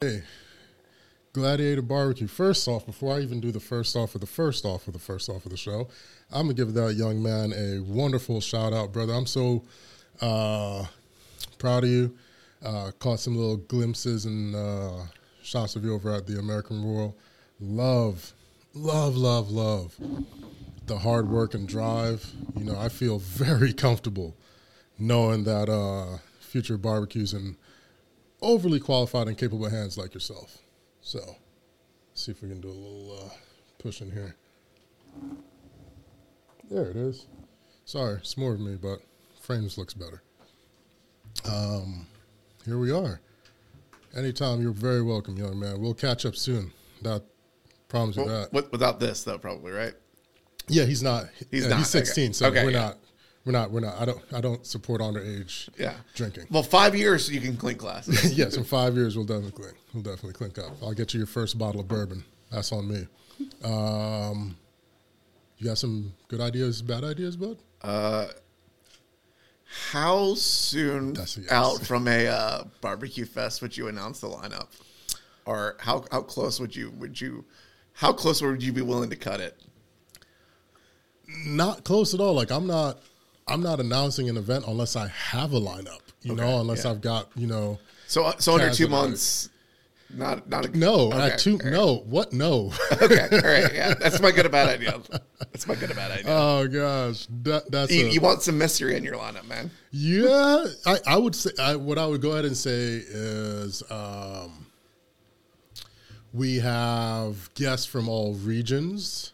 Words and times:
Hey, 0.00 0.22
Gladiator 1.32 1.82
Barbecue. 1.82 2.28
First 2.28 2.68
off, 2.68 2.86
before 2.86 3.16
I 3.16 3.20
even 3.20 3.40
do 3.40 3.50
the 3.50 3.58
first 3.58 3.96
off 3.96 4.14
of 4.14 4.20
the 4.20 4.28
first 4.28 4.64
off 4.64 4.86
of 4.86 4.92
the 4.92 5.00
first 5.00 5.28
off 5.28 5.44
of 5.44 5.50
the 5.50 5.56
show, 5.56 5.88
I'm 6.30 6.42
gonna 6.42 6.54
give 6.54 6.72
that 6.74 6.94
young 6.94 7.20
man 7.20 7.52
a 7.52 7.80
wonderful 7.80 8.40
shout 8.40 8.72
out, 8.72 8.92
brother. 8.92 9.12
I'm 9.12 9.26
so 9.26 9.64
uh, 10.20 10.84
proud 11.58 11.82
of 11.82 11.90
you. 11.90 12.16
Uh, 12.64 12.92
caught 13.00 13.18
some 13.18 13.34
little 13.34 13.56
glimpses 13.56 14.24
and 14.24 14.54
uh, 14.54 15.02
shots 15.42 15.74
of 15.74 15.84
you 15.84 15.92
over 15.94 16.14
at 16.14 16.28
the 16.28 16.38
American 16.38 16.84
Royal. 16.84 17.16
Love, 17.58 18.34
love, 18.74 19.16
love, 19.16 19.50
love 19.50 19.96
the 20.86 20.98
hard 20.98 21.28
work 21.28 21.54
and 21.54 21.66
drive. 21.66 22.24
You 22.56 22.66
know, 22.66 22.78
I 22.78 22.88
feel 22.88 23.18
very 23.18 23.72
comfortable 23.72 24.36
knowing 24.96 25.42
that 25.42 25.68
uh, 25.68 26.18
future 26.38 26.78
barbecues 26.78 27.32
and 27.32 27.56
overly 28.40 28.80
qualified 28.80 29.28
and 29.28 29.36
capable 29.36 29.68
hands 29.68 29.98
like 29.98 30.14
yourself. 30.14 30.58
So, 31.00 31.36
see 32.14 32.32
if 32.32 32.42
we 32.42 32.48
can 32.48 32.60
do 32.60 32.68
a 32.68 32.70
little 32.70 33.18
uh, 33.24 33.30
push 33.78 34.00
in 34.00 34.10
here. 34.10 34.36
There 36.70 36.90
it 36.90 36.96
is. 36.96 37.26
Sorry, 37.84 38.16
it's 38.16 38.36
more 38.36 38.52
of 38.52 38.60
me, 38.60 38.76
but 38.80 39.00
frames 39.40 39.78
looks 39.78 39.94
better. 39.94 40.22
Um, 41.46 42.06
here 42.64 42.78
we 42.78 42.92
are. 42.92 43.20
Anytime, 44.16 44.60
you're 44.60 44.72
very 44.72 45.02
welcome, 45.02 45.36
young 45.36 45.58
man. 45.58 45.80
We'll 45.80 45.94
catch 45.94 46.26
up 46.26 46.36
soon. 46.36 46.72
That 47.02 47.22
promise 47.88 48.16
you 48.16 48.26
that. 48.26 48.52
without 48.72 49.00
this, 49.00 49.24
though, 49.24 49.38
probably 49.38 49.72
right. 49.72 49.94
Yeah, 50.66 50.84
he's 50.84 51.02
not. 51.02 51.28
He's 51.50 51.62
yeah, 51.62 51.70
not, 51.70 51.78
He's 51.78 51.88
16, 51.88 52.24
okay. 52.24 52.32
so 52.32 52.46
Okay, 52.46 52.64
we're 52.64 52.70
yeah. 52.72 52.78
not. 52.78 52.98
We're 53.48 53.52
not. 53.52 53.70
We're 53.70 53.80
not. 53.80 53.98
I 53.98 54.04
don't. 54.04 54.20
I 54.34 54.42
don't 54.42 54.66
support 54.66 55.00
underage 55.00 55.70
Yeah. 55.78 55.94
drinking. 56.14 56.48
Well, 56.50 56.62
five 56.62 56.94
years 56.94 57.30
you 57.30 57.40
can 57.40 57.56
clink 57.56 57.78
glasses. 57.78 58.34
yes, 58.36 58.58
in 58.58 58.64
five 58.64 58.94
years 58.94 59.16
we'll 59.16 59.24
definitely 59.24 59.52
clink. 59.52 59.74
We'll 59.94 60.02
definitely 60.02 60.34
clink 60.34 60.58
up. 60.58 60.76
I'll 60.82 60.92
get 60.92 61.14
you 61.14 61.18
your 61.20 61.26
first 61.26 61.56
bottle 61.56 61.80
of 61.80 61.88
bourbon. 61.88 62.22
That's 62.52 62.70
on 62.72 62.86
me. 62.86 63.06
Um, 63.64 64.54
you 65.56 65.64
got 65.66 65.78
some 65.78 66.12
good 66.28 66.42
ideas, 66.42 66.82
bad 66.82 67.04
ideas, 67.04 67.38
bud? 67.38 67.56
Uh, 67.80 68.26
How 69.92 70.34
soon 70.34 71.14
yes. 71.14 71.38
out 71.50 71.80
from 71.86 72.06
a 72.06 72.26
uh, 72.26 72.64
barbecue 72.82 73.24
fest 73.24 73.62
would 73.62 73.74
you 73.74 73.88
announce 73.88 74.20
the 74.20 74.28
lineup, 74.28 74.66
or 75.46 75.78
how 75.80 76.04
how 76.12 76.20
close 76.20 76.60
would 76.60 76.76
you 76.76 76.90
would 76.98 77.18
you 77.18 77.46
how 77.94 78.12
close 78.12 78.42
would 78.42 78.62
you 78.62 78.74
be 78.74 78.82
willing 78.82 79.08
to 79.08 79.16
cut 79.16 79.40
it? 79.40 79.58
Not 81.46 81.84
close 81.84 82.12
at 82.12 82.20
all. 82.20 82.34
Like 82.34 82.50
I'm 82.52 82.66
not. 82.66 82.98
I'm 83.48 83.62
not 83.62 83.80
announcing 83.80 84.28
an 84.28 84.36
event 84.36 84.64
unless 84.66 84.96
I 84.96 85.08
have 85.08 85.52
a 85.52 85.60
lineup. 85.60 86.00
You 86.22 86.32
Okay, 86.32 86.40
know, 86.42 86.60
unless 86.60 86.84
yeah. 86.84 86.90
I've 86.90 87.00
got 87.00 87.28
you 87.36 87.46
know. 87.46 87.78
So 88.06 88.24
uh, 88.24 88.36
so 88.38 88.54
under 88.54 88.70
two 88.70 88.88
months, 88.88 89.50
not 90.12 90.48
not 90.48 90.66
a, 90.66 90.76
No, 90.78 91.12
Okay, 91.12 91.30
at 91.32 91.38
two. 91.38 91.58
right. 91.58 91.72
No, 91.72 91.96
what? 92.06 92.32
No. 92.32 92.72
Okay, 93.02 93.20
all 93.32 93.38
right, 93.40 93.72
yeah, 93.74 93.94
that's 93.94 94.20
my 94.20 94.30
good 94.32 94.46
or 94.46 94.48
bad 94.48 94.68
idea. 94.68 95.00
That's 95.38 95.66
my 95.66 95.74
good 95.76 95.90
or 95.90 95.94
bad 95.94 96.10
idea. 96.10 96.24
oh 96.28 96.66
gosh, 96.66 97.26
that, 97.42 97.70
that's 97.70 97.92
you, 97.92 98.06
a- 98.06 98.10
you 98.10 98.20
want 98.20 98.42
some 98.42 98.58
mystery 98.58 98.96
in 98.96 99.04
your 99.04 99.16
lineup, 99.16 99.46
man. 99.46 99.70
Yeah, 99.90 100.64
I, 100.86 100.98
I 101.06 101.16
would 101.18 101.34
say 101.34 101.50
I, 101.60 101.76
what 101.76 101.98
I 101.98 102.06
would 102.06 102.20
go 102.20 102.32
ahead 102.32 102.44
and 102.46 102.56
say 102.56 103.02
is 103.06 103.82
um, 103.90 104.66
we 106.32 106.56
have 106.58 107.52
guests 107.54 107.86
from 107.86 108.08
all 108.08 108.34
regions, 108.34 109.32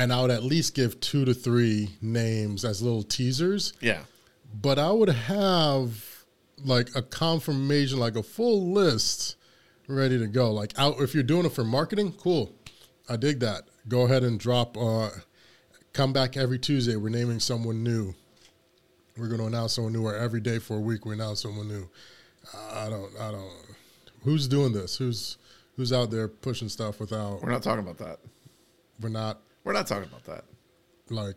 and 0.00 0.14
I 0.14 0.22
would 0.22 0.30
at 0.30 0.42
least 0.42 0.74
give 0.74 0.98
two 1.00 1.26
to 1.26 1.34
three 1.34 1.90
names 2.00 2.64
as 2.64 2.80
little 2.80 3.02
teasers. 3.02 3.74
Yeah, 3.82 4.00
But 4.54 4.78
I 4.78 4.90
would 4.90 5.10
have 5.10 6.24
like 6.64 6.88
a 6.96 7.02
confirmation, 7.02 7.98
like 7.98 8.16
a 8.16 8.22
full 8.22 8.72
list 8.72 9.36
ready 9.88 10.18
to 10.18 10.26
go. 10.26 10.52
Like 10.52 10.72
out 10.78 11.00
if 11.00 11.12
you're 11.12 11.22
doing 11.22 11.44
it 11.44 11.52
for 11.52 11.64
marketing, 11.64 12.12
cool. 12.12 12.54
I 13.10 13.16
dig 13.16 13.40
that. 13.40 13.64
Go 13.88 14.02
ahead 14.02 14.24
and 14.24 14.40
drop. 14.40 14.74
Uh, 14.78 15.10
come 15.92 16.14
back 16.14 16.34
every 16.34 16.58
Tuesday. 16.58 16.96
We're 16.96 17.10
naming 17.10 17.40
someone 17.40 17.82
new. 17.82 18.14
We're 19.18 19.28
going 19.28 19.40
to 19.40 19.46
announce 19.46 19.74
someone 19.74 19.92
new, 19.92 20.06
or 20.06 20.16
every 20.16 20.40
day 20.40 20.58
for 20.60 20.78
a 20.78 20.80
week 20.80 21.04
we 21.04 21.12
announce 21.12 21.42
someone 21.42 21.68
new. 21.68 21.86
I 22.72 22.88
don't. 22.88 23.10
I 23.20 23.32
don't. 23.32 23.52
Who's 24.22 24.48
doing 24.48 24.72
this? 24.72 24.96
Who's 24.96 25.36
who's 25.76 25.92
out 25.92 26.10
there 26.10 26.28
pushing 26.28 26.70
stuff 26.70 27.00
without? 27.00 27.42
we're 27.42 27.50
not 27.50 27.62
talking 27.62 27.84
about 27.84 27.98
that. 27.98 28.20
We're 29.00 29.10
not 29.10 29.40
We're 29.70 29.74
not 29.74 29.86
talking 29.86 30.08
about 30.08 30.24
that. 30.24 30.44
like 31.10 31.36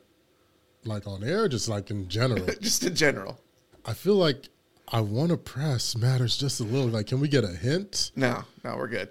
like 0.85 1.05
on 1.05 1.23
air, 1.23 1.47
just 1.47 1.69
like 1.69 1.91
in 1.91 2.07
general. 2.09 2.47
Just 2.61 2.83
in 2.83 2.95
general. 2.95 3.39
I 3.85 3.93
feel 3.93 4.15
like 4.15 4.49
I 4.87 5.01
want 5.01 5.29
to 5.29 5.37
press 5.37 5.95
matters 5.95 6.35
just 6.35 6.59
a 6.59 6.63
little. 6.63 6.87
Like, 6.87 7.05
can 7.05 7.19
we 7.19 7.27
get 7.27 7.43
a 7.43 7.55
hint? 7.55 8.09
No, 8.15 8.43
no, 8.63 8.75
we're 8.75 8.87
good. 8.87 9.09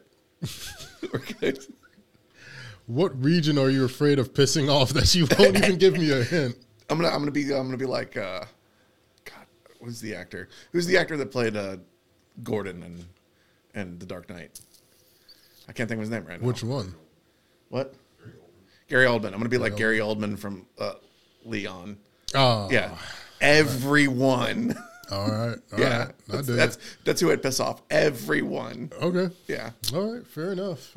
we're 1.13 1.21
good. 1.39 1.65
What 2.87 3.17
region 3.23 3.59
are 3.59 3.71
you 3.71 3.85
afraid 3.85 4.19
of 4.19 4.35
pissing 4.35 4.69
off 4.69 4.91
that 4.91 5.15
you 5.15 5.29
won't 5.39 5.57
even 5.57 5.79
give 5.79 5.93
me 5.93 6.11
a 6.11 6.25
hint? 6.25 6.57
I'm 6.91 6.99
gonna 6.99 7.15
I'm 7.15 7.21
gonna 7.21 7.31
be 7.31 7.45
I'm 7.55 7.67
gonna 7.67 7.77
be 7.77 7.87
like 7.87 8.17
uh 8.17 8.45
God, 9.25 9.47
who's 9.81 10.01
the 10.01 10.17
actor? 10.17 10.49
Who's 10.73 10.87
the 10.87 10.99
actor 10.99 11.17
that 11.17 11.31
played 11.31 11.57
uh 11.57 11.77
Gordon 12.43 12.83
and 12.83 13.05
and 13.73 14.01
The 14.01 14.07
Dark 14.07 14.29
Knight? 14.29 14.59
I 15.69 15.73
can't 15.73 15.89
think 15.89 15.99
of 15.99 16.01
his 16.01 16.11
name 16.11 16.25
right 16.25 16.41
now. 16.41 16.45
Which 16.45 16.65
one? 16.65 16.97
what? 17.69 17.95
Gary 18.93 19.07
Oldman. 19.07 19.29
I'm 19.29 19.39
gonna 19.39 19.49
be 19.49 19.57
like 19.57 19.75
Gary 19.79 20.01
Oldman 20.01 20.39
from 20.39 20.67
uh, 20.79 20.93
Leon. 21.47 21.97
Oh, 22.35 22.69
Yeah. 22.71 22.95
Everyone. 23.41 24.75
All 25.11 25.31
right. 25.31 25.57
All 25.73 25.79
yeah. 25.79 25.99
right. 25.99 26.09
I 26.09 26.33
That's, 26.33 26.47
dig 26.47 26.57
that's 26.57 26.77
it. 26.77 26.83
that's 27.05 27.21
who 27.23 27.33
I'd 27.33 27.43
piss 27.43 27.59
off. 27.59 27.81
Everyone. 27.91 28.91
Okay. 29.01 29.35
Yeah. 29.49 29.71
All 29.95 30.13
right. 30.15 30.27
Fair 30.27 30.53
enough. 30.53 30.95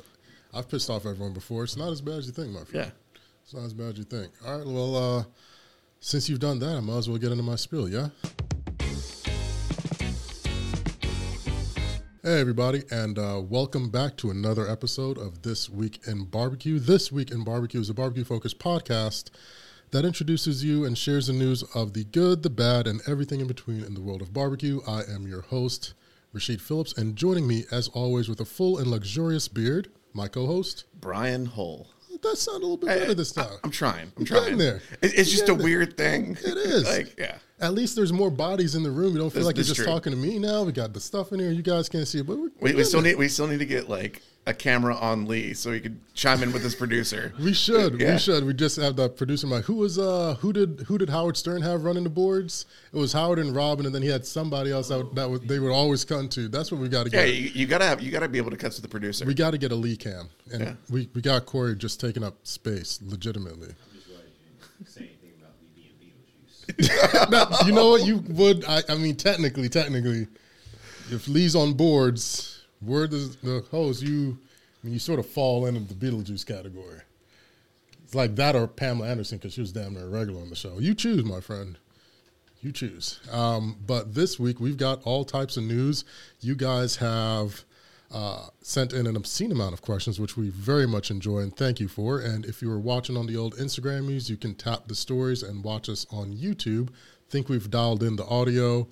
I've 0.53 0.67
pissed 0.69 0.89
off 0.89 1.05
everyone 1.05 1.34
before. 1.34 1.63
It's 1.63 1.78
not 1.78 1.89
as 1.94 2.01
bad 2.01 2.16
as 2.17 2.28
you 2.28 2.34
think, 2.34 2.50
my 2.51 2.66
friend. 2.66 2.85
Yeah. 2.88 3.22
It's 3.44 3.53
not 3.53 3.63
as 3.63 3.73
bad 3.73 3.94
as 3.94 3.97
you 3.97 4.03
think. 4.03 4.31
All 4.45 4.57
right. 4.57 4.67
Well, 4.67 4.95
uh, 5.19 5.23
since 6.01 6.28
you've 6.29 6.39
done 6.39 6.59
that, 6.59 6.75
I 6.75 6.79
might 6.81 6.97
as 6.97 7.07
well 7.09 7.17
get 7.17 7.31
into 7.31 7.44
my 7.44 7.55
spiel, 7.55 7.88
yeah? 7.88 8.09
Hey, 12.25 12.39
everybody, 12.41 12.81
and 12.89 13.19
uh, 13.19 13.39
welcome 13.39 13.91
back 13.91 14.17
to 14.17 14.31
another 14.31 14.67
episode 14.67 15.19
of 15.19 15.43
This 15.43 15.69
Week 15.69 15.99
in 16.07 16.23
Barbecue. 16.25 16.79
This 16.79 17.11
Week 17.11 17.29
in 17.29 17.43
Barbecue 17.43 17.79
is 17.79 17.87
a 17.89 17.93
barbecue 17.93 18.23
focused 18.23 18.57
podcast 18.57 19.29
that 19.91 20.05
introduces 20.05 20.63
you 20.63 20.85
and 20.85 20.97
shares 20.97 21.27
the 21.27 21.33
news 21.33 21.61
of 21.75 21.93
the 21.93 22.03
good, 22.05 22.41
the 22.41 22.49
bad, 22.49 22.87
and 22.87 22.99
everything 23.07 23.41
in 23.41 23.47
between 23.47 23.83
in 23.83 23.93
the 23.93 24.01
world 24.01 24.23
of 24.23 24.33
barbecue. 24.33 24.81
I 24.87 25.01
am 25.03 25.27
your 25.27 25.41
host, 25.41 25.93
Rasheed 26.33 26.61
Philips, 26.61 26.93
and 26.97 27.15
joining 27.15 27.47
me, 27.47 27.65
as 27.71 27.89
always, 27.89 28.27
with 28.27 28.39
a 28.41 28.45
full 28.45 28.79
and 28.79 28.87
luxurious 28.87 29.47
beard, 29.47 29.89
my 30.11 30.27
co 30.27 30.47
host. 30.47 30.85
Bryan 30.99 31.45
Hull. 31.45 31.87
That 32.23 32.37
sounded 32.37 32.63
a 32.65 32.65
little 32.65 32.77
bit 32.77 32.87
better 32.87 33.13
this 33.13 33.33
time. 33.33 33.59
I'm 33.63 33.69
trying. 33.69 34.11
I'm 34.17 34.25
You're 34.25 34.39
trying. 34.39 34.57
there. 34.57 34.81
It- 35.03 35.13
It's 35.13 35.29
just 35.29 35.45
You're 35.45 35.55
a 35.55 35.57
there. 35.59 35.63
weird 35.65 35.95
thing. 35.95 36.31
It 36.43 36.57
is. 36.57 36.85
like, 36.89 37.19
yeah. 37.19 37.37
At 37.59 37.73
least 37.73 37.95
there's 37.95 38.11
more 38.11 38.29
bodies 38.29 38.75
in 38.75 38.83
the 38.83 38.91
room. 38.91 39.13
You 39.13 39.19
don't 39.19 39.29
feel 39.29 39.39
This- 39.41 39.45
like 39.47 39.55
you're 39.55 39.63
just 39.63 39.77
true. 39.77 39.85
talking 39.85 40.11
to 40.11 40.17
me 40.17 40.39
now. 40.39 40.63
We 40.63 40.73
got 40.73 40.93
the 40.93 40.99
stuff 40.99 41.31
in 41.31 41.39
here. 41.39 41.51
You 41.51 41.61
guys 41.61 41.88
can't 41.88 42.07
see 42.07 42.19
it, 42.19 42.25
but 42.27 42.38
we're, 42.38 42.49
We, 42.59 42.71
we're 42.71 42.75
we 42.77 42.83
still 42.83 42.99
getting 43.01 43.13
need 43.17 43.19
we 43.19 43.27
still 43.29 43.47
need 43.47 43.59
to 43.59 43.66
get 43.66 43.88
like 43.89 44.21
a 44.47 44.53
camera 44.53 44.93
on 44.95 45.25
Lee 45.25 45.53
so 45.55 45.71
he 45.71 45.79
could 45.79 45.97
chime 46.13 46.43
in 46.43 46.51
with 46.51 46.61
his 46.63 46.75
producer. 46.75 47.33
We 47.39 47.53
should. 47.53 47.99
Yeah. 47.99 48.13
We 48.13 48.19
should. 48.19 48.43
We 48.43 48.53
just 48.53 48.75
have 48.75 48.97
the 48.97 49.07
producer. 49.09 49.47
Like, 49.47 49.63
who 49.63 49.75
was 49.75 49.97
uh 49.97 50.35
who 50.41 50.51
did 50.51 50.83
who 50.88 50.97
did 50.97 51.09
Howard 51.09 51.38
Stern 51.38 51.61
have 51.61 51.85
running 51.85 52.03
the 52.03 52.09
boards? 52.09 52.66
It 52.91 52.97
was 52.97 53.13
Howard 53.13 53.39
and 53.39 53.55
Robin, 53.55 53.85
and 53.85 53.95
then 53.95 54.01
he 54.01 54.09
had 54.09 54.25
somebody 54.25 54.72
else 54.72 54.89
that, 54.89 55.16
that 55.16 55.29
was, 55.29 55.39
they 55.39 55.57
would 55.59 55.72
always 55.72 56.03
come 56.03 56.27
to. 56.29 56.49
That's 56.49 56.73
what 56.73 56.81
we 56.81 56.89
got 56.89 57.05
to 57.05 57.11
Yeah, 57.11 57.25
get. 57.25 57.35
you, 57.35 57.49
you 57.53 57.66
gotta 57.67 57.85
have 57.85 58.01
you 58.01 58.11
gotta 58.11 58.27
be 58.27 58.37
able 58.37 58.51
to 58.51 58.57
cut 58.57 58.73
to 58.73 58.81
the 58.81 58.89
producer. 58.89 59.23
We 59.25 59.33
got 59.33 59.51
to 59.51 59.57
get 59.57 59.72
a 59.72 59.75
Lee 59.75 59.95
cam, 59.95 60.27
and 60.51 60.61
Yeah. 60.61 60.73
we, 60.89 61.07
we 61.13 61.22
got 61.22 61.45
Corey 61.45 61.73
just 61.77 62.01
taking 62.01 62.23
up 62.23 62.35
space 62.45 62.99
legitimately. 63.01 63.69
just 63.93 64.07
realized 64.07 64.27
you 64.43 64.67
didn't 64.77 64.91
say 64.91 64.99
anything 65.01 65.31
about 65.39 65.53
me 65.75 65.93
being 65.99 66.11
You 67.65 67.71
know 67.71 67.89
what? 67.91 68.05
You 68.05 68.17
would. 68.29 68.65
I, 68.65 68.83
I 68.89 68.95
mean, 68.95 69.15
technically, 69.15 69.69
technically, 69.69 70.27
if 71.11 71.27
Lee's 71.27 71.55
on 71.55 71.73
boards, 71.73 72.63
we're 72.81 73.07
the, 73.07 73.35
the 73.43 73.65
host. 73.71 74.01
You, 74.01 74.37
I 74.84 74.85
mean, 74.85 74.93
you 74.93 74.99
sort 74.99 75.19
of 75.19 75.25
fall 75.25 75.66
into 75.66 75.81
the 75.81 75.93
Beetlejuice 75.93 76.45
category. 76.45 77.01
It's 78.03 78.16
like 78.16 78.35
that 78.35 78.55
or 78.55 78.67
Pamela 78.67 79.07
Anderson 79.07 79.37
because 79.37 79.53
she 79.53 79.61
was 79.61 79.72
damn 79.72 79.93
near 79.93 80.07
regular 80.07 80.41
on 80.41 80.49
the 80.49 80.55
show. 80.55 80.79
You 80.79 80.93
choose, 80.93 81.25
my 81.25 81.41
friend. 81.41 81.78
You 82.61 82.72
choose. 82.72 83.19
Um, 83.31 83.78
but 83.85 84.13
this 84.16 84.40
week 84.40 84.59
we've 84.59 84.78
got 84.78 85.01
all 85.03 85.23
types 85.23 85.57
of 85.57 85.63
news. 85.63 86.05
You 86.41 86.55
guys 86.55 86.97
have 86.97 87.63
uh, 88.11 88.47
sent 88.61 88.93
in 88.93 89.07
an 89.07 89.16
obscene 89.16 89.52
amount 89.52 89.73
of 89.73 89.81
questions, 89.81 90.19
which 90.19 90.37
we 90.37 90.49
very 90.49 90.87
much 90.87 91.11
enjoy 91.11 91.40
and 91.40 91.55
thank 91.55 91.79
you 91.79 91.87
for. 91.87 92.19
And 92.19 92.46
if 92.46 92.61
you 92.61 92.69
were 92.69 92.79
watching 92.79 93.17
on 93.17 93.25
the 93.28 93.35
old 93.35 93.55
Instagram 93.55 94.05
news, 94.05 94.29
you 94.29 94.37
can 94.37 94.55
tap 94.55 94.87
the 94.87 94.96
stories 94.96 95.43
and 95.43 95.63
watch 95.63 95.90
us 95.90 96.05
on 96.11 96.34
YouTube. 96.34 96.90
Think 97.29 97.49
we've 97.49 97.69
dialed 97.69 98.03
in 98.03 98.16
the 98.16 98.25
audio, 98.25 98.87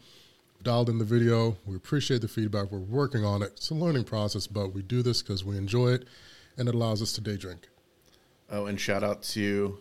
dialed 0.63 0.89
in 0.89 0.98
the 0.98 1.06
video. 1.06 1.57
We 1.65 1.75
appreciate 1.75 2.21
the 2.21 2.27
feedback. 2.27 2.71
We're 2.71 2.80
working 2.80 3.24
on 3.24 3.42
it. 3.44 3.51
It's 3.56 3.69
a 3.69 3.75
learning 3.75 4.06
process, 4.06 4.48
but 4.48 4.74
we 4.74 4.81
do 4.81 5.01
this 5.01 5.21
because 5.21 5.45
we 5.45 5.57
enjoy 5.57 5.89
it 5.89 6.06
and 6.57 6.68
it 6.68 6.75
allows 6.75 7.01
us 7.01 7.13
to 7.13 7.21
day 7.21 7.38
drink. 7.38 7.69
oh, 8.50 8.65
and 8.65 8.80
shout 8.80 9.04
out 9.04 9.24
to 9.24 9.77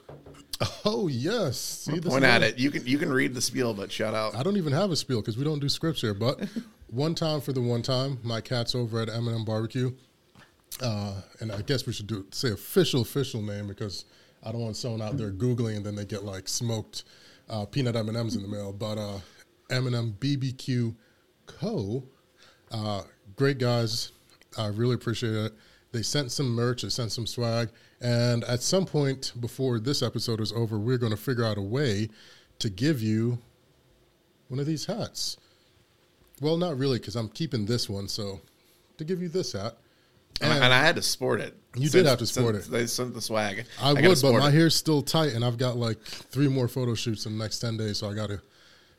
Oh 0.84 1.08
yes, 1.08 1.58
see 1.58 2.00
point 2.00 2.24
at 2.24 2.42
it. 2.42 2.58
You 2.58 2.70
can 2.70 2.86
you 2.86 2.98
can 2.98 3.12
read 3.12 3.34
the 3.34 3.40
spiel, 3.40 3.74
but 3.74 3.90
shout 3.90 4.14
out. 4.14 4.36
I 4.36 4.42
don't 4.42 4.56
even 4.56 4.72
have 4.72 4.90
a 4.90 4.96
spiel 4.96 5.20
because 5.20 5.36
we 5.36 5.44
don't 5.44 5.58
do 5.58 5.68
scripts 5.68 6.00
here. 6.00 6.14
But 6.14 6.40
one 6.92 7.14
time 7.14 7.40
for 7.40 7.52
the 7.52 7.60
one 7.60 7.82
time, 7.82 8.18
my 8.22 8.40
cat's 8.40 8.74
over 8.74 9.00
at 9.00 9.08
M&M 9.08 9.44
Barbecue. 9.44 9.92
Uh, 10.80 11.14
and 11.40 11.50
I 11.50 11.62
guess 11.62 11.86
we 11.86 11.92
should 11.92 12.06
do 12.06 12.26
say 12.30 12.50
official 12.50 13.02
official 13.02 13.42
name 13.42 13.66
because 13.66 14.04
I 14.42 14.52
don't 14.52 14.60
want 14.60 14.76
someone 14.76 15.02
out 15.02 15.16
there 15.16 15.30
googling 15.30 15.76
and 15.76 15.86
then 15.86 15.94
they 15.94 16.04
get 16.04 16.24
like 16.24 16.48
smoked 16.48 17.04
uh, 17.48 17.64
peanut 17.66 17.96
M 17.96 18.08
and 18.08 18.16
M's 18.16 18.36
in 18.36 18.42
the 18.42 18.48
mail. 18.48 18.72
But 18.72 18.98
uh, 18.98 19.18
M&M 19.70 20.16
BBQ 20.20 20.94
Co. 21.46 22.04
Uh, 22.70 23.02
great 23.36 23.58
guys. 23.58 24.12
I 24.58 24.66
really 24.66 24.94
appreciate 24.94 25.34
it. 25.34 25.52
They 25.92 26.02
sent 26.02 26.30
some 26.30 26.50
merch. 26.50 26.82
They 26.82 26.88
sent 26.90 27.12
some 27.12 27.26
swag. 27.26 27.70
And 28.00 28.44
at 28.44 28.62
some 28.62 28.84
point 28.84 29.32
before 29.40 29.78
this 29.78 30.02
episode 30.02 30.40
is 30.40 30.52
over, 30.52 30.78
we're 30.78 30.98
going 30.98 31.12
to 31.12 31.18
figure 31.18 31.44
out 31.44 31.58
a 31.58 31.62
way 31.62 32.08
to 32.58 32.68
give 32.68 33.02
you 33.02 33.38
one 34.48 34.60
of 34.60 34.66
these 34.66 34.86
hats. 34.86 35.36
Well, 36.42 36.56
not 36.58 36.76
really, 36.76 36.98
because 36.98 37.16
I'm 37.16 37.28
keeping 37.28 37.64
this 37.64 37.88
one. 37.88 38.08
So 38.08 38.40
to 38.98 39.04
give 39.04 39.22
you 39.22 39.28
this 39.28 39.52
hat. 39.52 39.76
And, 40.40 40.52
and 40.52 40.72
I 40.74 40.80
had 40.80 40.96
to 40.96 41.02
sport 41.02 41.40
it. 41.40 41.54
You 41.76 41.88
did 41.88 42.04
have 42.06 42.18
to 42.18 42.26
sport 42.26 42.56
it. 42.56 42.64
They 42.64 42.86
sent 42.86 43.14
the 43.14 43.20
swag. 43.20 43.64
I, 43.80 43.94
gotta 43.94 44.08
would, 44.08 44.18
but 44.22 44.32
my 44.32 44.48
it. 44.48 44.54
hair's 44.54 44.74
still 44.74 45.00
tight, 45.02 45.34
and 45.34 45.44
I've 45.44 45.56
got 45.56 45.76
like 45.76 46.00
three 46.02 46.48
more 46.48 46.66
photo 46.68 46.94
shoots 46.94 47.26
in 47.26 47.38
the 47.38 47.44
next 47.44 47.60
10 47.60 47.76
days. 47.76 47.98
So 47.98 48.10
I 48.10 48.14
got 48.14 48.28
to. 48.28 48.40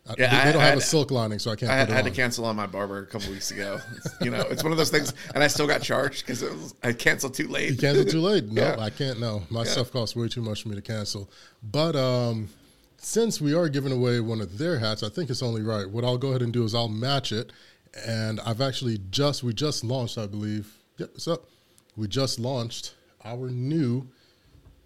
Yeah, 0.05 0.15
they, 0.15 0.25
I- 0.25 0.45
they 0.45 0.51
don't 0.53 0.61
I 0.61 0.65
have 0.65 0.73
had- 0.75 0.77
a 0.77 0.81
silk 0.81 1.11
lining, 1.11 1.39
so 1.39 1.51
I 1.51 1.55
can't 1.55 1.71
I 1.71 1.75
had, 1.75 1.89
I 1.91 1.95
had 1.95 2.05
to 2.05 2.11
cancel 2.11 2.45
on 2.45 2.55
my 2.55 2.65
barber 2.65 2.99
a 2.99 3.05
couple 3.07 3.29
weeks 3.31 3.51
ago. 3.51 3.79
It's, 3.95 4.07
you 4.21 4.31
know, 4.31 4.41
it's 4.49 4.63
one 4.63 4.71
of 4.71 4.77
those 4.77 4.89
things, 4.89 5.13
and 5.33 5.43
I 5.43 5.47
still 5.47 5.67
got 5.67 5.81
charged 5.81 6.25
because 6.25 6.73
I 6.83 6.93
canceled 6.93 7.33
too 7.33 7.47
late. 7.47 7.71
You 7.71 7.77
canceled 7.77 8.09
too 8.09 8.21
late. 8.21 8.45
No, 8.51 8.61
Yeah. 8.61 8.75
I 8.79 8.89
can't. 8.89 9.19
No, 9.19 9.43
my 9.49 9.63
stuff 9.63 9.91
costs 9.91 10.15
way 10.15 10.27
too 10.29 10.41
much 10.41 10.63
for 10.63 10.69
me 10.69 10.75
to 10.75 10.81
cancel. 10.81 11.29
But 11.63 11.95
um, 11.95 12.47
since 13.05 13.41
we 13.41 13.53
are 13.53 13.69
giving 13.69 13.91
away 13.91 14.19
one 14.19 14.41
of 14.41 14.57
their 14.57 14.79
hats, 14.79 15.03
I 15.03 15.09
think 15.09 15.29
it's 15.29 15.43
only 15.43 15.61
right. 15.61 15.89
What 15.89 16.03
I'll 16.03 16.17
go 16.17 16.29
ahead 16.29 16.41
and 16.41 16.53
do 16.53 16.63
is 16.63 16.73
I'll 16.73 16.87
match 16.87 17.31
it, 17.31 17.51
and 18.05 18.39
I've 18.41 18.61
actually 18.61 18.99
just 19.09 19.43
we 19.43 19.53
just 19.53 19.83
launched, 19.83 20.17
I 20.17 20.27
believe. 20.27 20.77
Yep, 20.97 21.11
it's 21.15 21.27
up. 21.27 21.45
We 21.95 22.07
just 22.07 22.39
launched 22.39 22.95
our 23.23 23.49
new 23.49 24.07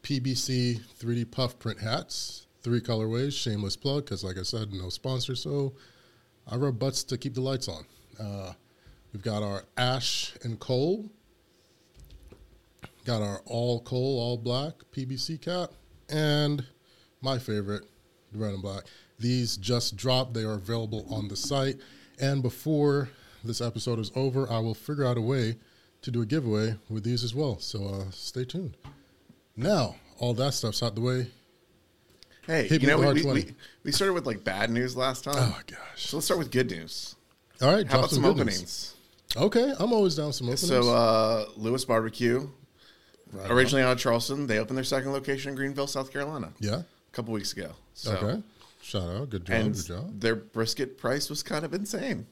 PBC 0.03 0.81
3D 0.99 1.31
puff 1.31 1.57
print 1.59 1.79
hats, 1.79 2.47
three 2.61 2.81
colorways. 2.81 3.33
Shameless 3.33 3.75
plug, 3.75 4.05
because 4.05 4.23
like 4.23 4.37
I 4.37 4.43
said, 4.43 4.73
no 4.73 4.89
sponsor, 4.89 5.35
so 5.35 5.73
I 6.47 6.55
rub 6.55 6.79
butts 6.79 7.03
to 7.05 7.17
keep 7.17 7.33
the 7.33 7.41
lights 7.41 7.67
on. 7.67 7.85
Uh, 8.19 8.53
we've 9.13 9.23
got 9.23 9.43
our 9.43 9.63
ash 9.77 10.33
and 10.43 10.59
coal 10.59 11.09
Got 13.07 13.21
our 13.21 13.41
all 13.45 13.79
coal, 13.79 14.19
all 14.19 14.37
black 14.37 14.73
PBC 14.91 15.39
cap, 15.39 15.71
and 16.09 16.65
my 17.21 17.39
favorite, 17.39 17.83
the 18.31 18.39
red 18.39 18.53
and 18.53 18.61
black. 18.61 18.83
These 19.19 19.57
just 19.57 19.95
dropped. 19.95 20.33
They 20.33 20.43
are 20.43 20.53
available 20.53 21.05
on 21.09 21.27
the 21.27 21.35
site. 21.35 21.77
And 22.19 22.41
before 22.41 23.09
this 23.43 23.61
episode 23.61 23.99
is 23.99 24.11
over, 24.15 24.49
I 24.51 24.59
will 24.59 24.73
figure 24.73 25.05
out 25.05 25.17
a 25.17 25.21
way 25.21 25.57
to 26.01 26.11
do 26.11 26.21
a 26.21 26.25
giveaway 26.25 26.75
with 26.89 27.03
these 27.03 27.23
as 27.23 27.33
well. 27.33 27.59
So 27.59 27.85
uh, 27.85 28.11
stay 28.11 28.45
tuned. 28.45 28.77
Now, 29.55 29.95
all 30.19 30.33
that 30.35 30.53
stuff's 30.53 30.83
out 30.83 30.95
the 30.95 31.01
way. 31.01 31.27
Hey, 32.45 32.67
Hit 32.67 32.81
you 32.81 32.87
know, 32.87 32.99
we, 32.99 33.23
we, 33.23 33.45
we, 33.83 33.91
started 33.91 34.13
with 34.13 34.25
like 34.25 34.43
bad 34.43 34.69
news 34.69 34.95
last 34.95 35.25
time. 35.25 35.35
Oh 35.37 35.59
gosh! 35.67 35.79
So 35.95 36.15
let's 36.15 36.25
start 36.25 36.37
with 36.37 36.49
good 36.49 36.71
news. 36.71 37.15
All 37.61 37.69
right, 37.69 37.85
How 37.85 37.91
drop 37.91 37.99
about 37.99 38.09
some 38.11 38.23
news. 38.23 38.31
openings? 38.31 38.95
Okay, 39.35 39.73
I'm 39.77 39.91
always 39.91 40.15
down 40.15 40.31
some 40.31 40.47
openings. 40.47 40.65
So, 40.65 40.89
uh, 40.89 41.45
Lewis 41.57 41.83
Barbecue, 41.83 42.47
Right 43.33 43.51
originally 43.51 43.83
out 43.83 43.91
of 43.91 43.99
Charleston, 43.99 44.47
they 44.47 44.59
opened 44.59 44.77
their 44.77 44.85
second 44.85 45.11
location 45.11 45.49
in 45.49 45.55
Greenville, 45.55 45.87
South 45.87 46.13
Carolina, 46.13 46.53
yeah. 46.59 46.83
Couple 47.17 47.33
weeks 47.33 47.51
ago. 47.53 47.71
So, 47.95 48.11
Okay. 48.15 48.43
Shout 48.83 49.09
out. 49.09 49.29
Good 49.31 49.45
job. 49.45 49.55
And 49.55 49.73
good 49.75 49.85
job. 49.85 50.19
their 50.21 50.35
brisket 50.35 50.97
price 50.99 51.29
was 51.29 51.41
kind 51.43 51.65
of 51.65 51.73
insane. 51.73 52.27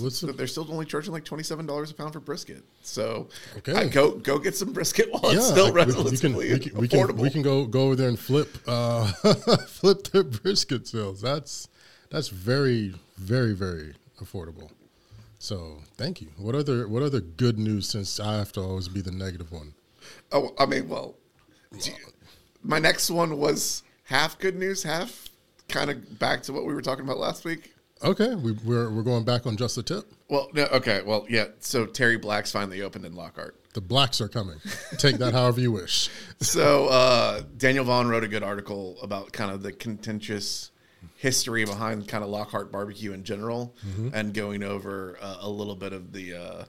What's 0.00 0.20
the 0.20 0.32
they're 0.32 0.46
still 0.46 0.66
only 0.70 0.86
charging 0.86 1.12
like 1.12 1.24
twenty 1.24 1.42
seven 1.44 1.66
dollars 1.66 1.90
a 1.90 1.94
pound 1.94 2.12
for 2.14 2.20
brisket. 2.20 2.62
So 2.82 3.28
Okay. 3.58 3.74
I 3.74 3.86
go 3.88 4.12
go 4.12 4.38
get 4.38 4.56
some 4.56 4.72
brisket 4.72 5.12
while 5.12 5.26
it's 5.32 5.34
yeah, 5.34 5.50
still 5.52 5.64
like, 5.72 5.86
we- 5.86 5.92
relatively 5.92 6.48
we, 6.48 6.58
can, 6.58 6.60
we, 6.60 6.70
can, 6.70 6.78
we, 6.80 6.88
affordable. 6.88 7.06
can, 7.08 7.16
we 7.18 7.30
can 7.30 7.42
go 7.42 7.66
go 7.66 7.82
over 7.86 7.96
there 7.96 8.08
and 8.08 8.18
flip 8.18 8.48
uh, 8.66 9.06
flip 9.66 10.04
their 10.08 10.22
brisket 10.24 10.86
sales. 10.88 11.20
That's 11.20 11.68
that's 12.08 12.28
very 12.28 12.94
very 13.18 13.52
very 13.52 13.94
affordable. 14.22 14.70
So 15.38 15.78
thank 15.96 16.20
you. 16.22 16.28
What 16.38 16.54
other 16.54 16.88
what 16.88 17.02
other 17.02 17.20
good 17.20 17.58
news? 17.58 17.88
Since 17.88 18.18
I 18.20 18.36
have 18.38 18.52
to 18.52 18.60
always 18.60 18.88
be 18.88 19.00
the 19.02 19.12
negative 19.12 19.50
one. 19.52 19.74
Oh, 20.32 20.54
I 20.58 20.66
mean, 20.66 20.88
well, 20.88 21.16
gee, 21.80 21.92
my 22.62 22.78
next 22.78 23.10
one 23.10 23.38
was 23.38 23.82
half 24.10 24.38
good 24.38 24.56
news, 24.56 24.82
half 24.82 25.28
kind 25.68 25.88
of 25.88 26.18
back 26.18 26.42
to 26.42 26.52
what 26.52 26.66
we 26.66 26.74
were 26.74 26.82
talking 26.82 27.04
about 27.04 27.18
last 27.18 27.44
week. 27.44 27.74
Okay, 28.02 28.34
we, 28.34 28.52
we're 28.64 28.90
we're 28.90 29.02
going 29.02 29.24
back 29.24 29.46
on 29.46 29.56
just 29.56 29.76
the 29.76 29.82
tip. 29.82 30.04
Well, 30.28 30.48
no, 30.52 30.64
okay, 30.72 31.02
well, 31.02 31.26
yeah. 31.28 31.46
So 31.60 31.86
Terry 31.86 32.16
Black's 32.16 32.50
finally 32.50 32.82
opened 32.82 33.04
in 33.04 33.14
Lockhart. 33.14 33.56
The 33.72 33.80
blacks 33.80 34.20
are 34.20 34.28
coming. 34.28 34.58
Take 34.98 35.18
that 35.18 35.32
however 35.32 35.60
you 35.60 35.72
wish. 35.72 36.10
So 36.42 36.86
uh, 36.86 37.42
Daniel 37.58 37.84
Vaughn 37.84 38.08
wrote 38.08 38.24
a 38.24 38.28
good 38.28 38.42
article 38.42 38.96
about 39.02 39.30
kind 39.30 39.50
of 39.50 39.62
the 39.62 39.72
contentious 39.72 40.70
history 41.16 41.66
behind 41.66 42.08
kind 42.08 42.24
of 42.24 42.30
Lockhart 42.30 42.72
barbecue 42.72 43.12
in 43.12 43.24
general, 43.24 43.76
and 44.14 44.32
going 44.32 44.62
over 44.62 45.18
uh, 45.20 45.36
a 45.40 45.50
little 45.50 45.76
bit 45.76 45.92
of 45.92 46.12
the 46.14 46.34
uh, 46.34 46.64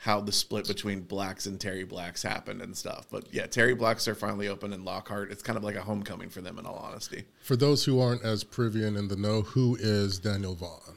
how 0.00 0.20
the 0.20 0.30
split 0.32 0.66
between 0.68 1.00
blacks 1.00 1.46
and 1.46 1.60
Terry 1.60 1.82
Blacks 1.84 2.22
happened 2.22 2.62
and 2.62 2.76
stuff. 2.76 3.06
But 3.10 3.32
yeah, 3.34 3.46
Terry 3.46 3.74
Blacks 3.74 4.06
are 4.06 4.14
finally 4.14 4.46
open 4.48 4.72
in 4.72 4.84
Lockhart. 4.84 5.32
It's 5.32 5.42
kind 5.42 5.56
of 5.56 5.64
like 5.64 5.74
a 5.74 5.80
homecoming 5.82 6.28
for 6.30 6.40
them, 6.40 6.58
in 6.58 6.66
all 6.66 6.76
honesty. 6.76 7.24
For 7.42 7.56
those 7.56 7.84
who 7.84 8.00
aren't 8.00 8.22
as 8.22 8.44
privy 8.44 8.84
and 8.86 8.96
in 8.96 9.08
the 9.08 9.16
know, 9.16 9.42
who 9.42 9.76
is 9.80 10.18
Daniel 10.20 10.54
Vaughn? 10.54 10.96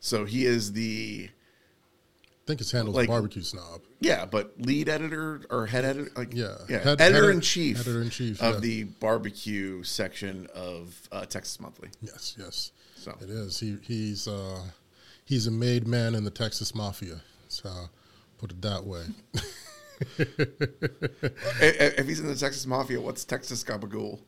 So 0.00 0.24
he 0.24 0.46
is 0.46 0.72
the 0.72 1.28
I 1.30 2.46
think 2.46 2.60
it's 2.62 2.72
handles 2.72 2.96
Like- 2.96 3.08
barbecue 3.08 3.42
snob. 3.42 3.82
yeah, 4.00 4.24
but 4.26 4.54
lead 4.60 4.88
editor 4.88 5.42
or 5.50 5.66
head 5.66 5.84
editor, 5.84 6.10
like 6.16 6.34
Yeah. 6.34 6.56
yeah, 6.68 6.78
Head- 6.78 7.00
editor 7.00 7.30
in 7.30 7.40
chief, 7.40 7.78
editor-in-chief, 7.80 8.42
of 8.42 8.54
yeah. 8.54 8.60
the 8.60 8.84
barbecue 8.84 9.84
section 9.84 10.48
of 10.52 11.00
uh, 11.12 11.24
Texas 11.26 11.60
Monthly. 11.60 11.90
Yes, 12.02 12.34
yes. 12.36 12.72
So. 12.96 13.16
it 13.20 13.30
is. 13.30 13.60
He 13.60 13.76
he's 13.82 14.26
uh, 14.26 14.62
he's 15.24 15.46
a 15.46 15.50
made 15.52 15.86
man 15.86 16.16
in 16.16 16.24
the 16.24 16.30
Texas 16.30 16.74
mafia. 16.74 17.20
So 17.48 17.70
put 18.40 18.50
it 18.52 18.62
that 18.62 18.84
way. 18.84 19.04
If 21.60 22.06
he's 22.06 22.20
in 22.20 22.26
the 22.26 22.34
Texas 22.34 22.66
Mafia, 22.66 22.98
what's 23.00 23.22
Texas 23.22 23.62
Gabagool? 23.62 24.18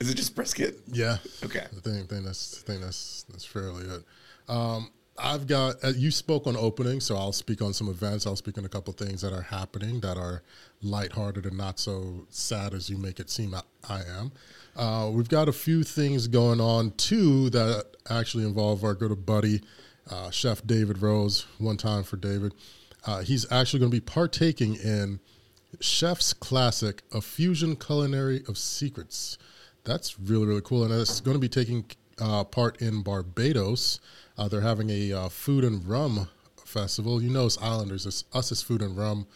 Is 0.00 0.10
it 0.10 0.14
just 0.14 0.34
brisket? 0.34 0.80
Yeah. 0.90 1.18
Okay. 1.44 1.60
I 1.60 1.80
think, 1.80 2.08
think 2.08 2.24
that's 2.24 2.62
I 2.62 2.66
think 2.66 2.82
that's 2.82 3.24
that's 3.24 3.44
fairly 3.44 3.84
it. 3.84 4.02
Um, 4.48 4.90
I've 5.18 5.46
got 5.46 5.82
uh, 5.82 5.88
you 5.88 6.10
spoke 6.10 6.46
on 6.46 6.56
opening, 6.56 7.00
so 7.00 7.16
I'll 7.16 7.32
speak 7.32 7.62
on 7.62 7.72
some 7.72 7.88
events. 7.88 8.26
I'll 8.26 8.36
speak 8.36 8.58
on 8.58 8.64
a 8.64 8.68
couple 8.68 8.92
of 8.92 8.98
things 8.98 9.22
that 9.22 9.32
are 9.32 9.42
happening 9.42 10.00
that 10.00 10.18
are 10.18 10.42
lighthearted 10.82 11.46
and 11.46 11.56
not 11.56 11.78
so 11.78 12.26
sad 12.28 12.74
as 12.74 12.90
you 12.90 12.98
make 12.98 13.18
it 13.20 13.30
seem 13.30 13.54
I, 13.54 13.62
I 13.88 14.02
am. 14.18 14.32
Uh, 14.76 15.10
we've 15.10 15.28
got 15.28 15.48
a 15.48 15.52
few 15.52 15.82
things 15.82 16.28
going 16.28 16.60
on 16.60 16.90
too 16.92 17.48
that 17.50 17.86
actually 18.10 18.44
involve 18.44 18.84
our 18.84 18.94
good 18.94 19.24
buddy, 19.24 19.62
uh, 20.10 20.30
Chef 20.30 20.66
David 20.66 21.00
Rose. 21.00 21.46
One 21.58 21.78
time 21.78 22.02
for 22.02 22.18
David, 22.18 22.52
uh, 23.06 23.20
he's 23.20 23.50
actually 23.52 23.80
going 23.80 23.90
to 23.90 23.96
be 23.96 24.00
partaking 24.00 24.74
in 24.74 25.20
Chef's 25.80 26.32
Classic, 26.32 27.02
a 27.12 27.20
fusion 27.20 27.76
culinary 27.76 28.42
of 28.48 28.58
secrets. 28.58 29.38
That's 29.84 30.18
really, 30.18 30.46
really 30.46 30.62
cool. 30.62 30.84
And 30.84 30.92
it's 30.92 31.20
going 31.20 31.36
to 31.36 31.40
be 31.40 31.48
taking 31.48 31.84
uh, 32.20 32.44
part 32.44 32.82
in 32.82 33.02
Barbados. 33.02 34.00
Uh, 34.36 34.48
they're 34.48 34.60
having 34.60 34.90
a 34.90 35.12
uh, 35.12 35.28
food 35.28 35.64
and 35.64 35.86
rum 35.86 36.28
festival. 36.64 37.22
You 37.22 37.30
know, 37.30 37.46
as 37.46 37.56
Islanders, 37.58 38.06
it's, 38.06 38.24
us 38.32 38.50
as 38.50 38.62
food 38.62 38.82
and 38.82 38.96
rum, 38.96 39.26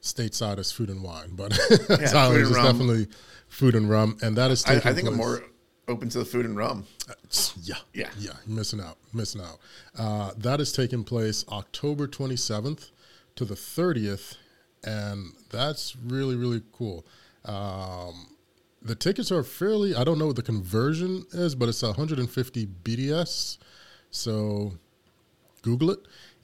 stateside 0.00 0.58
as 0.58 0.72
food 0.72 0.88
and 0.88 1.02
wine. 1.02 1.32
But 1.32 1.52
food 1.68 1.90
Islanders, 1.90 2.48
it's 2.48 2.56
rum. 2.56 2.64
definitely 2.64 3.08
food 3.48 3.74
and 3.74 3.90
rum. 3.90 4.16
And 4.22 4.36
that 4.36 4.50
is 4.50 4.62
taking 4.62 4.88
I, 4.88 4.90
I 4.90 4.94
think 4.94 5.08
I'm 5.08 5.16
more 5.16 5.44
open 5.88 6.08
to 6.08 6.18
the 6.18 6.24
food 6.24 6.46
and 6.46 6.56
rum. 6.56 6.86
yeah. 7.62 7.74
Yeah. 7.92 8.08
Yeah. 8.18 8.32
Missing 8.46 8.80
out. 8.80 8.96
Missing 9.12 9.42
out. 9.42 9.58
Uh, 9.98 10.30
that 10.38 10.60
is 10.60 10.72
taking 10.72 11.04
place 11.04 11.44
October 11.50 12.06
27th 12.06 12.90
to 13.36 13.44
the 13.44 13.54
30th. 13.54 14.36
And 14.84 15.32
that's 15.50 15.96
really, 15.96 16.36
really 16.36 16.62
cool. 16.72 17.06
Um, 17.44 18.36
the 18.80 18.94
tickets 18.94 19.30
are 19.30 19.44
fairly, 19.44 19.94
I 19.94 20.04
don't 20.04 20.18
know 20.18 20.26
what 20.26 20.36
the 20.36 20.42
conversion 20.42 21.24
is, 21.32 21.54
but 21.54 21.68
it's 21.68 21.82
150 21.82 22.66
BDS. 22.82 23.58
So 24.10 24.72
Google 25.62 25.90
it. 25.90 26.00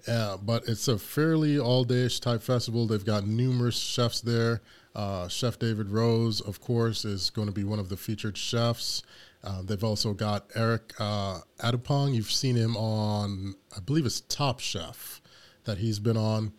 Uh, 0.06 0.36
but 0.38 0.66
it's 0.68 0.88
a 0.88 0.98
fairly 0.98 1.58
all 1.58 1.84
dayish 1.84 2.20
type 2.20 2.42
festival. 2.42 2.86
They've 2.86 3.04
got 3.04 3.26
numerous 3.26 3.76
chefs 3.76 4.20
there. 4.20 4.62
Uh, 4.94 5.28
Chef 5.28 5.58
David 5.58 5.90
Rose, 5.90 6.40
of 6.40 6.60
course, 6.60 7.04
is 7.04 7.30
going 7.30 7.48
to 7.48 7.52
be 7.52 7.64
one 7.64 7.78
of 7.78 7.88
the 7.88 7.96
featured 7.96 8.36
chefs. 8.36 9.02
Uh, 9.44 9.62
they've 9.62 9.84
also 9.84 10.12
got 10.14 10.46
Eric 10.54 10.94
uh, 10.98 11.40
Adjepong. 11.60 12.14
You've 12.14 12.30
seen 12.30 12.56
him 12.56 12.76
on, 12.76 13.54
I 13.76 13.80
believe 13.80 14.06
it's 14.06 14.20
Top 14.20 14.60
Chef 14.60 15.20
that 15.64 15.78
he's 15.78 15.98
been 15.98 16.16
on. 16.16 16.52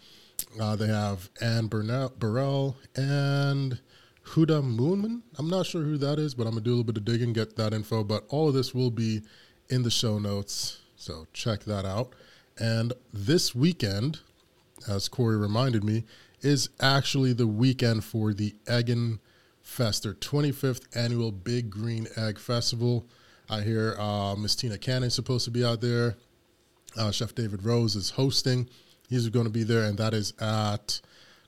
Uh, 0.59 0.75
they 0.75 0.87
have 0.87 1.29
Anne 1.41 1.67
Burnell, 1.67 2.13
Burrell 2.17 2.77
and 2.95 3.79
Huda 4.25 4.63
Moonman. 4.63 5.21
I'm 5.37 5.49
not 5.49 5.65
sure 5.65 5.83
who 5.83 5.97
that 5.97 6.19
is, 6.19 6.33
but 6.33 6.47
I'm 6.47 6.53
going 6.53 6.63
to 6.63 6.69
do 6.69 6.71
a 6.71 6.75
little 6.77 6.85
bit 6.85 6.97
of 6.97 7.05
digging, 7.05 7.33
get 7.33 7.55
that 7.57 7.73
info. 7.73 8.03
But 8.03 8.25
all 8.29 8.47
of 8.47 8.53
this 8.53 8.73
will 8.73 8.91
be 8.91 9.21
in 9.69 9.83
the 9.83 9.91
show 9.91 10.17
notes. 10.19 10.81
So 10.95 11.27
check 11.33 11.61
that 11.65 11.85
out. 11.85 12.13
And 12.59 12.93
this 13.13 13.55
weekend, 13.55 14.19
as 14.87 15.07
Corey 15.07 15.37
reminded 15.37 15.83
me, 15.83 16.03
is 16.41 16.69
actually 16.79 17.33
the 17.33 17.47
weekend 17.47 18.03
for 18.03 18.33
the 18.33 18.53
Eggen 18.65 19.19
Fest, 19.61 20.03
their 20.03 20.13
25th 20.13 20.95
annual 20.95 21.31
Big 21.31 21.69
Green 21.69 22.07
Egg 22.17 22.39
Festival. 22.39 23.05
I 23.49 23.61
hear 23.61 23.95
uh, 23.99 24.35
Miss 24.35 24.55
Tina 24.55 24.77
Cannon's 24.77 25.13
supposed 25.13 25.45
to 25.45 25.51
be 25.51 25.63
out 25.63 25.81
there. 25.81 26.17
Uh, 26.97 27.11
Chef 27.11 27.35
David 27.35 27.63
Rose 27.63 27.95
is 27.95 28.11
hosting. 28.11 28.67
He's 29.09 29.27
going 29.29 29.45
to 29.45 29.51
be 29.51 29.63
there, 29.63 29.83
and 29.83 29.97
that 29.97 30.13
is 30.13 30.33
at 30.39 31.01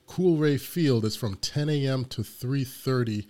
Coolray 0.08 0.60
Field. 0.60 1.06
It's 1.06 1.16
from 1.16 1.36
10 1.36 1.70
a.m. 1.70 2.06
to 2.06 2.22
3:30 2.22 3.28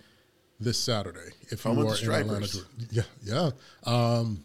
this 0.58 0.78
Saturday. 0.78 1.32
If 1.50 1.64
you 1.64 1.70
are 1.72 1.94
in 1.94 2.10
Atlanta, 2.12 2.58
yeah, 2.90 3.02
yeah. 3.22 3.50
Um, 3.84 4.44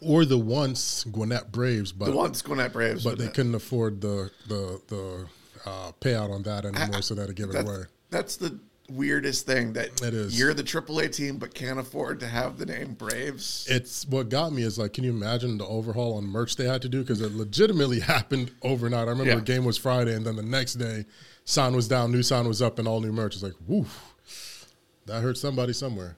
or 0.00 0.24
the 0.24 0.38
once 0.38 1.04
Gwinnett 1.04 1.50
Braves, 1.50 1.90
but 1.92 2.06
The 2.06 2.12
ones 2.12 2.42
Gwinnett 2.42 2.72
Braves, 2.72 3.02
but 3.04 3.18
they 3.18 3.28
couldn't 3.28 3.54
afford 3.54 4.00
the 4.00 4.30
the 4.48 4.80
the 4.88 5.26
uh, 5.68 5.92
payout 6.00 6.30
on 6.30 6.42
that 6.44 6.64
anymore, 6.64 7.02
so 7.02 7.14
they 7.14 7.22
had 7.22 7.28
to 7.28 7.34
give 7.34 7.48
it 7.50 7.54
That's, 7.54 7.68
away. 7.68 7.84
that's 8.10 8.36
the 8.36 8.58
weirdest 8.88 9.46
thing 9.46 9.72
that 9.72 10.00
It 10.02 10.14
is. 10.14 10.38
you're 10.38 10.54
the 10.54 10.62
AAA 10.62 11.14
team 11.14 11.38
but 11.38 11.54
can't 11.54 11.78
afford 11.78 12.20
to 12.20 12.26
have 12.28 12.56
the 12.58 12.66
name 12.66 12.94
Braves. 12.94 13.66
It's 13.68 14.06
what 14.06 14.28
got 14.28 14.52
me 14.52 14.62
is 14.62 14.78
like, 14.78 14.92
can 14.92 15.02
you 15.04 15.10
imagine 15.10 15.58
the 15.58 15.66
overhaul 15.66 16.16
on 16.16 16.24
merch 16.26 16.56
they 16.56 16.66
had 16.66 16.82
to 16.82 16.88
do 16.88 17.00
because 17.02 17.20
it 17.20 17.32
legitimately 17.32 18.00
happened 18.14 18.52
overnight. 18.62 19.08
I 19.08 19.10
remember 19.10 19.32
Yeah. 19.32 19.36
the 19.36 19.42
game 19.42 19.64
was 19.64 19.76
Friday, 19.76 20.14
and 20.14 20.24
then 20.24 20.36
the 20.36 20.42
next 20.42 20.74
day, 20.74 21.04
sign 21.44 21.74
was 21.74 21.88
down, 21.88 22.12
new 22.12 22.22
sign 22.22 22.46
was 22.46 22.62
up, 22.62 22.78
and 22.78 22.86
all 22.86 23.00
new 23.00 23.12
merch. 23.12 23.34
It's 23.34 23.42
like, 23.42 23.54
woof, 23.66 24.66
that 25.06 25.20
hurt 25.22 25.36
somebody 25.38 25.72
somewhere. 25.72 26.16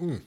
Mm. 0.00 0.22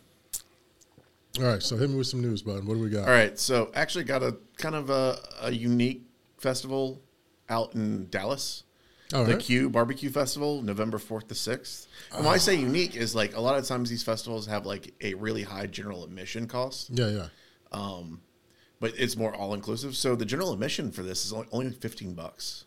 All 1.40 1.46
right, 1.46 1.64
so 1.64 1.76
hit 1.78 1.90
me 1.90 1.96
with 1.98 2.06
some 2.08 2.22
news, 2.22 2.44
bud. 2.44 2.64
What 2.64 2.76
do 2.76 2.80
we 2.80 2.90
got? 2.90 3.08
All 3.08 3.14
right, 3.14 3.40
so 3.40 3.72
actually 3.74 4.04
got 4.04 4.22
a 4.22 4.38
kind 4.58 4.76
of 4.76 4.92
a, 4.92 5.18
a 5.42 5.52
unique 5.52 6.04
festival 6.38 7.02
out 7.50 7.74
in 7.74 8.08
Dallas. 8.10 8.64
All 9.14 9.24
the 9.26 9.34
right. 9.34 9.40
Q 9.42 9.70
Barbecue 9.70 10.10
Festival, 10.10 10.62
November 10.62 10.98
4th 10.98 11.28
to 11.28 11.34
6th. 11.36 11.88
And 12.16 12.26
when 12.26 12.34
I 12.34 12.38
say 12.38 12.56
unique 12.56 12.96
is 12.96 13.14
like 13.16 13.36
a 13.36 13.40
lot 13.42 13.58
of 13.58 13.66
times 13.66 13.90
these 13.90 14.04
festivals 14.04 14.48
have 14.48 14.66
like 14.66 14.94
a 15.02 15.14
really 15.14 15.44
high 15.44 15.68
general 15.68 16.04
admission 16.04 16.48
cost, 16.48 16.90
Yeah, 16.92 17.10
yeah. 17.10 17.28
um, 17.72 18.22
but 18.80 18.94
it's 18.98 19.16
more 19.16 19.36
all 19.36 19.54
inclusive. 19.54 19.96
So 19.96 20.16
the 20.16 20.26
general 20.26 20.52
admission 20.54 20.92
for 20.92 21.04
this 21.04 21.26
is 21.26 21.32
only, 21.34 21.48
only 21.52 21.72
15 21.72 22.14
bucks. 22.14 22.66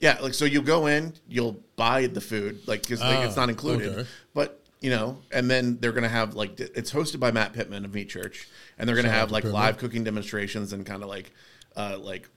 Yeah, 0.00 0.18
like 0.20 0.34
so 0.34 0.44
you'll 0.44 0.62
go 0.62 0.86
in, 0.86 1.14
you'll 1.28 1.60
buy 1.74 2.06
the 2.06 2.20
food, 2.20 2.60
like 2.68 2.82
because 2.82 3.00
like, 3.00 3.24
it's 3.26 3.36
Ah, 3.36 3.40
not 3.40 3.48
included. 3.48 3.88
okay. 3.98 4.08
But 4.32 4.62
you 4.80 4.90
know, 4.90 5.18
and 5.32 5.50
then 5.50 5.78
they're 5.80 5.90
gonna 5.90 6.08
have 6.08 6.34
like 6.34 6.60
it's 6.60 6.92
hosted 6.92 7.18
by 7.18 7.32
Matt 7.32 7.52
Pittman 7.52 7.84
of 7.84 7.92
Meat 7.92 8.08
Church, 8.08 8.46
and 8.78 8.88
they're 8.88 8.94
gonna 8.94 9.08
Shout 9.08 9.14
out 9.16 9.20
have 9.20 9.28
to 9.30 9.32
like 9.34 9.42
Pittman. 9.42 9.60
live 9.60 9.78
cooking 9.78 10.04
demonstrations 10.04 10.72
and 10.72 10.86
kind 10.86 11.02
of 11.02 11.08
like, 11.08 11.32
uh, 11.74 11.98
like 12.00 12.28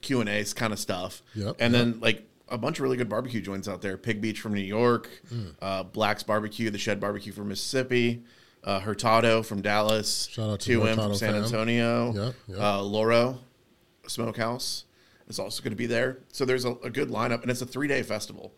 Q 0.00 0.20
and 0.20 0.28
A's 0.28 0.54
kind 0.54 0.72
of 0.72 0.78
stuff. 0.78 1.22
Yep, 1.34 1.56
and 1.60 1.72
yep. 1.74 1.82
then 1.82 2.00
like 2.00 2.24
a 2.48 2.56
bunch 2.58 2.78
of 2.78 2.82
really 2.84 2.96
good 2.96 3.08
barbecue 3.08 3.40
joints 3.40 3.68
out 3.68 3.82
there: 3.82 3.96
Pig 3.96 4.20
Beach 4.20 4.40
from 4.40 4.54
New 4.54 4.60
York, 4.60 5.08
Mm. 5.32 5.54
uh, 5.60 5.82
Black's 5.84 6.22
Barbecue, 6.22 6.70
the 6.70 6.78
Shed 6.78 7.00
Barbecue 7.00 7.32
from 7.32 7.48
Mississippi. 7.48 8.22
Uh, 8.64 8.80
Hurtado 8.80 9.42
from 9.44 9.62
Dallas, 9.62 10.26
Shout 10.30 10.50
out 10.50 10.60
to 10.60 10.80
2M 10.80 10.94
from 10.96 11.14
San 11.14 11.32
fam. 11.34 11.44
Antonio, 11.44 12.12
Yep, 12.12 12.34
yep. 12.48 12.58
Uh, 12.58 12.82
Loro 12.82 13.38
Smokehouse 14.08 14.84
is 15.28 15.38
also 15.38 15.62
going 15.62 15.70
to 15.72 15.76
be 15.76 15.86
there. 15.86 16.18
So 16.32 16.44
there's 16.44 16.64
a, 16.64 16.72
a 16.82 16.90
good 16.90 17.08
lineup, 17.08 17.42
and 17.42 17.50
it's 17.50 17.62
a 17.62 17.66
three 17.66 17.88
day 17.88 18.02
festival. 18.02 18.54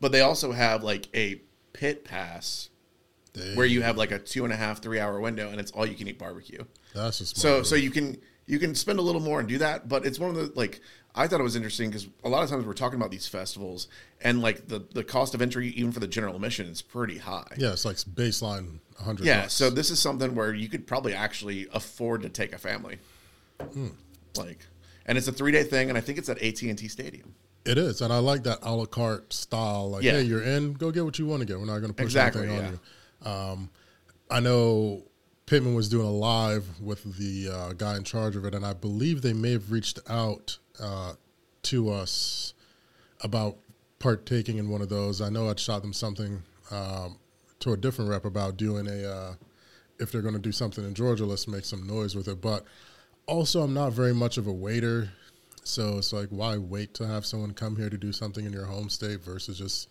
But 0.00 0.12
they 0.12 0.20
also 0.22 0.52
have 0.52 0.82
like 0.82 1.08
a 1.14 1.40
pit 1.72 2.04
pass 2.04 2.70
Dang, 3.34 3.54
where 3.56 3.66
you 3.66 3.82
have 3.82 3.96
like 3.96 4.10
a 4.10 4.18
two 4.18 4.44
and 4.44 4.52
a 4.52 4.56
half, 4.56 4.80
three 4.82 4.98
hour 4.98 5.20
window, 5.20 5.50
and 5.50 5.60
it's 5.60 5.70
all 5.72 5.86
you 5.86 5.94
can 5.94 6.08
eat 6.08 6.18
barbecue. 6.18 6.64
that's 6.94 7.38
So 7.38 7.58
move. 7.58 7.66
so 7.66 7.74
you 7.76 7.90
can 7.90 8.18
you 8.46 8.58
can 8.58 8.74
spend 8.74 8.98
a 8.98 9.02
little 9.02 9.20
more 9.20 9.40
and 9.40 9.48
do 9.48 9.58
that, 9.58 9.88
but 9.88 10.04
it's 10.04 10.18
one 10.18 10.30
of 10.30 10.36
the 10.36 10.52
like 10.58 10.80
I 11.14 11.26
thought 11.26 11.40
it 11.40 11.44
was 11.44 11.56
interesting 11.56 11.90
because 11.90 12.08
a 12.24 12.28
lot 12.28 12.42
of 12.42 12.48
times 12.50 12.64
we're 12.64 12.72
talking 12.72 12.98
about 12.98 13.10
these 13.10 13.26
festivals 13.28 13.88
and 14.20 14.40
like 14.40 14.66
the 14.68 14.80
the 14.94 15.04
cost 15.04 15.34
of 15.34 15.42
entry 15.42 15.68
even 15.68 15.92
for 15.92 16.00
the 16.00 16.06
general 16.08 16.34
admission 16.34 16.66
is 16.66 16.82
pretty 16.82 17.18
high. 17.18 17.46
yeah, 17.58 17.72
it's 17.72 17.84
like 17.84 17.96
baseline 17.96 18.78
100 18.96 19.24
Yeah, 19.26 19.42
bucks. 19.42 19.52
so 19.54 19.70
this 19.70 19.90
is 19.90 19.98
something 20.00 20.34
where 20.34 20.54
you 20.54 20.68
could 20.68 20.86
probably 20.86 21.14
actually 21.14 21.68
afford 21.72 22.22
to 22.22 22.28
take 22.28 22.52
a 22.52 22.58
family. 22.58 22.98
Hmm. 23.72 23.88
Like, 24.36 24.66
and 25.06 25.18
it's 25.18 25.28
a 25.28 25.32
three 25.32 25.52
day 25.52 25.62
thing, 25.64 25.88
and 25.88 25.98
I 25.98 26.00
think 26.00 26.18
it's 26.18 26.28
at 26.28 26.42
AT 26.42 26.62
and 26.62 26.78
T 26.78 26.88
Stadium. 26.88 27.34
It 27.64 27.78
is, 27.78 28.00
and 28.00 28.12
I 28.12 28.18
like 28.18 28.42
that 28.44 28.58
a 28.62 28.74
la 28.74 28.86
carte 28.86 29.32
style. 29.32 29.90
Like, 29.90 30.02
Yeah. 30.02 30.12
hey, 30.12 30.22
you're 30.22 30.42
in, 30.42 30.72
go 30.72 30.90
get 30.90 31.04
what 31.04 31.18
you 31.18 31.26
want 31.26 31.40
to 31.40 31.46
get. 31.46 31.58
We're 31.60 31.66
not 31.66 31.78
going 31.78 31.90
to 31.90 31.94
push 31.94 32.06
Exactly, 32.06 32.48
anything 32.48 32.64
on 32.66 32.80
you. 33.24 33.30
Um, 33.30 33.70
I 34.30 34.40
know 34.40 35.04
Pittman 35.46 35.74
was 35.74 35.88
doing 35.88 36.06
a 36.06 36.10
live 36.10 36.80
with 36.80 37.18
the 37.18 37.48
uh, 37.52 37.72
guy 37.72 37.96
in 37.96 38.04
charge 38.04 38.36
of 38.36 38.44
it, 38.44 38.54
and 38.54 38.64
I 38.64 38.72
believe 38.72 39.22
they 39.22 39.32
may 39.32 39.52
have 39.52 39.72
reached 39.72 39.98
out 40.08 40.58
uh, 40.80 41.14
to 41.64 41.90
us 41.90 42.54
about 43.22 43.56
partaking 43.98 44.58
in 44.58 44.68
one 44.68 44.82
of 44.82 44.88
those. 44.88 45.20
I 45.20 45.28
know 45.28 45.48
I'd 45.48 45.60
shot 45.60 45.82
them 45.82 45.92
something 45.92 46.42
um, 46.70 47.18
to 47.60 47.72
a 47.72 47.76
different 47.76 48.10
rep 48.10 48.24
about 48.24 48.56
doing 48.56 48.86
a. 48.86 49.10
Uh, 49.10 49.34
if 49.98 50.10
they're 50.10 50.22
going 50.22 50.34
to 50.34 50.40
do 50.40 50.52
something 50.52 50.84
in 50.84 50.94
Georgia, 50.94 51.24
let's 51.24 51.46
make 51.46 51.64
some 51.64 51.86
noise 51.86 52.16
with 52.16 52.26
it. 52.26 52.40
But 52.40 52.64
also, 53.26 53.62
I'm 53.62 53.74
not 53.74 53.92
very 53.92 54.14
much 54.14 54.36
of 54.36 54.48
a 54.48 54.52
waiter, 54.52 55.10
so 55.62 55.98
it's 55.98 56.12
like, 56.12 56.28
why 56.30 56.56
wait 56.56 56.94
to 56.94 57.06
have 57.06 57.24
someone 57.24 57.52
come 57.52 57.76
here 57.76 57.90
to 57.90 57.98
do 57.98 58.12
something 58.12 58.44
in 58.44 58.52
your 58.52 58.64
home 58.64 58.88
state 58.88 59.20
versus 59.20 59.58
just 59.58 59.88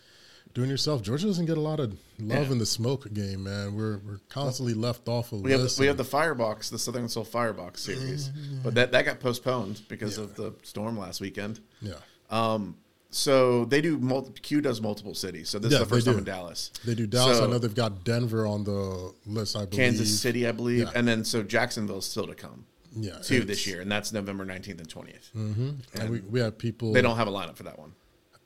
doing 0.54 0.70
yourself? 0.70 1.02
Georgia 1.02 1.28
doesn't 1.28 1.46
get 1.46 1.58
a 1.58 1.62
lot 1.62 1.80
of 1.80 1.92
love 2.20 2.46
Yeah. 2.48 2.52
in 2.52 2.58
the 2.58 2.66
smoke 2.66 3.12
game, 3.14 3.44
man. 3.44 3.76
We're 3.76 3.98
we're 4.00 4.20
constantly 4.30 4.74
left 4.74 5.08
off 5.08 5.32
of. 5.32 5.42
We 5.42 5.52
have 5.52 5.62
the, 5.62 5.76
we 5.80 5.88
have 5.88 5.98
the 5.98 6.04
Firebox, 6.04 6.70
the 6.70 6.80
Southern 6.80 7.08
Soul 7.10 7.24
Firebox 7.26 7.82
series, 7.82 8.30
Mm-hmm. 8.30 8.64
but 8.64 8.76
that 8.76 8.92
that 8.92 9.06
got 9.06 9.20
postponed 9.20 9.82
because 9.88 10.18
of 10.18 10.36
the 10.36 10.54
storm 10.64 10.98
last 10.98 11.22
weekend. 11.22 11.60
yeah. 11.82 11.94
Um. 12.30 12.78
So 13.14 13.66
they 13.66 13.82
do 13.82 13.98
multi, 14.00 14.32
Q 14.42 14.62
does 14.62 14.80
multiple 14.80 15.14
cities. 15.14 15.50
So 15.50 15.60
this 15.60 15.74
Yeah, 15.74 15.80
is 15.80 15.84
the 15.84 15.90
first 15.96 16.06
time 16.08 16.18
in 16.18 16.24
Dallas. 16.24 16.72
They 16.86 16.96
do 16.96 17.06
Dallas. 17.06 17.40
So- 17.40 17.44
I 17.44 17.48
know 17.48 17.60
they've 17.60 17.76
got 17.76 18.06
Denver 18.06 18.48
on 18.48 18.64
the 18.64 19.14
list. 19.26 19.58
I 19.58 19.66
believe 19.66 19.72
Kansas 19.72 20.22
City, 20.22 20.48
I 20.48 20.54
believe, 20.54 20.84
Yeah. 20.84 20.92
and 20.96 21.06
then 21.06 21.26
so 21.26 21.44
Jacksonville's 21.44 22.06
still 22.06 22.26
to 22.28 22.36
come. 22.36 22.64
Yeah, 22.96 23.18
two 23.20 23.42
this 23.46 23.68
year, 23.68 23.82
and 23.82 23.92
that's 23.92 24.12
November 24.14 24.44
nineteenth 24.46 24.80
and 24.80 24.88
20th 24.90 25.30
And 25.34 26.10
we, 26.10 26.20
we 26.22 26.40
have 26.42 26.58
people. 26.58 26.92
They 26.94 27.02
don't 27.02 27.16
have 27.18 27.28
a 27.28 27.32
lineup 27.32 27.56
for 27.58 27.64
that 27.64 27.78
one. 27.80 27.94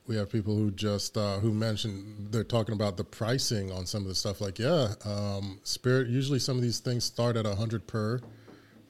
We 0.08 0.16
have 0.16 0.32
people 0.32 0.56
who 0.56 0.72
just 0.72 1.18
uh, 1.18 1.40
who 1.40 1.52
mentioned 1.52 2.28
they're 2.32 2.44
talking 2.44 2.74
about 2.74 2.98
the 2.98 3.04
pricing 3.04 3.72
on 3.72 3.86
some 3.86 4.04
of 4.04 4.08
the 4.08 4.16
stuff. 4.16 4.40
Like, 4.40 4.60
yeah, 4.60 4.94
um, 5.04 5.60
Spirit. 5.64 6.08
Usually, 6.08 6.40
some 6.40 6.58
of 6.58 6.62
these 6.62 6.80
things 6.80 7.04
start 7.04 7.36
at 7.38 7.46
a 7.46 7.56
hundred 7.56 7.88
per 7.88 8.22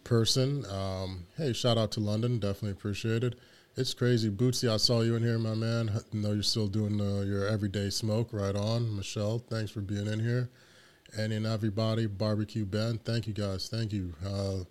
person. 0.04 0.66
Um, 0.66 1.26
hey, 1.38 1.54
shout 1.54 1.78
out 1.78 1.92
to 1.94 2.00
London. 2.00 2.40
Definitely 2.40 2.72
appreciate 2.72 3.24
it. 3.24 3.36
It's 3.78 3.94
crazy, 3.94 4.30
Bootsy. 4.30 4.70
I 4.70 4.78
saw 4.78 5.02
you 5.02 5.16
in 5.16 5.24
here, 5.24 5.38
my 5.38 5.54
man. 5.54 5.90
I 5.90 6.00
know 6.16 6.32
you're 6.32 6.44
still 6.44 6.68
doing 6.68 7.00
uh, 7.00 7.22
your 7.22 7.46
everyday 7.48 7.90
smoke. 7.90 8.30
Right 8.32 8.56
on, 8.56 8.96
Michelle. 8.96 9.40
Thanks 9.40 9.72
for 9.72 9.82
being 9.82 10.08
in 10.08 10.20
here. 10.20 10.50
And 11.18 11.32
in 11.32 11.46
everybody, 11.46 12.08
barbecue 12.08 12.66
Ben. 12.66 13.00
Thank 13.00 13.28
you 13.28 13.34
guys. 13.34 13.70
Thank 13.70 13.94
you. 13.94 14.14
Uh, 14.26 14.64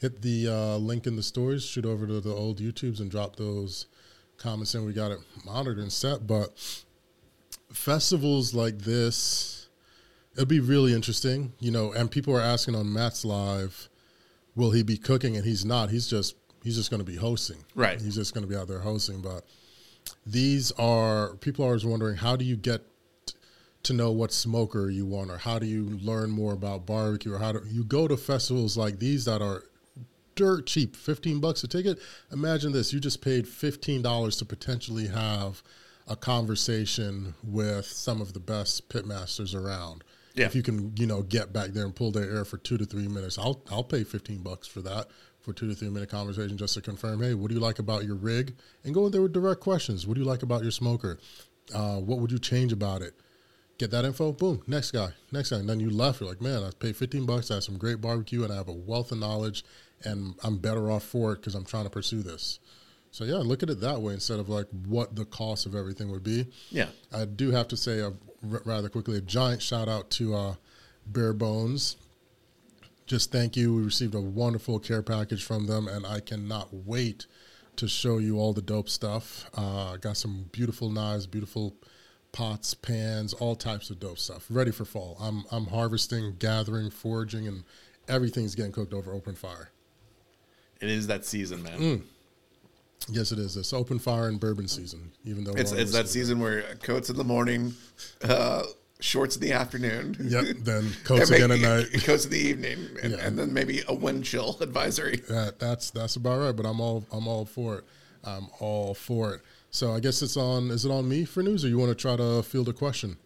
hit 0.00 0.22
the 0.22 0.48
uh, 0.48 0.76
link 0.76 1.06
in 1.06 1.16
the 1.16 1.22
stories. 1.22 1.64
Shoot 1.64 1.84
over 1.84 2.06
to 2.06 2.20
the 2.20 2.32
old 2.32 2.58
YouTubes 2.60 3.00
and 3.00 3.10
drop 3.10 3.36
those 3.36 3.86
comments 4.42 4.74
in. 4.74 4.84
We 4.84 4.92
got 4.92 5.12
it 5.12 5.18
monitored 5.44 5.78
and 5.78 5.92
set. 5.92 6.26
But 6.26 6.50
festivals 7.72 8.54
like 8.54 8.78
this, 8.78 9.68
it'll 10.34 10.46
be 10.46 10.60
really 10.60 10.92
interesting. 10.92 11.52
You 11.58 11.70
know, 11.70 11.92
and 11.92 12.10
people 12.10 12.36
are 12.36 12.40
asking 12.40 12.74
on 12.74 12.92
Matt's 12.92 13.24
live, 13.24 13.88
will 14.54 14.72
he 14.72 14.82
be 14.82 14.96
cooking? 14.96 15.36
And 15.36 15.44
he's 15.44 15.64
not. 15.64 15.90
He's 15.90 16.06
just 16.06 16.36
he's 16.62 16.76
just 16.76 16.90
going 16.90 17.04
to 17.04 17.10
be 17.10 17.16
hosting. 17.16 17.64
Right. 17.74 18.00
He's 18.00 18.14
just 18.14 18.34
going 18.34 18.42
to 18.42 18.48
be 18.48 18.56
out 18.56 18.68
there 18.68 18.80
hosting. 18.80 19.20
But 19.20 19.44
these 20.26 20.72
are 20.72 21.36
people 21.36 21.64
are 21.64 21.68
always 21.68 21.84
wondering 21.84 22.16
how 22.16 22.36
do 22.36 22.44
you 22.44 22.56
get 22.56 22.82
to 23.84 23.92
know 23.92 24.12
what 24.12 24.32
smoker 24.32 24.90
you 24.90 25.04
want 25.04 25.30
or 25.30 25.38
how 25.38 25.58
do 25.58 25.66
you 25.66 25.98
learn 26.02 26.30
more 26.30 26.52
about 26.52 26.86
barbecue 26.86 27.32
or 27.32 27.38
how 27.38 27.52
do 27.52 27.60
you 27.66 27.82
go 27.84 28.06
to 28.06 28.16
festivals 28.16 28.76
like 28.76 28.98
these 29.00 29.24
that 29.24 29.42
are 29.42 29.64
dirt 30.34 30.66
cheap. 30.66 30.96
15 30.96 31.40
bucks 31.40 31.62
a 31.64 31.68
ticket? 31.68 31.98
Imagine 32.30 32.72
this. 32.72 32.92
You 32.92 33.00
just 33.00 33.22
paid 33.22 33.46
$15 33.46 34.38
to 34.38 34.44
potentially 34.44 35.08
have 35.08 35.62
a 36.08 36.16
conversation 36.16 37.34
with 37.42 37.86
some 37.86 38.20
of 38.20 38.32
the 38.32 38.40
best 38.40 38.88
pitmasters 38.88 39.54
around. 39.54 40.04
Yeah. 40.34 40.46
if 40.46 40.54
you 40.54 40.62
can 40.62 40.96
you 40.96 41.06
know 41.06 41.22
get 41.22 41.52
back 41.52 41.72
there 41.72 41.84
and 41.84 41.94
pull 41.94 42.10
their 42.10 42.24
air 42.24 42.46
for 42.46 42.56
two 42.56 42.78
to 42.78 42.86
three 42.86 43.06
minutes 43.06 43.36
i'll 43.36 43.62
i'll 43.70 43.84
pay 43.84 44.02
15 44.02 44.38
bucks 44.38 44.66
for 44.66 44.80
that 44.80 45.08
for 45.42 45.52
two 45.52 45.68
to 45.68 45.74
three 45.74 45.90
minute 45.90 46.08
conversation 46.08 46.56
just 46.56 46.74
to 46.74 46.80
confirm 46.80 47.22
hey 47.22 47.34
what 47.34 47.48
do 47.48 47.54
you 47.54 47.60
like 47.60 47.78
about 47.78 48.04
your 48.04 48.14
rig? 48.14 48.54
And 48.84 48.94
go 48.94 49.06
in 49.06 49.12
there 49.12 49.22
with 49.22 49.32
direct 49.32 49.60
questions. 49.60 50.06
What 50.06 50.14
do 50.14 50.20
you 50.20 50.26
like 50.26 50.42
about 50.42 50.62
your 50.62 50.70
smoker? 50.70 51.18
Uh, 51.74 51.96
what 51.96 52.18
would 52.18 52.30
you 52.32 52.38
change 52.38 52.72
about 52.72 53.02
it? 53.02 53.14
Get 53.78 53.90
that 53.90 54.04
info, 54.04 54.32
boom, 54.32 54.62
next 54.66 54.92
guy, 54.92 55.10
next 55.32 55.50
guy. 55.50 55.56
And 55.56 55.68
then 55.68 55.80
you 55.80 55.90
left, 55.90 56.20
you're 56.20 56.28
like, 56.28 56.40
man, 56.40 56.62
I 56.62 56.70
paid 56.78 56.96
15 56.96 57.26
bucks, 57.26 57.50
I 57.50 57.54
had 57.54 57.62
some 57.64 57.78
great 57.78 58.00
barbecue, 58.00 58.44
and 58.44 58.52
I 58.52 58.56
have 58.56 58.68
a 58.68 58.72
wealth 58.72 59.10
of 59.12 59.18
knowledge, 59.18 59.64
and 60.04 60.34
I'm 60.42 60.58
better 60.58 60.90
off 60.90 61.04
for 61.04 61.32
it 61.32 61.36
because 61.36 61.54
I'm 61.54 61.64
trying 61.64 61.84
to 61.84 61.90
pursue 61.90 62.22
this. 62.22 62.58
So, 63.10 63.24
yeah, 63.24 63.36
look 63.36 63.62
at 63.62 63.68
it 63.68 63.80
that 63.80 64.00
way 64.00 64.14
instead 64.14 64.40
of 64.40 64.48
like 64.48 64.66
what 64.86 65.14
the 65.14 65.24
cost 65.26 65.66
of 65.66 65.74
everything 65.74 66.10
would 66.10 66.24
be. 66.24 66.46
Yeah. 66.70 66.88
I 67.12 67.26
do 67.26 67.50
have 67.50 67.68
to 67.68 67.76
say, 67.76 68.00
uh, 68.00 68.12
rather 68.42 68.88
quickly, 68.88 69.18
a 69.18 69.20
giant 69.20 69.60
shout 69.60 69.88
out 69.88 70.10
to 70.12 70.34
uh, 70.34 70.54
Bare 71.06 71.34
Bones. 71.34 71.96
just 73.06 73.30
thank 73.30 73.56
you. 73.56 73.74
We 73.74 73.82
received 73.82 74.14
a 74.14 74.20
wonderful 74.20 74.78
care 74.78 75.02
package 75.02 75.44
from 75.44 75.66
them, 75.66 75.88
and 75.88 76.06
I 76.06 76.20
cannot 76.20 76.72
wait 76.72 77.26
to 77.76 77.86
show 77.88 78.16
you 78.18 78.38
all 78.38 78.52
the 78.54 78.62
dope 78.62 78.88
stuff. 78.88 79.50
Uh, 79.54 79.96
got 79.98 80.16
some 80.16 80.46
beautiful 80.52 80.88
knives, 80.88 81.26
beautiful 81.26 81.74
pots, 82.32 82.72
pans, 82.72 83.34
all 83.34 83.54
types 83.56 83.90
of 83.90 84.00
dope 84.00 84.18
stuff. 84.18 84.46
Ready 84.48 84.70
for 84.70 84.86
fall. 84.86 85.18
I'm 85.20 85.44
I'm 85.50 85.66
harvesting, 85.66 86.36
gathering, 86.38 86.88
foraging, 86.90 87.46
and 87.46 87.64
everything's 88.08 88.54
getting 88.54 88.72
cooked 88.72 88.94
over 88.94 89.12
open 89.12 89.34
fire. 89.34 89.70
It 90.82 90.90
is 90.90 91.06
that 91.06 91.24
season, 91.24 91.62
man. 91.62 91.78
Mm. 91.78 92.02
Yes, 93.08 93.32
it 93.32 93.38
is. 93.38 93.56
It's 93.56 93.72
open 93.72 93.98
fire 93.98 94.28
and 94.28 94.38
bourbon 94.38 94.68
season. 94.68 95.12
Even 95.24 95.44
though 95.44 95.52
It's 95.52 95.72
it's 95.72 95.92
that 95.92 96.08
season 96.08 96.40
where 96.40 96.62
coats 96.82 97.08
in 97.10 97.16
the 97.16 97.24
morning, 97.24 97.74
uh, 98.22 98.62
shorts 99.00 99.36
in 99.36 99.42
the 99.42 99.52
afternoon. 99.52 100.16
Yep. 100.20 100.44
Then 100.60 100.90
coats 101.04 101.30
again 101.30 101.50
at 101.50 101.60
night. 101.60 101.86
Coats 102.04 102.24
in 102.26 102.30
the 102.30 102.38
evening, 102.38 102.78
and, 103.02 103.12
Yeah. 103.12 103.18
and 103.26 103.38
then 103.38 103.52
maybe 103.52 103.82
a 103.88 103.94
wind 103.94 104.24
chill 104.24 104.56
advisory. 104.60 105.16
That 105.28 105.58
that's 105.58 105.90
that's 105.90 106.16
about 106.16 106.38
right. 106.40 106.54
But 106.56 106.66
I'm 106.66 106.80
all 106.80 107.04
I'm 107.12 107.26
all 107.26 107.44
for 107.44 107.78
it. 107.78 107.84
I'm 108.24 108.46
all 108.60 108.94
for 108.94 109.34
it. 109.34 109.40
So 109.70 109.92
I 109.92 110.00
guess 110.00 110.22
it's 110.22 110.36
on. 110.36 110.70
Is 110.70 110.84
it 110.84 110.90
on 110.90 111.08
me 111.08 111.24
for 111.24 111.42
news, 111.42 111.64
or 111.64 111.68
you 111.68 111.78
want 111.78 111.90
to 111.90 111.96
try 111.96 112.14
to 112.16 112.42
field 112.44 112.68
a 112.68 112.72
question? 112.72 113.16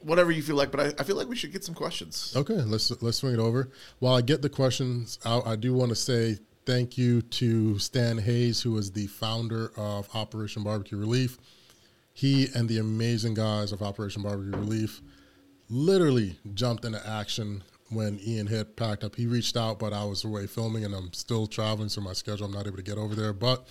Whatever 0.00 0.30
you 0.30 0.40
feel 0.42 0.56
like, 0.56 0.70
but 0.70 0.80
I, 0.80 0.92
I 1.00 1.02
feel 1.04 1.16
like 1.16 1.28
we 1.28 1.34
should 1.36 1.52
get 1.52 1.64
some 1.64 1.74
questions. 1.74 2.32
Okay, 2.36 2.54
let's 2.54 2.90
let's 3.02 3.18
swing 3.18 3.34
it 3.34 3.40
over. 3.40 3.68
While 3.98 4.14
I 4.14 4.22
get 4.22 4.40
the 4.40 4.48
questions 4.48 5.18
out, 5.26 5.46
I 5.46 5.56
do 5.56 5.74
want 5.74 5.90
to 5.90 5.96
say 5.96 6.38
thank 6.66 6.98
you 6.98 7.22
to 7.22 7.78
Stan 7.78 8.18
Hayes, 8.18 8.60
who 8.60 8.76
is 8.76 8.90
the 8.90 9.06
founder 9.06 9.70
of 9.76 10.08
Operation 10.14 10.64
Barbecue 10.64 10.98
Relief. 10.98 11.38
He 12.12 12.48
and 12.54 12.68
the 12.68 12.78
amazing 12.78 13.34
guys 13.34 13.70
of 13.70 13.82
Operation 13.82 14.22
Barbecue 14.22 14.50
Relief 14.58 15.00
literally 15.70 16.38
jumped 16.54 16.84
into 16.84 17.00
action 17.08 17.62
when 17.90 18.18
Ian 18.18 18.48
hit 18.48 18.76
packed 18.76 19.04
up. 19.04 19.14
He 19.14 19.28
reached 19.28 19.56
out, 19.56 19.78
but 19.78 19.92
I 19.92 20.04
was 20.04 20.24
away 20.24 20.48
filming, 20.48 20.84
and 20.84 20.92
I'm 20.92 21.12
still 21.12 21.46
traveling, 21.46 21.88
so 21.88 22.00
my 22.00 22.14
schedule 22.14 22.46
I'm 22.46 22.52
not 22.52 22.66
able 22.66 22.78
to 22.78 22.82
get 22.82 22.98
over 22.98 23.14
there. 23.14 23.32
But 23.32 23.68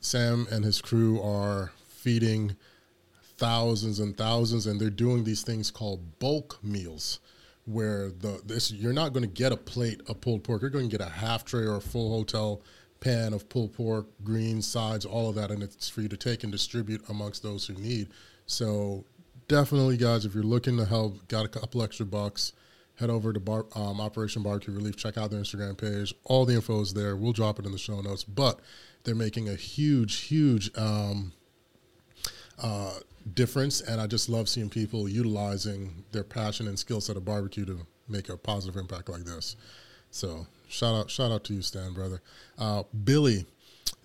Stan 0.00 0.46
and 0.52 0.64
his 0.64 0.80
crew 0.80 1.20
are 1.20 1.72
feeding 1.88 2.54
thousands 3.36 3.98
and 3.98 4.16
thousands, 4.16 4.68
and 4.68 4.80
they're 4.80 4.90
doing 4.90 5.24
these 5.24 5.42
things 5.42 5.72
called 5.72 6.20
bulk 6.20 6.62
meals, 6.62 7.18
where 7.66 8.10
the 8.10 8.40
this 8.44 8.70
you're 8.72 8.92
not 8.92 9.12
going 9.12 9.22
to 9.22 9.28
get 9.28 9.52
a 9.52 9.56
plate 9.56 10.00
of 10.08 10.20
pulled 10.20 10.44
pork. 10.44 10.62
You're 10.62 10.70
going 10.70 10.88
to 10.88 10.96
get 10.98 11.06
a 11.06 11.10
half 11.10 11.44
tray 11.44 11.64
or 11.64 11.76
a 11.76 11.80
full 11.80 12.10
hotel 12.10 12.62
pan 13.00 13.34
of 13.34 13.48
pulled 13.48 13.74
pork, 13.74 14.06
greens, 14.24 14.66
sides, 14.66 15.04
all 15.04 15.28
of 15.28 15.34
that, 15.34 15.50
and 15.50 15.62
it's 15.62 15.88
for 15.88 16.00
you 16.00 16.08
to 16.08 16.16
take 16.16 16.42
and 16.42 16.52
distribute 16.52 17.02
amongst 17.08 17.42
those 17.42 17.66
who 17.66 17.74
need. 17.74 18.08
So 18.46 19.04
definitely, 19.48 19.96
guys, 19.96 20.24
if 20.24 20.34
you're 20.34 20.44
looking 20.44 20.76
to 20.78 20.86
help, 20.86 21.28
got 21.28 21.44
a 21.44 21.48
couple 21.48 21.82
extra 21.82 22.06
bucks. 22.06 22.52
Head 22.98 23.10
over 23.10 23.34
to 23.34 23.40
Bar, 23.40 23.66
um, 23.74 24.00
Operation 24.00 24.42
Barbecue 24.42 24.72
Relief. 24.72 24.96
Check 24.96 25.18
out 25.18 25.30
their 25.30 25.40
Instagram 25.40 25.76
page. 25.76 26.14
All 26.24 26.46
the 26.46 26.54
info 26.54 26.80
is 26.80 26.94
there. 26.94 27.14
We'll 27.14 27.34
drop 27.34 27.58
it 27.58 27.66
in 27.66 27.72
the 27.72 27.78
show 27.78 28.00
notes. 28.00 28.24
But 28.24 28.60
they're 29.04 29.14
making 29.14 29.50
a 29.50 29.54
huge, 29.54 30.20
huge 30.20 30.70
um, 30.78 31.32
uh, 32.58 32.94
difference, 33.34 33.80
and 33.80 34.00
I 34.00 34.06
just 34.06 34.28
love 34.28 34.48
seeing 34.48 34.70
people 34.70 35.08
utilizing 35.08 36.04
their 36.12 36.24
passion 36.24 36.68
and 36.68 36.78
skill 36.78 37.00
set 37.00 37.16
of 37.16 37.24
barbecue 37.24 37.64
to 37.66 37.86
make 38.08 38.28
a 38.28 38.36
positive 38.36 38.76
impact 38.76 39.08
like 39.08 39.24
this. 39.24 39.56
So 40.10 40.46
shout 40.68 40.94
out, 40.94 41.10
shout 41.10 41.32
out 41.32 41.44
to 41.44 41.54
you, 41.54 41.62
Stan, 41.62 41.92
brother. 41.92 42.22
Uh, 42.58 42.84
Billy, 43.04 43.46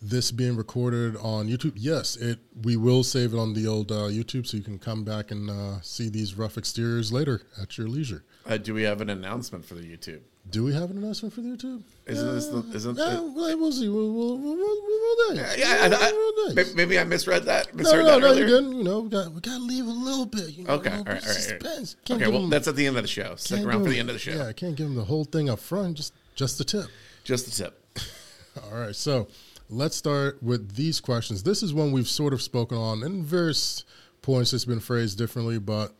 this 0.02 0.32
being 0.32 0.56
recorded 0.56 1.16
on 1.18 1.48
YouTube, 1.48 1.74
yes, 1.76 2.16
it 2.16 2.40
we 2.64 2.76
will 2.76 3.04
save 3.04 3.34
it 3.34 3.38
on 3.38 3.54
the 3.54 3.68
old 3.68 3.92
uh, 3.92 4.10
YouTube, 4.10 4.48
so 4.48 4.58
you 4.58 4.64
can 4.64 4.80
come 4.80 5.04
back 5.04 5.32
and 5.32 5.50
uh, 5.50 5.82
see 5.82 6.10
these 6.10 6.36
rough 6.36 6.58
exteriors 6.58 7.14
later 7.14 7.44
at 7.62 7.78
your 7.78 7.88
leisure. 7.88 8.24
Uh, 8.46 8.58
do 8.58 8.74
we 8.74 8.84
have 8.84 9.02
an 9.02 9.10
announcement 9.10 9.64
for 9.64 9.76
the 9.76 9.84
YouTube? 9.84 10.22
Do 10.50 10.64
we 10.66 10.74
have 10.74 10.92
an 10.92 10.98
announcement 10.98 11.34
for 11.34 11.42
the 11.42 11.50
YouTube? 11.50 11.82
Isn't 12.08 12.36
this 12.36 12.48
the 12.48 12.64
isn't 12.76 12.98
Yeah, 12.98 13.14
it, 13.18 13.22
well, 13.22 13.58
we'll 13.58 13.72
see. 13.72 13.88
We'll, 13.88 14.12
we'll, 14.12 14.38
we'll, 14.38 14.58
we'll, 14.58 14.82
we'll, 15.28 15.36
yeah, 15.36 15.54
yeah, 15.56 15.78
I, 15.84 16.08
I, 16.08 16.12
we'll, 16.12 16.54
may- 16.56 16.74
maybe 16.76 17.00
I 17.00 17.04
misread 17.06 17.44
that. 17.44 17.74
No, 17.74 17.84
Misheard 17.84 18.06
no, 18.06 18.12
that 18.12 18.20
no, 18.22 18.28
earlier. 18.28 18.46
you 18.46 18.50
didn't. 18.56 18.76
You 18.78 18.84
know, 18.84 19.00
we 19.02 19.10
got 19.10 19.32
we 19.32 19.40
got 19.40 19.58
to 19.58 19.64
leave 19.64 19.86
a 19.86 19.90
little 19.90 20.26
bit. 20.26 20.50
You 20.50 20.66
know, 20.66 20.74
Okay, 20.74 20.90
all 20.90 21.04
right, 21.04 21.08
all 21.08 21.30
right, 21.30 21.64
all 21.64 21.78
right. 21.78 21.96
Okay, 22.12 22.28
well, 22.28 22.42
them- 22.42 22.50
that's 22.50 22.68
at 22.68 22.76
the 22.76 22.86
end 22.86 22.98
of 22.98 23.04
the 23.04 23.08
show. 23.08 23.36
Stick 23.36 23.64
around 23.64 23.84
for 23.84 23.90
the 23.90 24.00
end 24.00 24.10
of 24.10 24.16
the 24.16 24.20
show. 24.20 24.32
Yeah, 24.32 24.48
I 24.48 24.54
can't 24.54 24.76
give 24.76 24.88
them 24.88 24.96
the 24.96 25.06
whole 25.06 25.24
thing 25.24 25.50
up 25.50 25.60
front. 25.60 25.96
Just 25.98 26.14
just 26.36 26.58
the 26.58 26.64
tip. 26.66 26.88
Just 27.24 27.46
the 27.46 27.64
tip. 27.64 27.80
All 28.74 28.78
right, 28.80 28.96
so 28.96 29.28
let's 29.70 29.96
start 29.96 30.42
with 30.44 30.76
these 30.76 31.00
questions. 31.00 31.44
This 31.44 31.64
is 31.64 31.74
one 31.74 31.92
we've 31.94 32.10
sort 32.10 32.34
of 32.34 32.42
spoken 32.42 32.78
on 32.78 33.04
in 33.04 33.24
various 33.24 33.86
points. 34.22 34.52
It's 34.54 34.66
been 34.66 34.80
phrased 34.82 35.18
differently, 35.18 35.60
but 35.60 35.94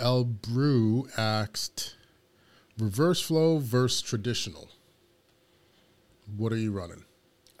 El 0.00 0.24
Brew 0.24 1.06
asked, 1.16 1.94
"Reverse 2.78 3.20
flow 3.20 3.58
versus 3.58 4.02
traditional. 4.02 4.68
What 6.36 6.52
are 6.52 6.56
you 6.56 6.72
running?" 6.72 7.04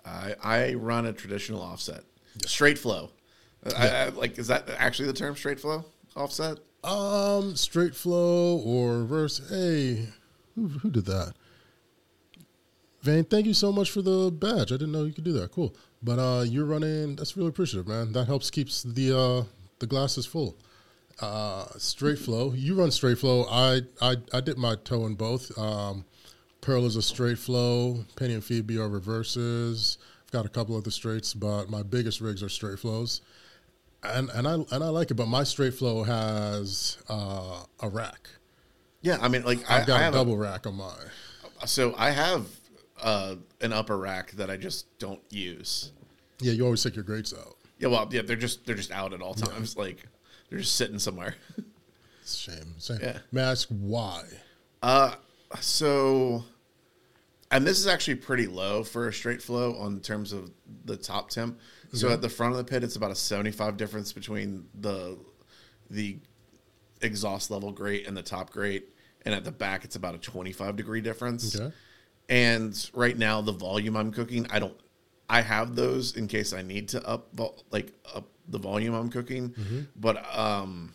I 0.04 0.34
I 0.42 0.74
run 0.74 1.06
a 1.06 1.12
traditional 1.12 1.60
offset, 1.60 2.04
straight 2.46 2.78
flow. 2.78 3.10
I, 3.76 3.88
I, 3.88 4.08
like, 4.10 4.38
is 4.38 4.46
that 4.48 4.68
actually 4.78 5.06
the 5.08 5.14
term 5.14 5.36
straight 5.36 5.60
flow 5.60 5.84
offset? 6.16 6.58
Um, 6.84 7.56
straight 7.56 7.94
flow 7.94 8.58
or 8.58 9.00
reverse. 9.00 9.40
Hey, 9.50 10.06
who, 10.54 10.68
who 10.68 10.90
did 10.90 11.06
that? 11.06 11.34
Vane, 13.02 13.24
thank 13.24 13.46
you 13.46 13.54
so 13.54 13.72
much 13.72 13.90
for 13.90 14.02
the 14.02 14.30
badge. 14.30 14.72
I 14.72 14.76
didn't 14.76 14.92
know 14.92 15.04
you 15.04 15.12
could 15.12 15.24
do 15.24 15.32
that. 15.34 15.52
Cool. 15.52 15.74
But 16.02 16.18
uh, 16.18 16.42
you're 16.42 16.64
running. 16.64 17.16
That's 17.16 17.36
really 17.36 17.48
appreciative, 17.48 17.88
man. 17.88 18.12
That 18.12 18.26
helps 18.26 18.50
keeps 18.50 18.82
the 18.82 19.18
uh, 19.18 19.44
the 19.78 19.86
glasses 19.86 20.26
full. 20.26 20.56
Uh, 21.20 21.66
straight 21.78 22.18
flow. 22.18 22.52
You 22.52 22.74
run 22.74 22.90
straight 22.90 23.18
flow. 23.18 23.44
I 23.50 23.82
I 24.00 24.16
I 24.32 24.40
dip 24.40 24.56
my 24.56 24.76
toe 24.76 25.06
in 25.06 25.14
both. 25.14 25.56
Um, 25.58 26.04
Pearl 26.60 26.86
is 26.86 26.96
a 26.96 27.02
straight 27.02 27.38
flow. 27.38 28.04
Penny 28.16 28.34
and 28.34 28.44
Phoebe 28.44 28.78
are 28.78 28.88
reverses. 28.88 29.98
I've 30.26 30.32
got 30.32 30.46
a 30.46 30.50
couple 30.50 30.76
of 30.76 30.84
the 30.84 30.90
straights, 30.90 31.34
but 31.34 31.70
my 31.70 31.82
biggest 31.82 32.20
rigs 32.20 32.42
are 32.42 32.48
straight 32.48 32.78
flows 32.78 33.20
and 34.02 34.30
and 34.30 34.46
I 34.46 34.54
and 34.54 34.84
I 34.84 34.88
like 34.88 35.10
it, 35.10 35.14
but 35.14 35.26
my 35.28 35.44
straight 35.44 35.74
flow 35.74 36.02
has 36.02 36.98
uh, 37.08 37.62
a 37.80 37.88
rack. 37.88 38.28
Yeah, 39.02 39.18
I 39.20 39.28
mean, 39.28 39.44
like 39.44 39.68
I, 39.70 39.80
I've 39.80 39.86
got 39.86 40.00
I 40.00 40.06
a 40.06 40.12
double 40.12 40.36
rack 40.36 40.66
on 40.66 40.76
mine. 40.76 40.92
so 41.66 41.94
I 41.96 42.10
have 42.10 42.46
uh, 43.00 43.36
an 43.60 43.72
upper 43.72 43.96
rack 43.96 44.32
that 44.32 44.50
I 44.50 44.56
just 44.56 44.98
don't 44.98 45.22
use. 45.30 45.92
Yeah, 46.40 46.52
you 46.52 46.64
always 46.64 46.82
take 46.82 46.94
your 46.94 47.04
grates 47.04 47.34
out. 47.34 47.56
Yeah, 47.78 47.88
well, 47.88 48.08
yeah, 48.10 48.22
they're 48.22 48.36
just 48.36 48.66
they're 48.66 48.76
just 48.76 48.90
out 48.90 49.12
at 49.12 49.20
all 49.20 49.34
times. 49.34 49.76
Like 49.76 50.04
they're 50.48 50.58
just 50.58 50.76
sitting 50.76 50.98
somewhere. 50.98 51.34
It's 52.22 52.34
a 52.34 52.50
shame. 52.50 52.74
Shame. 52.80 52.98
Yeah. 53.00 53.18
May 53.32 53.42
I 53.42 53.50
ask 53.50 53.68
why? 53.68 54.24
Uh, 54.82 55.14
so, 55.60 56.44
and 57.50 57.66
this 57.66 57.78
is 57.78 57.86
actually 57.86 58.16
pretty 58.16 58.46
low 58.46 58.84
for 58.84 59.08
a 59.08 59.12
straight 59.12 59.42
flow 59.42 59.76
on 59.78 60.00
terms 60.00 60.32
of 60.32 60.50
the 60.84 60.96
top 60.96 61.30
temp. 61.30 61.58
So 61.92 62.10
at 62.10 62.20
the 62.20 62.28
front 62.28 62.52
of 62.52 62.58
the 62.58 62.64
pit, 62.64 62.84
it's 62.84 62.96
about 62.96 63.10
a 63.10 63.14
seventy-five 63.14 63.78
difference 63.78 64.12
between 64.12 64.66
the 64.78 65.18
the 65.88 66.18
exhaust 67.00 67.50
level 67.50 67.72
grate 67.72 68.06
and 68.06 68.14
the 68.14 68.22
top 68.22 68.50
grate, 68.50 68.90
and 69.24 69.34
at 69.34 69.42
the 69.42 69.50
back, 69.50 69.84
it's 69.84 69.96
about 69.96 70.14
a 70.14 70.18
twenty-five 70.18 70.76
degree 70.76 71.00
difference. 71.00 71.58
Okay. 71.58 71.74
And 72.28 72.90
right 72.92 73.16
now, 73.16 73.40
the 73.40 73.52
volume 73.52 73.96
I'm 73.96 74.12
cooking, 74.12 74.46
I 74.50 74.58
don't. 74.58 74.78
I 75.30 75.40
have 75.40 75.76
those 75.76 76.16
in 76.16 76.28
case 76.28 76.52
I 76.52 76.60
need 76.60 76.88
to 76.90 77.06
up 77.08 77.28
like 77.70 77.94
up 78.14 78.28
the 78.48 78.58
volume 78.58 78.94
I'm 78.94 79.10
cooking, 79.10 79.54
but 79.94 80.24
um, 80.36 80.94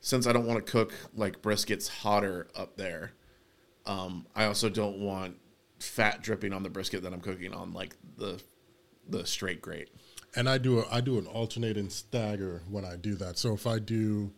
since 0.00 0.26
I 0.26 0.32
don't 0.32 0.46
want 0.46 0.64
to 0.64 0.70
cook 0.70 0.92
like 1.14 1.42
briskets 1.42 1.88
hotter 1.88 2.48
up 2.54 2.76
there, 2.76 3.12
um, 3.86 4.26
I 4.34 4.44
also 4.44 4.68
don't 4.68 4.98
want 4.98 5.36
fat 5.80 6.22
dripping 6.22 6.52
on 6.52 6.62
the 6.62 6.70
brisket 6.70 7.02
that 7.02 7.12
I'm 7.12 7.20
cooking 7.20 7.52
on 7.52 7.72
like 7.72 7.96
the 8.16 8.40
the 9.08 9.26
straight 9.26 9.62
grate. 9.62 9.88
And 10.34 10.48
I 10.48 10.58
do 10.58 10.80
a, 10.80 10.86
I 10.90 11.00
do 11.00 11.18
an 11.18 11.26
alternating 11.26 11.88
stagger 11.88 12.62
when 12.68 12.84
I 12.84 12.96
do 12.96 13.14
that. 13.16 13.38
So 13.38 13.54
if 13.54 13.66
I 13.66 13.78
do 13.78 14.32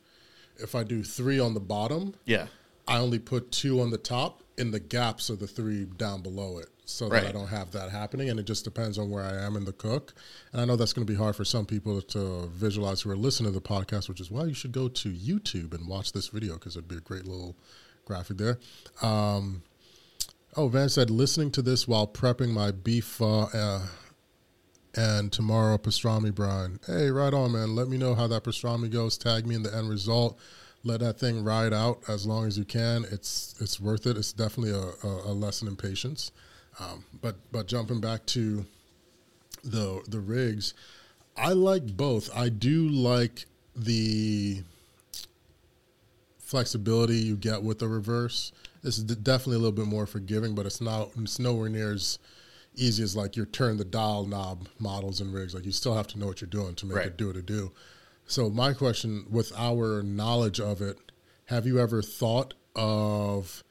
if 0.59 0.75
I 0.75 0.85
do 0.85 1.03
three 1.03 1.39
on 1.41 1.55
the 1.55 1.61
bottom, 1.61 2.15
Yeah, 2.25 2.47
I 2.89 2.99
only 2.99 3.19
put 3.19 3.53
two 3.53 3.81
on 3.81 3.91
the 3.91 3.99
top 3.99 4.43
in 4.57 4.71
the 4.71 4.81
gaps 4.81 5.31
of 5.31 5.39
the 5.39 5.47
three 5.47 5.85
down 5.85 6.23
below 6.23 6.59
it 6.59 6.69
so 6.85 7.09
that 7.11 7.27
I 7.27 7.33
don't 7.33 7.49
have 7.49 7.71
that 7.73 7.91
happening. 7.91 8.31
And 8.31 8.41
it 8.41 8.47
just 8.47 8.65
depends 8.65 8.99
on 8.99 9.11
where 9.11 9.23
I 9.23 9.45
am 9.45 9.57
in 9.57 9.65
the 9.65 9.73
cook. 9.73 10.15
And 10.53 10.61
I 10.61 10.65
know 10.65 10.75
that's 10.75 10.95
going 10.95 11.07
to 11.07 11.13
be 11.13 11.19
hard 11.19 11.37
for 11.37 11.45
some 11.45 11.67
people 11.67 12.01
to 12.01 12.49
visualize 12.49 13.03
who 13.03 13.11
are 13.11 13.17
listening 13.17 13.53
to 13.53 13.59
the 13.59 13.65
podcast, 13.65 14.09
which 14.09 14.21
is 14.21 14.31
why 14.31 14.45
you 14.45 14.55
should 14.55 14.73
go 14.73 14.89
to 14.89 15.11
YouTube 15.11 15.75
and 15.75 15.87
watch 15.87 16.13
this 16.13 16.29
video 16.29 16.55
because 16.55 16.77
it'd 16.77 16.89
be 16.89 16.97
a 16.97 17.01
great 17.01 17.27
little 17.27 17.57
graphic 18.07 18.39
there. 18.39 18.59
Um, 19.03 19.63
oh, 20.57 20.69
Van 20.69 20.89
said, 20.89 21.11
listening 21.11 21.51
to 21.53 21.63
this 21.63 21.87
while 21.87 22.07
prepping 22.07 22.51
my 22.51 22.71
beef 22.71 23.21
uh, 23.21 23.43
uh, 23.43 23.87
and 24.95 25.31
tomorrow 25.31 25.77
pastrami 25.77 26.35
brine. 26.35 26.81
Hey, 26.87 27.11
right 27.11 27.35
on, 27.35 27.53
man. 27.53 27.77
Let 27.77 27.89
me 27.89 27.99
know 27.99 28.15
how 28.15 28.27
that 28.29 28.45
pastrami 28.45 28.91
goes. 28.91 29.19
Tag 29.19 29.47
me 29.47 29.55
in 29.55 29.63
the 29.63 29.75
end 29.75 29.91
result. 29.91 30.39
Let 30.85 31.01
that 31.01 31.19
thing 31.19 31.43
ride 31.45 31.73
out 31.73 32.01
as 32.09 32.27
long 32.27 32.47
as 32.47 32.57
you 32.57 32.65
can. 32.65 33.05
It's 33.11 33.55
it's 33.61 33.81
worth 33.81 34.07
it. 34.07 34.17
It's 34.17 34.33
definitely 34.33 34.73
a, 34.73 35.07
a, 35.07 35.31
a 35.31 35.33
lesson 35.33 35.69
in 35.69 35.77
patience. 35.77 36.31
Um, 36.81 37.05
but 37.21 37.37
but 37.53 37.67
jumping 37.67 38.01
back 38.01 38.25
to 38.27 38.65
the 39.65 40.03
the 40.09 40.21
rigs, 40.21 40.75
I 41.37 41.53
like 41.53 41.97
both. 41.97 42.31
I 42.35 42.49
do 42.49 42.89
like 42.89 43.47
the 43.75 44.63
flexibility 46.39 47.17
you 47.17 47.37
get 47.37 47.63
with 47.63 47.79
the 47.81 47.89
reverse. 47.89 48.53
This 48.83 48.99
is 48.99 49.05
definitely 49.05 49.57
a 49.57 49.59
little 49.59 49.73
bit 49.73 49.87
more 49.87 50.07
forgiving, 50.07 50.55
but 50.55 50.65
it's 50.67 50.81
not. 50.81 51.11
It's 51.21 51.39
nowhere 51.39 51.69
near 51.69 51.93
as 51.93 52.19
easy 52.77 53.03
as 53.03 53.17
like 53.17 53.35
your 53.37 53.47
turn 53.47 53.77
the 53.77 53.85
dial 53.85 54.25
knob 54.25 54.69
models 54.79 55.21
and 55.21 55.35
rigs. 55.35 55.55
Like 55.55 55.65
you 55.67 55.73
still 55.73 55.95
have 55.97 56.07
to 56.09 56.19
know 56.19 56.27
what 56.27 56.41
you're 56.41 56.49
doing 56.49 56.75
to 56.77 56.87
make 56.87 56.97
Right. 56.97 57.07
it 57.09 57.17
do 57.17 57.27
what 57.27 57.37
it 57.37 57.47
do. 57.47 57.73
So 58.29 58.51
my 58.51 58.75
question, 58.75 59.25
with 59.31 59.55
our 59.57 60.03
knowledge 60.03 60.61
of 60.61 60.83
it, 60.83 60.99
have 61.47 61.67
you 61.67 61.81
ever 61.81 62.03
thought 62.03 62.53
of 62.77 63.65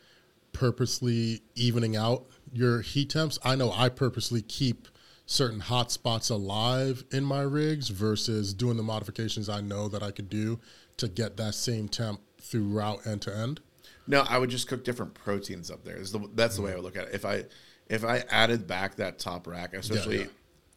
purposely 0.51 1.43
evening 1.53 1.95
out 1.95 2.25
your 2.51 2.81
heat 2.81 3.11
temps? 3.11 3.37
I 3.43 3.55
know 3.55 3.71
I 3.71 3.89
purposely 3.89 4.41
keep 4.41 4.87
certain 5.27 5.59
hot 5.59 5.91
spots 5.91 6.31
alive 6.31 7.03
in 7.11 7.23
my 7.23 7.41
rigs 7.41 7.89
versus 7.89 8.51
doing 8.51 8.77
the 8.77 8.83
modifications 8.83 9.47
I 9.47 9.61
know 9.61 9.87
that 9.89 10.01
I 10.01 10.09
could 10.09 10.27
do 10.27 10.59
to 10.97 11.07
get 11.07 11.37
that 11.37 11.53
same 11.53 11.87
temp 11.87 12.19
throughout 12.41 13.05
end 13.05 13.21
to 13.21 13.37
end. 13.37 13.59
No, 14.07 14.25
I 14.27 14.39
would 14.39 14.49
just 14.49 14.67
cook 14.67 14.83
different 14.83 15.13
proteins 15.13 15.69
up 15.69 15.83
there. 15.83 15.99
The, 15.99 16.27
that's 16.33 16.55
the 16.55 16.63
way 16.63 16.71
I 16.71 16.73
mm-hmm. 16.73 16.83
would 16.83 16.95
look 16.95 16.97
at 16.97 17.09
it. 17.09 17.13
If 17.13 17.25
I 17.25 17.43
if 17.89 18.03
I 18.03 18.23
added 18.31 18.65
back 18.65 18.95
that 18.95 19.19
top 19.19 19.45
rack, 19.45 19.75
especially 19.75 20.21
yeah. 20.21 20.25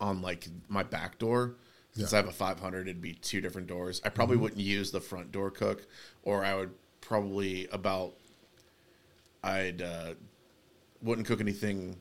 on 0.03 0.21
like 0.21 0.49
my 0.69 0.83
back 0.83 1.19
door, 1.19 1.55
since 2.01 2.13
Yeah. 2.13 2.19
I 2.19 2.23
have 2.23 2.29
a 2.29 2.33
500, 2.33 2.89
it'd 2.89 3.01
be 3.03 3.15
two 3.15 3.41
different 3.41 3.67
doors. 3.69 4.01
I 4.05 4.09
probably 4.09 4.37
wouldn't 4.37 4.61
use 4.61 4.91
the 4.91 5.01
front 5.01 5.31
door 5.33 5.51
cook, 5.51 5.87
or 6.23 6.45
I 6.45 6.55
would 6.55 6.71
probably 7.01 7.67
about 7.73 8.15
I'd 9.43 9.81
uh, 9.83 10.15
wouldn't 11.03 11.27
cook 11.27 11.41
anything 11.41 11.97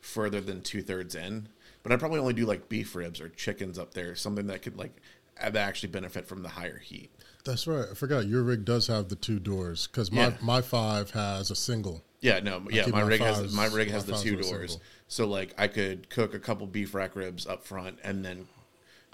further 0.00 0.40
than 0.40 0.62
two 0.62 0.82
thirds 0.82 1.14
in. 1.14 1.48
But 1.82 1.92
I'd 1.92 1.98
probably 2.00 2.20
only 2.20 2.32
do 2.32 2.46
like 2.46 2.68
beef 2.68 2.94
ribs 2.94 3.20
or 3.20 3.28
chickens 3.28 3.78
up 3.78 3.92
there, 3.94 4.14
something 4.14 4.46
that 4.46 4.62
could 4.62 4.76
like 4.78 4.92
have 5.34 5.56
actually 5.56 5.90
benefit 5.90 6.26
from 6.26 6.42
the 6.42 6.48
higher 6.48 6.78
heat. 6.78 7.10
That's 7.44 7.66
right. 7.66 7.86
I 7.90 7.94
forgot 7.94 8.26
your 8.26 8.42
rig 8.42 8.64
does 8.64 8.86
have 8.86 9.08
the 9.08 9.16
two 9.16 9.38
doors 9.40 9.86
because 9.88 10.12
my, 10.12 10.28
Yeah. 10.28 10.34
my 10.40 10.62
five 10.62 11.10
has 11.10 11.50
a 11.50 11.56
single. 11.56 12.02
Yeah, 12.20 12.38
no, 12.38 12.62
yeah, 12.70 12.86
my 12.86 13.00
my 13.02 13.08
rig 13.08 13.20
has 13.20 13.52
my 13.52 13.66
rig 13.66 13.90
has 13.90 14.06
my 14.06 14.16
the 14.16 14.22
two 14.22 14.36
doors. 14.36 14.78
So 15.08 15.26
like 15.26 15.52
I 15.58 15.66
could 15.66 16.08
cook 16.08 16.34
a 16.34 16.38
couple 16.38 16.66
beef 16.68 16.94
rack 16.94 17.16
ribs 17.16 17.46
up 17.46 17.64
front 17.66 17.98
and 18.04 18.24
then 18.24 18.46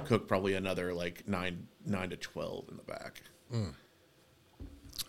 cook 0.05 0.29
probably 0.29 0.55
another 0.55 0.95
like 0.95 1.27
nine 1.29 1.67
nine 1.85 2.11
to 2.11 2.17
twelve 2.17 2.67
in 2.71 2.77
the 2.77 2.83
back. 2.83 3.23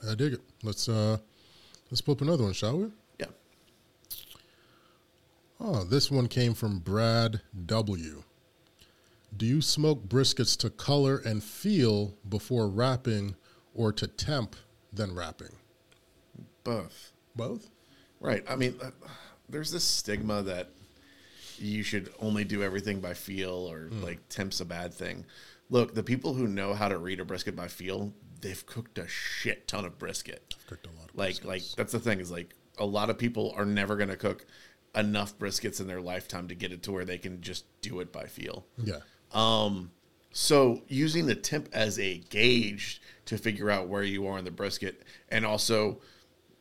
I 0.09 0.15
dig 0.15 0.33
it. 0.33 0.41
Let's 0.63 0.87
uh 0.89 1.17
let's 1.91 2.01
pull 2.01 2.13
up 2.13 2.21
another 2.21 2.43
one, 2.43 2.53
shall 2.53 2.77
we? 2.77 2.87
Yeah. 3.19 3.27
Oh, 5.59 5.83
this 5.83 6.09
one 6.09 6.27
came 6.27 6.53
from 6.53 6.79
Brad 6.79 7.41
W. 7.65 8.23
Do 9.35 9.45
you 9.45 9.61
smoke 9.61 10.07
briskets 10.07 10.57
to 10.57 10.69
color 10.69 11.17
and 11.17 11.43
feel 11.43 12.15
before 12.27 12.67
wrapping 12.67 13.35
or 13.75 13.93
to 13.93 14.07
temp 14.07 14.55
then 14.91 15.13
wrapping? 15.13 15.55
Both. 16.63 17.11
Both? 17.35 17.69
Right. 18.19 18.43
I 18.49 18.55
mean, 18.55 18.75
uh, 18.81 18.89
there's 19.47 19.71
this 19.71 19.83
stigma 19.83 20.41
that 20.43 20.71
you 21.61 21.83
should 21.83 22.13
only 22.19 22.43
do 22.43 22.63
everything 22.63 22.99
by 22.99 23.13
feel 23.13 23.51
or 23.71 23.87
Hmm. 23.89 24.03
like 24.03 24.27
temp's 24.29 24.59
a 24.59 24.65
bad 24.65 24.93
thing. 24.93 25.25
Look, 25.69 25.93
the 25.93 26.03
people 26.03 26.33
who 26.33 26.47
know 26.47 26.73
how 26.73 26.87
to 26.89 26.97
read 26.97 27.19
a 27.19 27.25
brisket 27.25 27.55
by 27.55 27.67
feel, 27.67 28.13
they've 28.41 28.65
cooked 28.65 28.97
a 28.97 29.07
shit 29.07 29.67
ton 29.67 29.85
of 29.85 29.97
brisket. 29.99 30.55
I've 30.57 30.67
cooked 30.67 30.87
a 30.87 30.91
lot 30.99 31.09
of 31.09 31.15
Like, 31.15 31.35
briskets. 31.35 31.45
like 31.45 31.61
that's 31.75 31.91
the 31.91 31.99
thing 31.99 32.19
is 32.19 32.31
like 32.31 32.55
a 32.77 32.85
lot 32.85 33.09
of 33.09 33.17
people 33.17 33.53
are 33.55 33.65
never 33.65 33.95
going 33.97 34.09
to 34.09 34.15
cook 34.15 34.45
enough 34.95 35.37
briskets 35.37 35.79
in 35.79 35.87
their 35.87 36.01
lifetime 36.01 36.47
to 36.47 36.55
get 36.55 36.71
it 36.71 36.81
to 36.83 36.91
where 36.91 37.05
they 37.05 37.17
can 37.19 37.41
just 37.41 37.65
do 37.81 37.99
it 37.99 38.11
by 38.11 38.25
feel. 38.25 38.65
Yeah. 38.77 38.99
Um 39.31 39.91
so 40.31 40.83
using 40.87 41.25
the 41.25 41.35
temp 41.35 41.69
as 41.73 41.97
a 41.99 42.19
gauge 42.29 43.01
to 43.25 43.37
figure 43.37 43.69
out 43.69 43.87
where 43.87 44.03
you 44.03 44.25
are 44.27 44.37
in 44.39 44.45
the 44.45 44.51
brisket, 44.51 45.03
and 45.29 45.45
also 45.45 46.01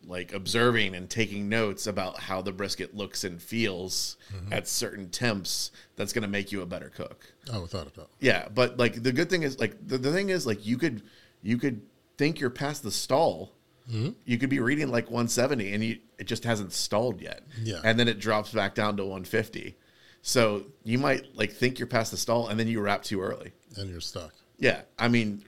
like 0.08 0.32
observing 0.32 0.94
and 0.94 1.08
taking 1.08 1.48
notes 1.48 1.86
about 1.86 2.18
how 2.18 2.42
the 2.42 2.52
brisket 2.52 2.96
looks 2.96 3.24
and 3.24 3.40
feels 3.40 4.16
mm-hmm. 4.34 4.52
at 4.52 4.66
certain 4.66 5.10
temps, 5.10 5.70
that's 5.96 6.12
going 6.12 6.22
to 6.22 6.28
make 6.28 6.50
you 6.50 6.62
a 6.62 6.66
better 6.66 6.88
cook. 6.88 7.32
Oh, 7.52 7.62
without 7.62 7.86
a 7.86 7.90
doubt. 7.90 8.10
Yeah, 8.20 8.48
but 8.52 8.78
like 8.78 9.02
the 9.02 9.12
good 9.12 9.30
thing 9.30 9.42
is 9.42 9.58
like 9.58 9.76
the, 9.86 9.98
the 9.98 10.12
thing 10.12 10.30
is 10.30 10.46
like 10.46 10.64
you 10.66 10.78
could 10.78 11.02
you 11.42 11.58
could 11.58 11.82
think 12.16 12.40
you're 12.40 12.50
past 12.50 12.82
the 12.82 12.90
stall. 12.90 13.52
Mm-hmm. 13.90 14.10
You 14.24 14.38
could 14.38 14.50
be 14.50 14.60
reading 14.60 14.90
like 14.90 15.06
170 15.06 15.72
and 15.72 15.84
you 15.84 15.98
it 16.18 16.26
just 16.26 16.44
hasn't 16.44 16.72
stalled 16.72 17.20
yet. 17.20 17.42
Yeah. 17.62 17.80
And 17.84 17.98
then 17.98 18.08
it 18.08 18.18
drops 18.18 18.52
back 18.52 18.74
down 18.74 18.96
to 18.96 19.04
150. 19.04 19.76
So 20.22 20.64
you 20.84 20.98
might 20.98 21.36
like 21.36 21.52
think 21.52 21.78
you're 21.78 21.86
past 21.88 22.10
the 22.10 22.16
stall 22.16 22.48
and 22.48 22.58
then 22.58 22.66
you 22.66 22.80
wrap 22.80 23.02
too 23.02 23.20
early. 23.20 23.52
And 23.76 23.88
you're 23.88 24.00
stuck. 24.00 24.34
Yeah, 24.58 24.82
I 24.98 25.06
mean, 25.06 25.44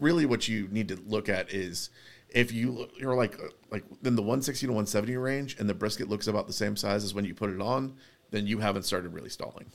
really, 0.00 0.24
what 0.24 0.48
you 0.48 0.68
need 0.70 0.88
to 0.88 0.96
look 1.06 1.28
at 1.28 1.52
is 1.52 1.90
if 2.34 2.52
you 2.52 2.88
you're 2.98 3.14
like 3.14 3.38
like 3.70 3.84
in 4.04 4.16
the 4.16 4.22
160 4.22 4.66
to 4.66 4.72
170 4.72 5.16
range, 5.16 5.56
and 5.58 5.68
the 5.68 5.74
brisket 5.74 6.08
looks 6.08 6.26
about 6.26 6.46
the 6.46 6.52
same 6.52 6.76
size 6.76 7.02
as 7.04 7.14
when 7.14 7.24
you 7.24 7.34
put 7.34 7.48
it 7.50 7.60
on, 7.60 7.94
then 8.30 8.46
you 8.46 8.58
haven't 8.58 8.82
started 8.82 9.14
really 9.14 9.30
stalling. 9.30 9.70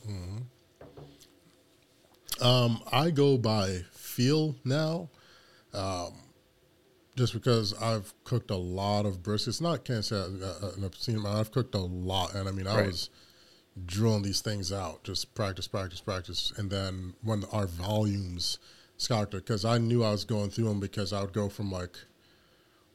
Um, 2.42 2.82
I 2.92 3.10
go 3.10 3.38
by 3.38 3.84
feel 3.92 4.56
now, 4.64 5.10
um, 5.74 6.14
just 7.18 7.34
because 7.34 7.74
I've 7.82 8.14
cooked 8.24 8.50
a 8.52 8.56
lot 8.56 9.06
of 9.06 9.22
briskets. 9.24 9.60
Not 9.62 9.84
can't 9.84 10.06
say 10.06 10.18
I- 10.18 10.22
I- 10.68 10.74
an 10.78 10.84
obscene 10.84 11.18
amount. 11.18 11.38
I've 11.38 11.52
cooked 11.52 11.76
a 11.76 11.80
lot, 11.80 12.36
and 12.36 12.48
I 12.48 12.52
mean, 12.52 12.68
I 12.68 12.76
Right. 12.78 12.88
was 12.88 13.10
drilling 13.86 14.24
these 14.24 14.42
things 14.42 14.72
out, 14.72 15.04
just 15.04 15.34
practice, 15.34 15.68
practice, 15.68 16.00
practice, 16.02 16.54
and 16.58 16.70
then 16.70 17.14
when 17.22 17.44
our 17.46 17.68
volumes 17.68 18.58
skyrocketed, 18.98 19.32
because 19.32 19.64
I 19.66 19.78
knew 19.78 20.04
I 20.04 20.12
was 20.12 20.24
going 20.26 20.50
through 20.50 20.66
them, 20.66 20.80
because 20.80 21.12
I 21.14 21.22
would 21.22 21.34
go 21.34 21.50
from 21.50 21.72
like 21.72 21.98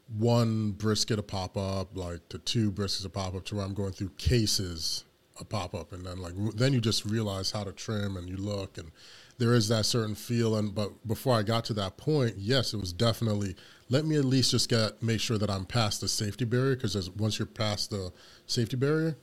one 0.09 0.73
brisket 0.73 1.19
a 1.19 1.23
pop 1.23 1.57
up, 1.57 1.97
like 1.97 2.29
to 2.29 2.38
two 2.38 2.71
briskets 2.71 3.05
a 3.05 3.09
pop 3.09 3.35
up, 3.35 3.45
to 3.47 3.57
where 3.57 3.64
I'm 3.64 3.75
going 3.75 3.93
through 3.93 4.11
cases 4.19 5.05
a 5.40 5.45
pop 5.45 5.75
up, 5.75 5.93
and 5.93 6.05
then 6.05 6.19
like 6.19 6.35
then 6.55 6.73
you 6.73 6.81
just 6.81 7.05
realize 7.05 7.51
how 7.51 7.64
to 7.64 7.73
trim 7.73 8.17
and 8.17 8.29
you 8.29 8.37
look, 8.37 8.79
and 8.79 8.90
there 9.38 9.55
is 9.55 9.69
that 9.69 9.87
certain 9.87 10.14
feel. 10.14 10.57
And 10.57 10.75
but 10.75 11.07
before 11.07 11.35
I 11.35 11.43
got 11.43 11.64
to 11.67 11.75
that 11.75 11.97
point, 11.97 12.35
yes, 12.37 12.75
it 12.75 12.81
was 12.81 12.93
definitely 12.93 13.57
let 13.90 14.05
me 14.05 14.17
at 14.17 14.25
least 14.25 14.51
just 14.51 14.69
get 14.69 15.03
make 15.03 15.21
sure 15.21 15.38
that 15.38 15.51
I'm 15.51 15.64
past 15.64 16.01
the 16.01 16.09
safety 16.09 16.45
barrier 16.45 16.77
because 16.77 17.11
once 17.11 17.38
you're 17.38 17.47
past 17.47 17.90
the 17.90 18.12
safety 18.47 18.77
barrier, 18.77 19.17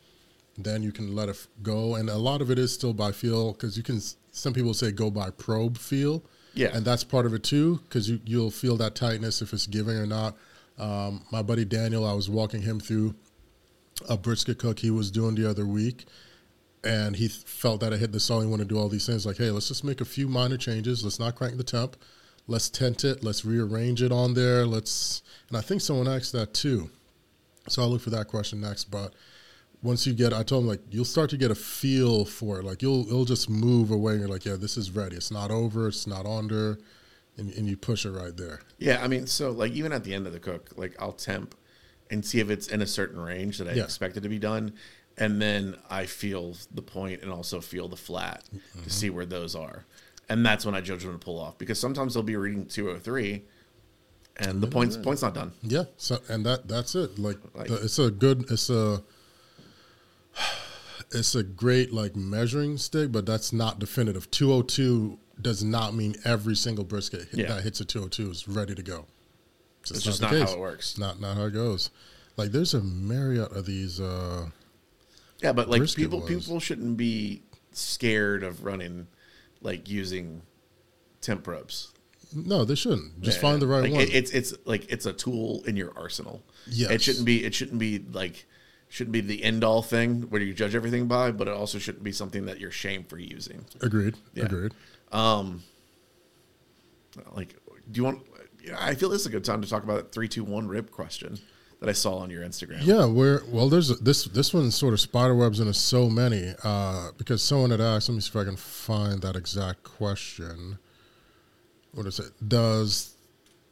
then 0.58 0.84
you 0.84 0.92
can 0.92 1.16
let 1.16 1.30
it 1.30 1.48
go. 1.62 1.96
And 1.96 2.10
a 2.10 2.18
lot 2.18 2.42
of 2.42 2.52
it 2.52 2.60
is 2.60 2.74
still 2.74 2.94
by 2.94 3.12
feel 3.12 3.54
because 3.54 3.78
you 3.78 3.84
can. 3.84 4.02
Some 4.34 4.54
people 4.54 4.74
say 4.74 4.92
go 4.92 5.12
by 5.12 5.30
probe 5.30 5.78
feel. 5.78 6.24
Yeah. 6.54 6.68
and 6.74 6.84
that's 6.84 7.06
part 7.06 7.26
of 7.26 7.34
it 7.34 7.44
too 7.44 7.80
because 7.84 8.10
you 8.10 8.20
you'll 8.26 8.52
feel 8.52 8.76
that 8.76 8.94
tightness 8.94 9.42
if 9.42 9.54
it's 9.54 9.68
giving 9.68 9.96
or 9.96 10.06
not. 10.06 10.36
Um, 10.82 11.24
my 11.32 11.44
buddy 11.44 11.64
Daniel, 11.64 12.06
I 12.06 12.14
was 12.14 12.30
walking 12.30 12.64
him 12.64 12.80
through 12.80 13.14
a 14.10 14.18
brisket 14.18 14.58
cook 14.58 14.80
he 14.80 14.90
was 14.90 15.12
doing 15.12 15.36
the 15.36 15.48
other 15.48 15.66
week, 15.66 16.06
and 16.84 17.16
he 17.16 17.28
felt 17.28 17.82
that 17.82 17.94
it 17.94 18.00
hit 18.00 18.12
the 18.12 18.20
stall. 18.20 18.42
He 18.42 18.48
wanted 18.48 18.68
to 18.68 18.74
do 18.74 18.80
all 18.80 18.90
these 18.90 19.06
things 19.06 19.26
like, 19.26 19.38
hey, 19.38 19.52
let's 19.52 19.68
just 19.68 19.84
make 19.84 20.02
a 20.02 20.06
few 20.06 20.28
minor 20.28 20.58
changes. 20.58 21.04
Let's 21.04 21.20
not 21.20 21.36
crank 21.36 21.58
the 21.58 21.64
temp. 21.64 21.96
Let's 22.48 22.68
tent 22.68 23.04
it. 23.04 23.24
Let's 23.24 23.46
rearrange 23.46 24.02
it 24.02 24.12
on 24.12 24.34
there. 24.34 24.66
Let's. 24.66 25.22
And 25.50 25.58
I 25.58 25.62
think 25.62 25.82
someone 25.82 26.08
asked 26.08 26.34
that 26.34 26.56
too. 26.56 26.90
So 27.68 27.84
I'll 27.84 27.90
look 27.90 28.02
for 28.02 28.10
that 28.10 28.28
question 28.28 28.60
next. 28.60 28.86
But 28.86 29.14
once 29.84 30.08
you 30.08 30.14
get, 30.14 30.34
I 30.34 30.42
told 30.42 30.64
him 30.64 30.70
like 30.70 30.82
you'll 30.90 31.06
start 31.06 31.30
to 31.30 31.38
get 31.38 31.52
a 31.52 31.56
feel 31.56 32.26
for 32.26 32.60
it. 32.60 32.66
Like 32.66 32.82
you'll 32.82 33.06
it'll 33.08 33.26
just 33.26 33.52
move 33.52 33.92
away. 33.92 34.14
And 34.14 34.22
you're 34.22 34.30
like, 34.30 34.46
yeah, 34.46 34.56
this 34.56 34.78
is 34.78 34.90
ready. 34.90 35.16
It's 35.16 35.32
not 35.32 35.52
over. 35.52 35.88
It's 35.88 36.08
not 36.08 36.26
under, 36.26 36.80
and, 37.42 37.52
and 37.58 37.68
you 37.68 37.76
push 37.76 38.06
it 38.06 38.12
right 38.12 38.36
there. 38.38 38.62
Yeah, 38.78 39.04
I 39.04 39.08
mean, 39.08 39.28
so 39.28 39.52
like 39.52 39.74
even 39.74 39.92
at 39.92 40.04
the 40.06 40.14
end 40.14 40.26
of 40.28 40.34
the 40.34 40.40
cook, 40.40 40.70
like 40.78 40.96
I'll 41.02 41.12
temp 41.12 41.56
and 42.10 42.24
see 42.26 42.40
if 42.40 42.50
it's 42.50 42.68
in 42.68 42.82
a 42.82 42.88
certain 42.88 43.20
range 43.20 43.58
that 43.58 43.68
I 43.68 43.74
Yeah. 43.74 43.84
expect 43.84 44.16
it 44.18 44.22
to 44.22 44.30
be 44.30 44.40
done, 44.40 44.74
and 45.18 45.42
then 45.42 45.76
I 45.90 46.06
feel 46.06 46.56
the 46.74 46.82
point 46.82 47.22
and 47.22 47.32
also 47.32 47.60
feel 47.62 47.88
the 47.90 47.98
flat 47.98 48.44
Mm-hmm. 48.56 48.84
to 48.84 48.90
see 48.90 49.10
where 49.10 49.26
those 49.26 49.56
are, 49.56 49.86
and 50.30 50.46
that's 50.46 50.66
when 50.66 50.76
I 50.76 50.82
judge 50.82 51.04
when 51.04 51.14
to 51.14 51.20
pull 51.20 51.40
off 51.40 51.58
because 51.58 51.80
sometimes 51.80 52.14
they'll 52.14 52.24
be 52.24 52.36
reading 52.38 52.66
203, 52.68 53.44
and 54.38 54.62
the 54.62 54.68
point's 54.68 54.96
point's 54.98 55.22
not 55.22 55.34
done. 55.34 55.52
Yeah. 55.64 55.84
So 55.98 56.20
and 56.30 56.46
that 56.46 56.68
that's 56.68 56.96
it. 56.96 57.18
Like, 57.20 57.38
Like- 57.54 57.68
the, 57.68 57.76
it's 57.84 58.00
a 58.00 58.10
good. 58.12 58.46
It's 58.52 58.70
a. 58.70 59.04
It's 61.14 61.36
a 61.36 61.44
great 61.44 61.92
like 61.92 62.16
measuring 62.16 62.78
stick, 62.78 63.12
but 63.12 63.26
that's 63.26 63.52
not 63.52 63.80
definitive. 63.80 64.32
Two 64.32 64.52
hundred 64.52 64.70
two 64.70 65.20
does 65.42 65.64
not 65.64 65.94
mean 65.94 66.16
every 66.26 66.56
single 66.56 66.84
brisket 66.84 67.28
Yeah. 67.34 67.48
that 67.48 67.64
hits 67.64 67.80
a 67.82 67.86
two 67.86 68.00
hundred 68.00 68.12
two 68.14 68.32
is 68.32 68.48
ready 68.48 68.76
to 68.76 68.84
go. 68.84 69.06
It's 69.82 70.02
just 70.04 70.20
the 70.22 70.28
not 70.32 70.48
how 70.50 70.54
it 70.54 70.60
works. 70.60 70.98
Not 70.98 71.20
not 71.20 71.38
how 71.38 71.46
it 71.46 71.52
goes. 71.52 71.90
Like 72.38 72.52
there's 72.52 72.74
a 72.74 72.82
myriad 72.82 73.52
of 73.52 73.66
these. 73.66 74.00
uh 74.00 74.50
Yeah, 75.42 75.54
but 75.54 75.70
like 75.70 75.84
people 75.96 76.20
was. 76.22 76.30
people 76.30 76.60
shouldn't 76.60 76.98
be 76.98 77.42
scared 77.72 78.44
of 78.44 78.64
running 78.66 79.08
like 79.62 79.90
using 79.90 80.42
temp 81.22 81.48
ropes. 81.48 81.92
No, 82.34 82.64
they 82.64 82.76
shouldn't. 82.76 83.22
Just 83.22 83.38
Yeah, 83.38 83.42
find 83.42 83.62
the 83.62 83.68
right 83.68 83.84
like, 83.84 83.92
one. 83.92 84.02
it- 84.02 84.14
it's 84.14 84.32
it's 84.32 84.54
like 84.66 84.92
it's 84.92 85.06
a 85.06 85.14
tool 85.14 85.64
in 85.66 85.76
your 85.76 85.92
arsenal. 85.98 86.44
Yeah, 86.68 86.92
It 86.92 87.02
shouldn't 87.02 87.26
be 87.26 87.44
it 87.44 87.54
shouldn't 87.54 87.80
be 87.80 88.00
like 88.12 88.46
shouldn't 88.90 89.14
be 89.14 89.22
the 89.22 89.42
end 89.44 89.64
all 89.64 89.82
thing 89.82 90.24
where 90.24 90.42
you 90.42 90.54
judge 90.54 90.76
everything 90.76 91.08
by, 91.08 91.32
but 91.32 91.48
it 91.48 91.54
also 91.54 91.80
shouldn't 91.80 92.04
be 92.04 92.12
something 92.12 92.46
that 92.46 92.60
you're 92.60 92.72
shamed 92.72 93.08
for 93.10 93.18
using. 93.18 93.66
agreed. 93.82 94.16
Yeah. 94.34 94.46
Agreed. 94.46 94.74
Like, 97.36 97.56
do 97.92 97.98
you 97.98 98.04
want? 98.04 98.22
I 98.78 98.94
feel 98.96 99.10
this 99.10 99.22
is 99.22 99.28
a 99.28 99.32
good 99.32 99.44
time 99.44 99.62
to 99.62 99.70
talk 99.70 99.84
about 99.84 99.96
that 99.98 100.12
three 100.12 100.28
two 100.28 100.44
one 100.44 100.68
rib 100.68 100.92
question. 100.92 101.40
that 101.82 101.90
I 101.90 101.94
saw 101.94 102.18
on 102.18 102.30
your 102.30 102.44
Instagram. 102.44 102.80
Yeah, 102.82 103.06
where 103.06 103.42
well, 103.48 103.68
there's 103.68 103.90
a, 103.90 103.96
this 103.96 104.26
this 104.26 104.54
one 104.54 104.70
sort 104.72 104.94
of 104.94 105.02
spider 105.02 105.36
webs 105.36 105.60
into 105.60 105.74
so 105.74 106.10
many 106.10 106.54
uh, 106.64 107.10
because 107.18 107.42
someone 107.42 107.72
had 107.72 107.82
asked. 107.82 108.08
Let 108.08 108.16
me 108.16 108.22
see 108.22 108.30
if 108.30 108.36
I 108.36 108.46
can 108.46 108.56
find 108.56 109.22
that 109.24 109.36
exact 109.36 109.84
question. 109.84 110.78
What 111.94 112.06
is 112.06 112.20
it? 112.20 112.32
Does 112.48 113.16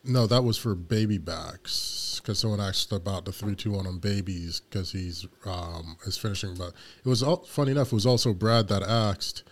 no? 0.03 0.25
That 0.25 0.43
was 0.43 0.57
for 0.57 0.73
baby 0.73 1.19
backs 1.19 2.19
because 2.21 2.39
someone 2.39 2.59
asked 2.59 2.91
about 2.91 3.25
the 3.25 3.31
three 3.31 3.55
two 3.55 3.71
one 3.71 3.85
on 3.85 3.99
babies 3.99 4.59
because 4.59 4.91
he's 4.91 5.27
um, 5.45 5.97
is 6.07 6.17
finishing. 6.17 6.55
But 6.55 6.73
it 7.05 7.09
was 7.09 7.21
all, 7.21 7.43
funny 7.45 7.71
enough. 7.71 7.87
It 7.87 7.93
was 7.93 8.07
also 8.07 8.33
Brad 8.33 8.69
that 8.69 8.81
asked 8.81 9.43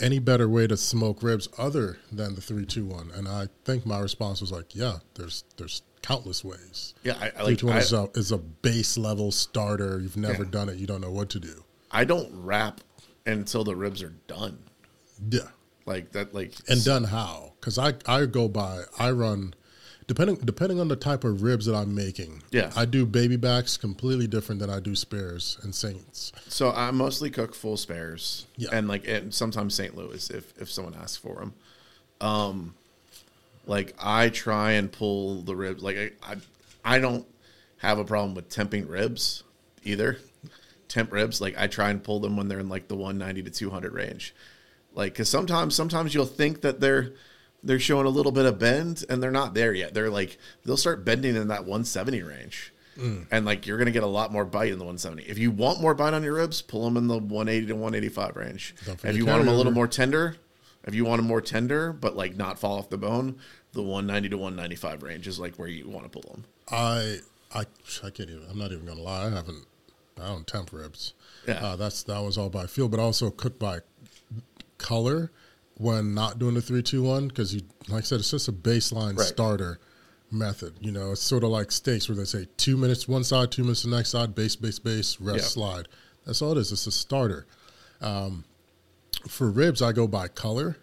any 0.00 0.18
better 0.18 0.48
way 0.48 0.66
to 0.66 0.76
smoke 0.76 1.22
ribs 1.22 1.48
other 1.58 1.98
than 2.10 2.34
the 2.34 2.40
three 2.40 2.66
two 2.66 2.84
one, 2.86 3.10
and 3.14 3.28
I 3.28 3.48
think 3.64 3.86
my 3.86 3.98
response 4.00 4.40
was 4.40 4.50
like, 4.52 4.74
yeah, 4.74 4.98
there's 5.14 5.44
there's 5.56 5.82
countless 6.02 6.44
ways. 6.44 6.94
Yeah, 7.02 7.16
I, 7.20 7.26
I 7.26 7.30
Three 7.30 7.44
like. 7.44 7.58
two 7.58 7.66
one 7.68 7.76
I, 7.76 7.80
is 7.80 7.92
a 7.92 8.08
is 8.14 8.32
a 8.32 8.38
base 8.38 8.96
level 8.98 9.30
starter. 9.30 10.00
You've 10.00 10.16
never 10.16 10.44
Yeah. 10.44 10.50
done 10.50 10.68
it. 10.68 10.76
You 10.76 10.86
don't 10.86 11.00
know 11.00 11.12
what 11.12 11.30
to 11.30 11.40
do. 11.40 11.64
I 11.90 12.04
don't 12.04 12.30
wrap 12.32 12.80
until 13.26 13.64
the 13.64 13.76
ribs 13.76 14.02
are 14.02 14.14
done. 14.26 14.58
Yeah, 15.30 15.48
Like 15.86 16.12
that. 16.12 16.34
Like 16.34 16.54
and 16.68 16.84
done 16.84 17.04
how? 17.04 17.52
Because 17.60 17.78
I 17.78 17.94
I 18.06 18.26
go 18.26 18.48
by 18.48 18.82
I 18.98 19.10
run 19.12 19.54
depending 20.06 20.36
depending 20.36 20.80
on 20.80 20.88
the 20.88 20.96
type 20.96 21.24
of 21.24 21.42
ribs 21.42 21.66
that 21.66 21.74
I'm 21.74 21.94
making. 21.94 22.42
Yeah. 22.50 22.70
I 22.76 22.84
do 22.84 23.06
baby 23.06 23.36
backs 23.36 23.76
completely 23.76 24.26
different 24.26 24.60
than 24.60 24.70
I 24.70 24.80
do 24.80 24.94
spares 24.94 25.58
and 25.62 25.74
saints. 25.74 26.32
So 26.48 26.70
I 26.72 26.90
mostly 26.90 27.30
cook 27.30 27.54
full 27.54 27.76
spares, 27.76 28.46
Yeah. 28.56 28.68
and 28.72 28.88
like 28.88 29.06
and 29.08 29.32
sometimes 29.32 29.74
St. 29.74 29.96
Louis 29.96 30.30
if 30.30 30.52
if 30.60 30.70
someone 30.70 30.94
asks 30.94 31.16
for 31.16 31.36
them. 31.36 31.54
Um, 32.20 32.74
like 33.66 33.94
I 33.98 34.28
try 34.28 34.72
and 34.72 34.90
pull 34.92 35.42
the 35.42 35.56
ribs. 35.56 35.82
Like 35.82 35.96
I 35.96 36.10
I, 36.32 36.36
I 36.96 36.98
don't 36.98 37.26
have 37.78 37.98
a 37.98 38.04
problem 38.04 38.34
with 38.34 38.48
temping 38.48 38.88
ribs 38.88 39.42
either. 39.84 40.18
Temp 40.88 41.12
ribs, 41.12 41.40
like 41.40 41.54
I 41.58 41.66
try 41.66 41.90
and 41.90 42.02
pull 42.02 42.20
them 42.20 42.36
when 42.36 42.48
they're 42.48 42.60
in 42.60 42.68
like 42.68 42.88
the 42.88 42.94
190 42.94 43.42
to 43.42 43.50
200 43.50 43.92
range. 43.92 44.34
Like 44.94 45.12
because 45.14 45.28
sometimes 45.28 45.74
sometimes 45.74 46.14
you'll 46.14 46.24
think 46.26 46.60
that 46.60 46.78
they're 46.80 47.12
they're 47.64 47.80
showing 47.80 48.06
a 48.06 48.10
little 48.10 48.32
bit 48.32 48.44
of 48.46 48.58
bend 48.58 49.04
and 49.08 49.22
they're 49.22 49.30
not 49.30 49.54
there 49.54 49.72
yet. 49.72 49.94
They're 49.94 50.10
like 50.10 50.38
they'll 50.64 50.76
start 50.76 51.04
bending 51.04 51.36
in 51.36 51.48
that 51.48 51.60
170 51.60 52.22
range. 52.22 52.72
And 53.32 53.44
like 53.44 53.66
you're 53.66 53.76
gonna 53.78 53.90
get 53.90 54.04
a 54.04 54.06
lot 54.08 54.30
more 54.32 54.44
bite 54.44 54.70
in 54.70 54.78
the 54.78 54.84
170. 54.84 55.24
If 55.24 55.36
you 55.38 55.50
want 55.50 55.80
more 55.80 55.94
bite 55.94 56.14
on 56.14 56.22
your 56.22 56.34
ribs, 56.34 56.62
pull 56.62 56.84
them 56.84 56.96
in 56.96 57.08
the 57.08 57.18
180 57.18 57.66
to 57.66 57.74
185 57.74 58.36
range. 58.36 58.74
If 59.02 59.16
you 59.16 59.26
want 59.26 59.44
them 59.44 59.48
a 59.52 59.56
little 59.56 59.72
more 59.72 59.88
tender, 59.88 60.36
if 60.84 60.94
you 60.94 61.04
want 61.04 61.18
them 61.18 61.26
more 61.26 61.40
tender 61.40 61.92
but 61.92 62.14
like 62.16 62.36
not 62.36 62.58
fall 62.58 62.78
off 62.78 62.90
the 62.90 62.98
bone, 62.98 63.38
the 63.72 63.82
190 63.82 64.28
to 64.28 64.36
195 64.36 65.02
range 65.02 65.26
is 65.26 65.40
like 65.40 65.56
where 65.56 65.66
you 65.68 65.88
want 65.88 66.04
to 66.04 66.08
pull 66.10 66.30
them. 66.30 66.44
I 66.70 67.16
I 67.52 67.60
I 68.04 68.10
can't 68.10 68.30
even. 68.30 68.44
I'm 68.48 68.58
not 68.58 68.70
even 68.70 68.84
gonna 68.84 69.02
lie. 69.02 69.26
I 69.26 69.30
haven't. 69.30 69.66
I 70.20 70.28
don't 70.28 70.46
temp 70.46 70.72
ribs. 70.72 71.14
Yeah. 71.48 71.54
uh, 71.54 71.76
that's 71.76 72.04
that 72.04 72.20
was 72.20 72.38
all 72.38 72.48
by 72.48 72.66
feel, 72.66 72.88
but 72.88 73.00
also 73.00 73.30
cooked 73.30 73.58
by 73.58 73.80
color 74.78 75.32
when 75.76 76.14
not 76.14 76.38
doing 76.38 76.54
the 76.54 76.62
three 76.62 76.82
two 76.82 77.02
one 77.02 77.28
because 77.28 77.54
you 77.54 77.62
like 77.88 78.02
I 78.02 78.04
said 78.04 78.20
it's 78.20 78.30
just 78.30 78.48
a 78.48 78.52
baseline 78.52 79.16
Right. 79.18 79.26
starter 79.26 79.80
method. 80.30 80.74
You 80.80 80.92
know, 80.92 81.12
it's 81.12 81.20
sort 81.22 81.44
of 81.44 81.50
like 81.50 81.70
steaks 81.72 82.08
where 82.08 82.16
they 82.16 82.24
say 82.24 82.46
two 82.56 82.76
minutes 82.76 83.06
one 83.08 83.24
side, 83.24 83.50
two 83.52 83.62
minutes 83.62 83.82
the 83.82 83.90
next 83.90 84.10
side, 84.10 84.34
base 84.34 84.56
base 84.56 84.78
base, 84.78 85.20
rest 85.20 85.36
Yeah. 85.44 85.48
slide. 85.48 85.88
That's 86.26 86.40
all 86.42 86.52
it 86.52 86.58
is. 86.58 86.72
It's 86.72 86.86
a 86.86 86.92
starter. 86.92 87.46
Um, 88.00 88.44
for 89.28 89.50
ribs, 89.50 89.80
I 89.82 89.92
go 89.92 90.06
by 90.08 90.28
color 90.28 90.76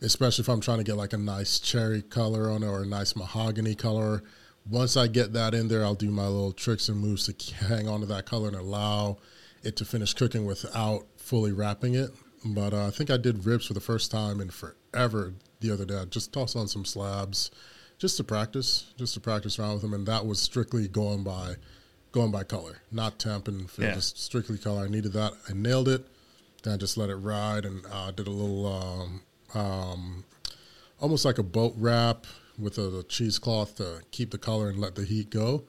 especially 0.00 0.42
if 0.42 0.48
I'm 0.50 0.60
trying 0.60 0.76
to 0.78 0.84
get 0.84 0.96
like 0.96 1.14
a 1.14 1.16
nice 1.16 1.58
cherry 1.58 2.02
color 2.02 2.50
on 2.50 2.62
it 2.62 2.66
or 2.66 2.82
a 2.82 2.86
nice 2.86 3.16
mahogany 3.16 3.74
color. 3.74 4.22
Once 4.68 4.98
I 4.98 5.06
get 5.06 5.32
that 5.32 5.54
in 5.54 5.68
there, 5.68 5.82
I'll 5.82 5.94
do 5.94 6.10
my 6.10 6.26
little 6.26 6.52
tricks 6.52 6.90
and 6.90 6.98
moves 7.00 7.32
to 7.32 7.54
hang 7.66 7.88
on 7.88 8.00
to 8.00 8.06
that 8.06 8.26
color 8.26 8.48
and 8.48 8.56
allow 8.56 9.16
it 9.62 9.76
to 9.76 9.86
finish 9.86 10.12
cooking 10.12 10.44
without 10.44 11.06
fully 11.16 11.52
wrapping 11.52 11.94
it. 11.94 12.10
But 12.44 12.74
uh, 12.74 12.86
I 12.86 12.90
think 12.90 13.10
I 13.10 13.16
did 13.16 13.46
ribs 13.46 13.66
for 13.66 13.74
the 13.74 13.80
first 13.80 14.10
time 14.10 14.40
in 14.40 14.50
forever 14.50 15.32
the 15.60 15.70
other 15.70 15.84
day. 15.84 15.96
I 15.98 16.04
just 16.04 16.32
tossed 16.32 16.56
on 16.56 16.68
some 16.68 16.84
slabs 16.84 17.50
just 17.98 18.16
to 18.18 18.24
practice, 18.24 18.92
just 18.98 19.14
to 19.14 19.20
practice 19.20 19.58
around 19.58 19.74
with 19.74 19.82
them, 19.82 19.94
and 19.94 20.06
that 20.06 20.26
was 20.26 20.40
strictly 20.40 20.88
going 20.88 21.24
by 21.24 21.54
going 22.12 22.30
by 22.30 22.44
color, 22.44 22.78
not 22.92 23.18
temp 23.18 23.48
and 23.48 23.68
feel, 23.68 23.86
Yeah. 23.86 23.94
just 23.94 24.18
strictly 24.22 24.56
color. 24.58 24.84
I 24.84 24.88
needed 24.88 25.12
that. 25.14 25.32
I 25.48 25.52
nailed 25.52 25.88
it. 25.88 26.06
Then 26.62 26.74
I 26.74 26.76
just 26.76 26.96
let 26.96 27.10
it 27.10 27.16
ride 27.16 27.64
and 27.64 27.84
uh, 27.90 28.10
did 28.12 28.26
a 28.28 28.30
little 28.30 28.66
um, 28.66 29.22
um, 29.60 30.24
almost 31.00 31.24
like 31.24 31.38
a 31.38 31.42
boat 31.42 31.74
wrap 31.76 32.26
with 32.58 32.78
a, 32.78 32.98
a 32.98 33.02
cheesecloth 33.04 33.76
to 33.76 34.02
keep 34.12 34.30
the 34.30 34.38
color 34.38 34.68
and 34.68 34.78
let 34.78 34.94
the 34.94 35.04
heat 35.04 35.30
go. 35.30 35.64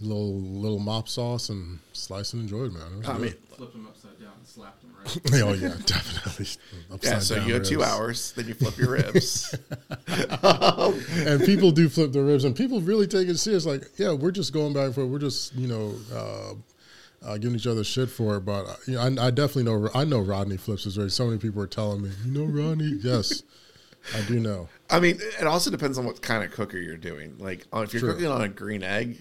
Little 0.00 0.40
little 0.40 0.80
mop 0.80 1.08
sauce 1.08 1.48
and 1.50 1.78
slice 1.92 2.32
and 2.32 2.42
enjoy 2.42 2.64
it, 2.64 2.72
man. 2.72 2.92
It 2.94 2.98
was 2.98 3.08
I 3.08 3.12
good. 3.12 3.20
mean, 3.22 3.34
Flipped 3.56 3.72
them 3.74 3.86
upside 3.86 4.18
down 4.20 4.32
and 4.36 4.46
slapped 4.46 4.80
them 4.80 4.83
right. 4.83 4.83
oh 5.32 5.52
yeah, 5.52 5.74
definitely. 5.84 6.46
yeah. 7.02 7.18
So 7.18 7.36
you 7.36 7.54
have 7.54 7.64
two 7.64 7.82
hours, 7.82 8.32
then 8.32 8.48
you 8.48 8.54
flip 8.54 8.76
your 8.78 8.90
ribs. 8.92 9.54
and 10.06 11.44
people 11.44 11.70
do 11.70 11.88
flip 11.88 12.12
their 12.12 12.24
ribs, 12.24 12.44
and 12.44 12.56
people 12.56 12.80
really 12.80 13.06
take 13.06 13.28
it 13.28 13.38
serious. 13.38 13.66
Like, 13.66 13.84
yeah, 13.96 14.12
we're 14.12 14.30
just 14.30 14.52
going 14.52 14.72
back 14.72 14.86
and 14.86 14.94
forth. 14.94 15.08
We're 15.08 15.18
just, 15.18 15.54
you 15.54 15.68
know, 15.68 15.94
uh, 16.14 16.54
uh, 17.28 17.38
giving 17.38 17.56
each 17.56 17.66
other 17.66 17.84
shit 17.84 18.08
for 18.08 18.36
it. 18.36 18.40
But 18.40 18.66
uh, 18.66 18.76
you 18.86 18.94
know, 18.94 19.00
I, 19.00 19.26
I 19.26 19.30
definitely 19.30 19.64
know. 19.64 19.90
I 19.94 20.04
know 20.04 20.20
Rodney 20.20 20.56
flips 20.56 20.84
his 20.84 20.96
ribs. 20.96 21.14
So 21.14 21.26
many 21.26 21.38
people 21.38 21.62
are 21.62 21.66
telling 21.66 22.02
me, 22.02 22.10
you 22.24 22.32
know, 22.32 22.44
Rodney. 22.44 22.98
Yes, 23.02 23.42
I 24.14 24.22
do 24.22 24.40
know. 24.40 24.68
I 24.90 25.00
mean, 25.00 25.18
it 25.40 25.46
also 25.46 25.70
depends 25.70 25.98
on 25.98 26.04
what 26.04 26.22
kind 26.22 26.44
of 26.44 26.50
cooker 26.50 26.78
you're 26.78 26.96
doing. 26.96 27.36
Like, 27.38 27.66
if 27.72 27.92
you're 27.92 28.00
True. 28.00 28.12
cooking 28.12 28.26
on 28.26 28.42
a 28.42 28.48
green 28.48 28.82
egg, 28.82 29.18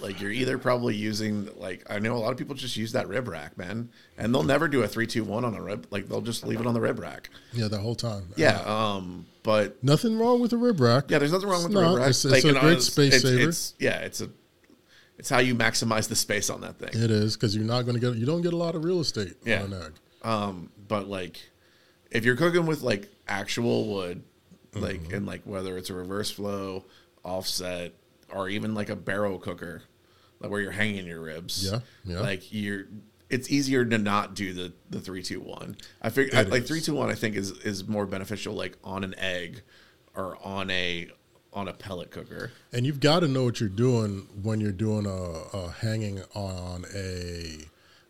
like 0.00 0.20
you're 0.20 0.30
either 0.30 0.58
probably 0.58 0.94
using 0.94 1.48
like 1.56 1.84
I 1.88 1.98
know 1.98 2.14
a 2.16 2.18
lot 2.18 2.32
of 2.32 2.36
people 2.38 2.54
just 2.54 2.76
use 2.76 2.92
that 2.92 3.08
rib 3.08 3.28
rack, 3.28 3.56
man, 3.56 3.88
and 4.18 4.34
they'll 4.34 4.42
never 4.42 4.68
do 4.68 4.82
a 4.82 4.88
three 4.88 5.06
two 5.06 5.24
one 5.24 5.44
on 5.44 5.54
a 5.54 5.62
rib. 5.62 5.86
Like 5.90 6.08
they'll 6.08 6.20
just 6.20 6.44
leave 6.46 6.60
it 6.60 6.66
on 6.66 6.74
the 6.74 6.80
rib 6.80 6.98
rack. 6.98 7.30
Yeah, 7.52 7.68
the 7.68 7.78
whole 7.78 7.94
time. 7.94 8.24
Yeah, 8.36 8.60
um, 8.66 9.26
but 9.42 9.82
Nothing 9.82 10.18
wrong 10.18 10.40
with 10.40 10.52
a 10.52 10.56
rib 10.56 10.80
rack. 10.80 11.04
yeah, 11.10 11.18
there's 11.18 11.32
nothing 11.32 11.48
wrong 11.48 11.62
with 11.64 11.72
No, 11.72 11.80
the 11.80 11.86
rib 11.88 11.96
rack. 11.98 12.10
it's- 12.10 12.24
it's 12.24 12.44
a 12.44 12.52
great 12.52 12.82
space 12.82 13.14
it's, 13.14 13.22
saver. 13.24 13.48
It's, 13.48 13.74
yeah, 13.78 13.98
it's 14.00 14.20
a 14.20 14.28
it's 15.16 15.30
how 15.30 15.38
you 15.38 15.54
maximize 15.54 16.08
the 16.08 16.16
space 16.16 16.50
on 16.50 16.60
that 16.62 16.76
thing. 16.78 16.88
It 16.92 17.10
is 17.10 17.36
because 17.36 17.54
you're 17.54 17.64
not 17.64 17.82
going 17.82 17.94
to 17.94 18.00
get. 18.00 18.16
You 18.18 18.26
don't 18.26 18.42
get 18.42 18.52
a 18.52 18.56
lot 18.56 18.74
of 18.74 18.84
real 18.84 19.00
estate 19.00 19.34
Yeah. 19.44 19.62
on 19.62 19.72
an 19.72 19.82
egg. 19.82 19.92
Um, 20.22 20.70
but 20.88 21.08
like, 21.08 21.38
if 22.10 22.24
you're 22.24 22.34
cooking 22.36 22.66
with 22.66 22.82
like 22.82 23.08
actual 23.28 23.86
wood, 23.86 24.22
like 24.74 25.02
Mm-hmm. 25.04 25.14
and 25.14 25.26
like 25.26 25.42
whether 25.44 25.78
it's 25.78 25.88
a 25.88 25.94
reverse 25.94 26.32
flow, 26.32 26.84
offset, 27.24 27.92
or 28.34 28.48
even 28.48 28.74
like 28.74 28.88
a 28.90 28.96
barrel 28.96 29.38
cooker, 29.38 29.82
like 30.40 30.50
where 30.50 30.60
you're 30.60 30.70
hanging 30.72 31.06
your 31.06 31.20
ribs, 31.20 31.68
Yeah, 31.70 31.80
yeah. 32.04 32.20
like 32.20 32.52
you're. 32.52 32.84
It's 33.30 33.50
easier 33.50 33.84
to 33.84 33.98
not 33.98 34.34
do 34.34 34.52
the 34.52 34.72
the 34.90 35.00
three 35.00 35.22
two 35.22 35.40
one. 35.40 35.76
I 36.02 36.10
figure 36.10 36.44
like 36.44 36.66
three 36.66 36.80
two 36.80 36.94
one. 36.94 37.08
I 37.10 37.14
think 37.14 37.36
is 37.36 37.50
is 37.50 37.88
more 37.88 38.06
beneficial 38.06 38.54
like 38.54 38.76
on 38.84 39.02
an 39.04 39.14
egg 39.18 39.62
or 40.14 40.36
on 40.44 40.70
a 40.70 41.08
on 41.52 41.68
a 41.68 41.72
pellet 41.72 42.10
cooker. 42.10 42.50
And 42.72 42.84
you've 42.84 43.00
got 43.00 43.20
to 43.20 43.28
know 43.28 43.44
what 43.44 43.60
you're 43.60 43.68
doing 43.68 44.28
when 44.42 44.60
you're 44.60 44.72
doing 44.72 45.06
a, 45.06 45.56
a 45.56 45.70
hanging 45.70 46.20
on 46.34 46.84
a 46.94 47.60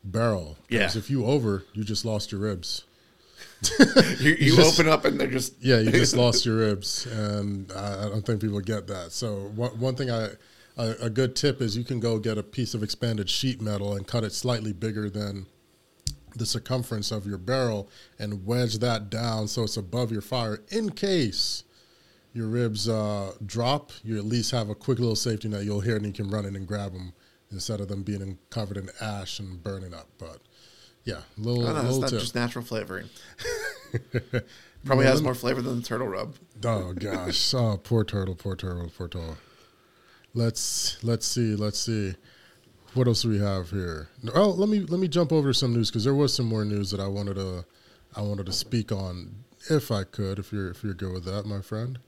barrel. 0.03 0.57
'Cause 0.57 0.95
Yeah. 0.95 0.99
if 0.99 1.11
you 1.11 1.27
over, 1.27 1.65
you 1.75 1.85
just 1.85 2.05
lost 2.05 2.33
your 2.33 2.41
ribs. 2.41 2.85
You, 4.21 4.33
you 4.33 4.57
just- 4.57 4.79
open 4.79 4.91
up 4.91 5.05
and 5.05 5.19
they're 5.19 5.27
just 5.31 5.55
Yeah, 5.63 5.79
you 5.81 5.91
just 5.91 6.17
lost 6.25 6.45
your 6.47 6.57
ribs, 6.57 7.07
and 7.07 7.71
I, 7.73 8.07
I 8.07 8.09
don't 8.09 8.25
think 8.25 8.41
people 8.41 8.61
get 8.61 8.87
that. 8.89 9.13
So 9.13 9.51
one, 9.55 9.79
one 9.79 9.97
thing 9.97 10.11
I 10.11 10.31
a, 10.77 10.95
a 11.03 11.11
good 11.11 11.37
tip 11.37 11.61
is 11.61 11.77
you 11.77 11.85
can 11.85 12.01
go 12.01 12.19
get 12.19 12.39
a 12.39 12.43
piece 12.43 12.75
of 12.75 12.83
expanded 12.83 13.31
sheet 13.31 13.61
metal 13.61 13.95
and 13.95 14.07
cut 14.07 14.25
it 14.25 14.33
slightly 14.33 14.73
bigger 14.73 15.09
than 15.09 15.47
the 16.37 16.47
circumference 16.47 17.13
of 17.13 17.27
your 17.27 17.39
barrel 17.39 17.89
and 18.19 18.45
wedge 18.45 18.79
that 18.81 19.09
down 19.09 19.47
so 19.47 19.63
it's 19.63 19.77
above 19.77 20.11
your 20.11 20.21
fire 20.21 20.61
in 20.71 20.91
case 20.91 21.63
your 22.33 22.49
ribs 22.49 22.89
uh, 22.89 23.33
drop. 23.47 23.93
You 24.03 24.19
at 24.19 24.25
least 24.25 24.51
have 24.51 24.69
a 24.69 24.75
quick 24.75 24.99
little 24.99 25.15
safety 25.15 25.49
net. 25.49 25.65
You'll 25.65 25.81
hear 25.81 25.97
and 25.97 26.05
you 26.05 26.13
can 26.13 26.29
run 26.29 26.45
in 26.45 26.57
and 26.57 26.67
grab 26.67 26.93
them 26.93 27.13
instead 27.53 27.81
of 27.81 27.87
them 27.87 28.03
being 28.03 28.37
covered 28.51 28.77
in 28.77 28.91
ash 29.01 29.39
and 29.39 29.63
burning 29.63 29.95
up. 29.95 30.09
But 30.19 30.41
yeah, 31.05 31.17
oh, 31.17 31.23
little 31.41 31.67
Oh, 31.67 31.73
no, 31.83 31.89
it's 31.89 31.99
not 31.99 32.11
tip. 32.11 32.21
just 32.21 32.35
natural 32.35 32.65
flavoring. 32.65 33.09
Probably 34.85 35.07
has 35.07 35.23
more 35.23 35.35
flavor 35.35 35.63
than 35.63 35.77
the 35.77 35.83
turtle 35.83 36.09
rub. 36.09 36.35
Oh 36.65 36.93
gosh, 36.93 37.55
oh 37.57 37.79
poor 37.83 38.05
turtle, 38.05 38.35
poor 38.35 38.55
turtle, 38.57 38.91
poor 38.97 39.09
turtle. 39.09 39.37
Let's 40.35 41.03
let's 41.03 41.27
see, 41.27 41.55
let's 41.55 41.79
see. 41.79 42.15
What 42.93 43.07
else 43.09 43.23
do 43.23 43.29
we 43.31 43.39
have 43.39 43.71
here? 43.71 44.09
Oh, 44.35 44.51
let 44.51 44.69
me 44.69 44.81
let 44.81 45.01
me 45.01 45.09
jump 45.09 45.33
over 45.33 45.51
to 45.51 45.55
some 45.55 45.73
news 45.75 45.91
because 45.91 46.05
there 46.05 46.15
was 46.15 46.35
some 46.35 46.47
more 46.47 46.65
news 46.65 46.91
that 46.91 47.01
I 47.01 47.07
wanted 47.07 47.35
to 47.37 47.65
I 48.15 48.21
wanted 48.23 48.47
to 48.47 48.53
speak 48.53 48.93
on 48.93 49.45
if 49.71 49.91
I 49.91 50.05
could. 50.05 50.39
If 50.39 50.53
you're 50.53 50.71
if 50.71 50.85
you're 50.85 50.95
good 50.95 51.13
with 51.13 51.25
that, 51.25 51.47
my 51.47 51.61
friend. 51.61 51.99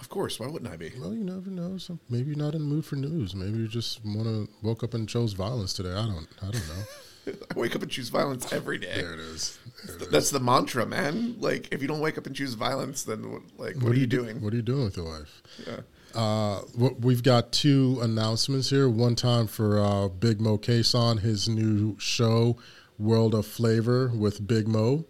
Of 0.00 0.08
course, 0.08 0.38
why 0.40 0.48
wouldn't 0.48 0.70
I 0.70 0.76
be? 0.76 0.92
Well, 1.00 1.14
you 1.14 1.24
never 1.24 1.48
know. 1.48 1.78
Some, 1.78 1.98
maybe 2.10 2.28
you're 2.28 2.36
not 2.36 2.54
in 2.54 2.60
the 2.60 2.74
mood 2.74 2.84
for 2.84 2.96
news. 2.96 3.34
Maybe 3.34 3.58
you 3.58 3.68
just 3.68 4.04
want 4.04 4.24
to 4.24 4.48
woke 4.62 4.82
up 4.82 4.92
and 4.92 5.08
chose 5.08 5.32
violence 5.32 5.72
today. 5.72 5.92
I 5.92 6.04
don't 6.06 6.26
I 6.42 6.50
don't 6.50 6.68
know. 6.68 6.84
I 7.26 7.32
wake 7.58 7.74
up 7.74 7.82
and 7.82 7.90
choose 7.90 8.08
violence 8.08 8.52
every 8.52 8.78
day. 8.78 8.94
There 9.02 9.14
it 9.14 9.20
is. 9.20 9.58
There 9.86 9.96
it 9.96 10.02
is. 10.02 10.08
That's 10.08 10.30
the 10.30 10.40
mantra, 10.40 10.86
man. 10.86 11.36
Like, 11.40 11.68
if 11.72 11.80
you 11.82 11.88
don't 11.88 12.00
wake 12.00 12.18
up 12.18 12.26
and 12.26 12.34
choose 12.34 12.54
violence, 12.54 13.02
then 13.04 13.30
what, 13.32 13.42
like, 13.56 13.74
what, 13.76 13.84
What 13.84 13.92
are 13.92 13.98
you 13.98 14.06
do- 14.06 14.22
doing? 14.22 14.40
What 14.42 14.52
are 14.52 14.56
you 14.56 14.62
doing 14.62 14.84
with 14.84 14.96
your 14.96 15.06
life? 15.06 15.42
Yeah. 15.66 15.80
Uh, 16.14 16.60
we've 17.00 17.22
got 17.24 17.50
two 17.50 17.98
announcements 18.00 18.70
here. 18.70 18.88
One 18.88 19.16
time 19.16 19.46
for 19.48 19.80
uh, 19.80 20.08
Big 20.08 20.40
Moe 20.40 20.58
Cason, 20.58 21.20
his 21.20 21.48
new 21.48 21.98
show, 21.98 22.56
World 22.98 23.34
of 23.34 23.46
Flavor 23.46 24.08
with 24.14 24.46
Big 24.46 24.68
Mo, 24.68 25.06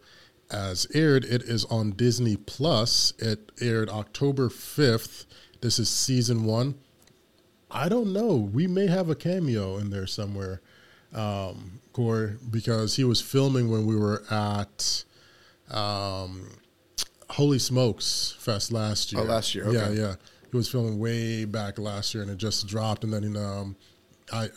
as 0.50 0.86
aired. 0.94 1.24
It 1.26 1.42
is 1.42 1.66
on 1.66 1.90
Disney 1.90 2.36
Plus. 2.36 3.12
It 3.18 3.52
aired 3.60 3.90
October 3.90 4.48
5th. 4.48 5.26
This 5.60 5.78
is 5.78 5.90
season 5.90 6.44
one. 6.44 6.76
I 7.70 7.88
don't 7.90 8.12
know. 8.12 8.36
We 8.36 8.66
may 8.66 8.86
have 8.86 9.10
a 9.10 9.14
cameo 9.14 9.76
in 9.76 9.90
there 9.90 10.06
somewhere, 10.06 10.62
um, 11.14 11.80
Corey, 11.92 12.36
because 12.50 12.96
he 12.96 13.04
was 13.04 13.20
filming 13.20 13.70
when 13.70 13.86
we 13.86 13.96
were 13.96 14.22
at 14.30 15.04
um, 15.70 16.48
Holy 17.30 17.58
Smokes 17.58 18.34
Fest 18.38 18.72
last 18.72 19.12
year. 19.12 19.22
Oh, 19.22 19.24
last 19.24 19.54
year, 19.54 19.70
Yeah, 19.70 19.86
okay. 19.86 19.94
yeah. 19.94 20.14
He 20.50 20.56
was 20.56 20.68
filming 20.68 20.98
way 20.98 21.44
back 21.44 21.78
last 21.78 22.14
year, 22.14 22.22
and 22.22 22.30
it 22.30 22.38
just 22.38 22.66
dropped. 22.66 23.02
And 23.04 23.12
then 23.12 23.36
um, 23.36 23.76
I 24.32 24.48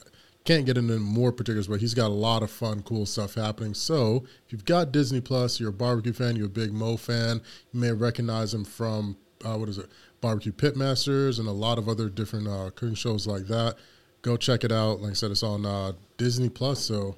can't 0.46 0.66
get 0.66 0.78
into 0.78 0.98
more 1.00 1.32
particulars, 1.32 1.68
but 1.68 1.80
he's 1.80 1.94
got 1.94 2.08
a 2.08 2.14
lot 2.14 2.44
of 2.44 2.52
fun, 2.52 2.84
cool 2.84 3.06
stuff 3.06 3.34
happening. 3.34 3.74
So 3.74 4.24
if 4.46 4.52
you've 4.52 4.66
got 4.66 4.92
Disney 4.92 5.22
Plus, 5.22 5.60
you're 5.60 5.70
a 5.70 5.74
barbecue 5.74 6.14
fan, 6.14 6.36
you're 6.36 6.46
a 6.46 6.50
big 6.50 6.72
Moe 6.72 6.98
fan, 6.98 7.42
you 7.72 7.80
may 7.80 7.92
recognize 7.92 8.54
him 8.54 8.64
from 8.64 9.18
uh, 9.44 9.58
what 9.58 9.70
is 9.70 9.78
it, 9.78 9.88
Barbecue 10.22 10.52
Pitmasters, 10.52 11.40
and 11.40 11.48
a 11.48 11.52
lot 11.52 11.78
of 11.78 11.90
other 11.90 12.10
different 12.10 12.48
uh, 12.48 12.70
cooking 12.76 12.96
shows 12.96 13.28
like 13.28 13.48
that. 13.48 13.76
Go 14.22 14.38
check 14.38 14.64
it 14.64 14.72
out. 14.72 15.02
Like 15.02 15.12
I 15.12 15.14
said, 15.14 15.32
it's 15.32 15.44
on 15.44 15.66
uh, 15.66 15.94
Disney 16.18 16.50
Plus. 16.50 16.80
So 16.80 17.16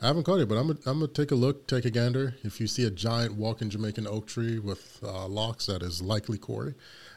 I 0.00 0.06
haven't 0.06 0.24
caught 0.24 0.40
it, 0.40 0.48
but 0.48 0.56
I'm 0.56 0.76
gonna, 0.84 1.08
take 1.08 1.32
a 1.32 1.34
look, 1.34 1.66
take 1.66 1.84
a 1.84 1.90
gander. 1.90 2.34
If 2.44 2.60
you 2.60 2.66
see 2.66 2.84
a 2.84 2.90
giant 2.90 3.34
walking 3.34 3.68
Jamaican 3.68 4.06
oak 4.06 4.26
tree 4.26 4.58
with 4.58 5.00
uh, 5.02 5.26
locks, 5.26 5.66
that 5.66 5.82
is 5.82 6.00
likely 6.00 6.38
Corey. 6.38 6.74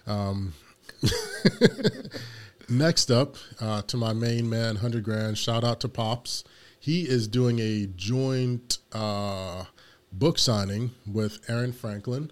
Um, 0.08 0.54
next 2.70 3.12
up, 3.12 3.36
uh, 3.60 3.84
to 3.84 3.98
my 3.98 4.14
main 4.14 4.50
man, 4.50 4.78
hundred 4.78 5.04
grand. 5.04 5.38
Shout 5.38 5.64
out 5.64 5.80
to 5.82 5.90
Pops. 5.90 6.44
He 6.80 7.04
is 7.04 7.28
doing 7.28 7.60
a 7.60 7.86
joint 7.96 8.80
uh, 8.92 9.66
book 10.12 10.40
signing 10.40 10.92
with 11.06 11.40
Aaron 11.48 11.74
Franklin 11.74 12.32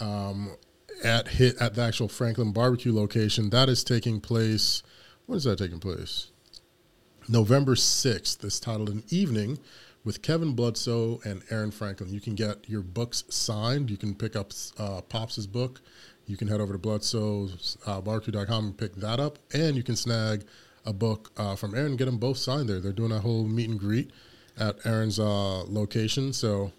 um, 0.00 0.56
at 1.04 1.28
hit 1.28 1.56
at 1.60 1.74
the 1.74 1.82
actual 1.82 2.08
Franklin 2.08 2.52
Barbecue 2.52 2.92
location. 2.92 3.50
That 3.50 3.68
is 3.68 3.84
taking 3.84 4.20
place. 4.20 4.82
When 5.26 5.36
is 5.36 5.44
that 5.44 5.58
taking 5.58 5.80
place? 5.80 6.30
November 7.28 7.74
6th. 7.74 8.44
It's 8.44 8.60
titled 8.60 8.90
An 8.90 9.02
Evening 9.08 9.58
with 10.04 10.20
Kevin 10.20 10.54
Bludso 10.54 11.24
and 11.24 11.42
Aaron 11.50 11.70
Franklin. 11.70 12.12
You 12.12 12.20
can 12.20 12.34
get 12.34 12.68
your 12.68 12.82
books 12.82 13.24
signed. 13.30 13.90
You 13.90 13.96
can 13.96 14.14
pick 14.14 14.36
up 14.36 14.52
uh, 14.78 15.00
Pops' 15.00 15.46
book. 15.46 15.80
You 16.26 16.36
can 16.36 16.48
head 16.48 16.60
over 16.60 16.74
to 16.74 16.78
Bludso's 16.78 17.78
uh, 17.86 18.00
barbecue.com 18.02 18.64
and 18.66 18.76
pick 18.76 18.94
that 18.96 19.18
up. 19.18 19.38
And 19.54 19.76
you 19.76 19.82
can 19.82 19.96
snag 19.96 20.44
a 20.84 20.92
book 20.92 21.32
uh, 21.38 21.56
from 21.56 21.74
Aaron 21.74 21.96
get 21.96 22.04
them 22.04 22.18
both 22.18 22.36
signed 22.36 22.68
there. 22.68 22.80
They're 22.80 22.92
doing 22.92 23.12
a 23.12 23.20
whole 23.20 23.44
meet 23.44 23.70
and 23.70 23.80
greet 23.80 24.10
at 24.58 24.76
Aaron's 24.84 25.18
uh, 25.18 25.64
location. 25.64 26.34
So 26.34 26.70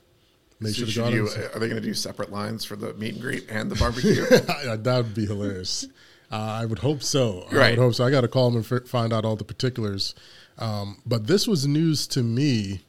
make 0.60 0.75
So 0.75 0.86
sure 0.86 1.05
to 1.05 1.10
go 1.12 1.15
you, 1.15 1.27
are 1.53 1.60
they 1.60 1.67
going 1.67 1.81
to 1.81 1.88
do 1.88 1.95
separate 1.95 2.31
lines 2.31 2.63
for 2.63 2.75
the 2.75 2.93
meet 2.93 3.13
and 3.13 3.21
greet 3.21 3.49
and 3.49 3.71
the 3.71 3.75
barbecue? 3.75 4.25
that 4.29 4.84
would 4.86 5.15
be 5.15 5.25
hilarious. 5.25 5.88
Uh, 6.36 6.60
I 6.62 6.65
would 6.65 6.80
hope 6.80 7.02
so. 7.02 7.48
I 7.50 7.69
would 7.71 7.80
hope 7.80 7.93
so. 7.93 8.04
I 8.04 8.12
got 8.12 8.21
to 8.21 8.28
call 8.28 8.50
him 8.50 8.58
and 8.58 8.65
f- 8.69 8.89
find 8.89 9.13
out 9.13 9.24
all 9.24 9.38
the 9.38 9.45
particulars. 9.45 10.13
Um, 10.58 11.02
but 11.06 11.28
this 11.28 11.48
was 11.48 11.65
news 11.65 12.08
to 12.08 12.24
me 12.24 12.82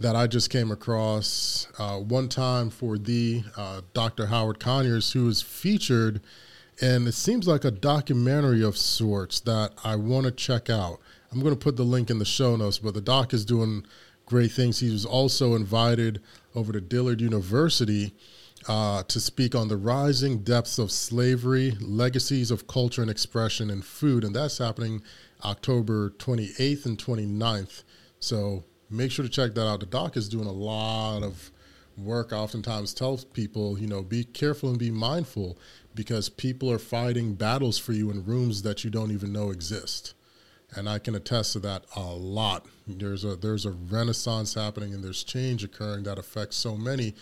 that 0.00 0.16
I 0.16 0.26
just 0.26 0.50
came 0.50 0.72
across 0.72 1.68
uh, 1.78 1.98
one 1.98 2.28
time 2.28 2.70
for 2.70 2.98
the 2.98 3.44
uh, 3.56 3.82
Dr. 3.94 4.26
Howard 4.26 4.58
Conyers, 4.58 5.12
who 5.12 5.26
was 5.26 5.42
featured, 5.42 6.20
and 6.82 7.06
it 7.06 7.12
seems 7.12 7.46
like 7.46 7.64
a 7.64 7.70
documentary 7.70 8.64
of 8.64 8.76
sorts 8.76 9.38
that 9.40 9.72
I 9.84 9.94
want 9.94 10.26
to 10.26 10.32
check 10.32 10.68
out. 10.68 10.98
I'm 11.30 11.40
going 11.40 11.54
to 11.54 11.64
put 11.64 11.76
the 11.76 11.84
link 11.84 12.10
in 12.10 12.18
the 12.18 12.24
show 12.24 12.56
notes, 12.56 12.78
but 12.78 12.94
the 12.94 13.00
doc 13.00 13.32
is 13.32 13.44
doing 13.44 13.86
great 14.26 14.50
things. 14.50 14.80
He 14.80 14.90
was 14.90 15.06
also 15.06 15.54
invited 15.54 16.20
over 16.56 16.72
to 16.72 16.80
Dillard 16.80 17.20
University 17.20 18.12
uh, 18.68 19.02
to 19.04 19.20
speak 19.20 19.54
on 19.54 19.68
the 19.68 19.76
rising 19.76 20.38
depths 20.38 20.78
of 20.78 20.90
slavery, 20.90 21.72
legacies 21.80 22.50
of 22.50 22.66
culture 22.66 23.02
and 23.02 23.10
expression 23.10 23.70
in 23.70 23.82
food, 23.82 24.24
and 24.24 24.34
that's 24.34 24.58
happening 24.58 25.02
October 25.44 26.10
28th 26.10 26.86
and 26.86 26.98
29th. 26.98 27.84
So 28.18 28.64
make 28.90 29.10
sure 29.10 29.24
to 29.24 29.28
check 29.30 29.54
that 29.54 29.66
out. 29.66 29.80
The 29.80 29.86
doc 29.86 30.16
is 30.16 30.28
doing 30.28 30.46
a 30.46 30.52
lot 30.52 31.22
of 31.22 31.50
work. 31.96 32.32
I 32.32 32.36
oftentimes 32.36 32.94
tell 32.94 33.18
people, 33.32 33.78
you 33.78 33.86
know, 33.86 34.02
be 34.02 34.24
careful 34.24 34.68
and 34.68 34.78
be 34.78 34.90
mindful 34.90 35.58
because 35.94 36.28
people 36.28 36.70
are 36.70 36.78
fighting 36.78 37.34
battles 37.34 37.78
for 37.78 37.92
you 37.92 38.10
in 38.10 38.24
rooms 38.24 38.62
that 38.62 38.84
you 38.84 38.90
don't 38.90 39.10
even 39.10 39.32
know 39.32 39.50
exist. 39.50 40.14
And 40.74 40.88
I 40.88 40.98
can 40.98 41.14
attest 41.14 41.52
to 41.54 41.60
that 41.60 41.84
a 41.94 42.00
lot. 42.00 42.66
There's 42.86 43.24
a 43.24 43.36
there's 43.36 43.64
a 43.64 43.70
renaissance 43.70 44.54
happening 44.54 44.92
and 44.92 45.02
there's 45.02 45.22
change 45.22 45.62
occurring 45.62 46.02
that 46.04 46.18
affects 46.18 46.56
so 46.56 46.76
many. 46.76 47.14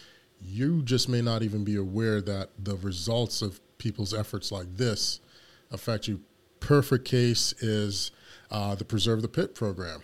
You 0.44 0.83
just 0.83 1.09
may 1.09 1.22
not 1.22 1.42
even 1.42 1.64
be 1.64 1.76
aware 1.76 2.20
that 2.20 2.50
the 2.62 2.76
results 2.76 3.42
of 3.42 3.61
people's 3.78 4.12
efforts 4.12 4.52
like 4.52 4.76
this 4.76 5.20
affect 5.70 6.07
you. 6.07 6.20
Perfect 6.61 7.04
case 7.04 7.52
is 7.61 8.11
uh, 8.50 8.74
the 8.74 8.85
Preserve 8.85 9.22
the 9.22 9.28
Pit 9.28 9.54
program 9.54 10.02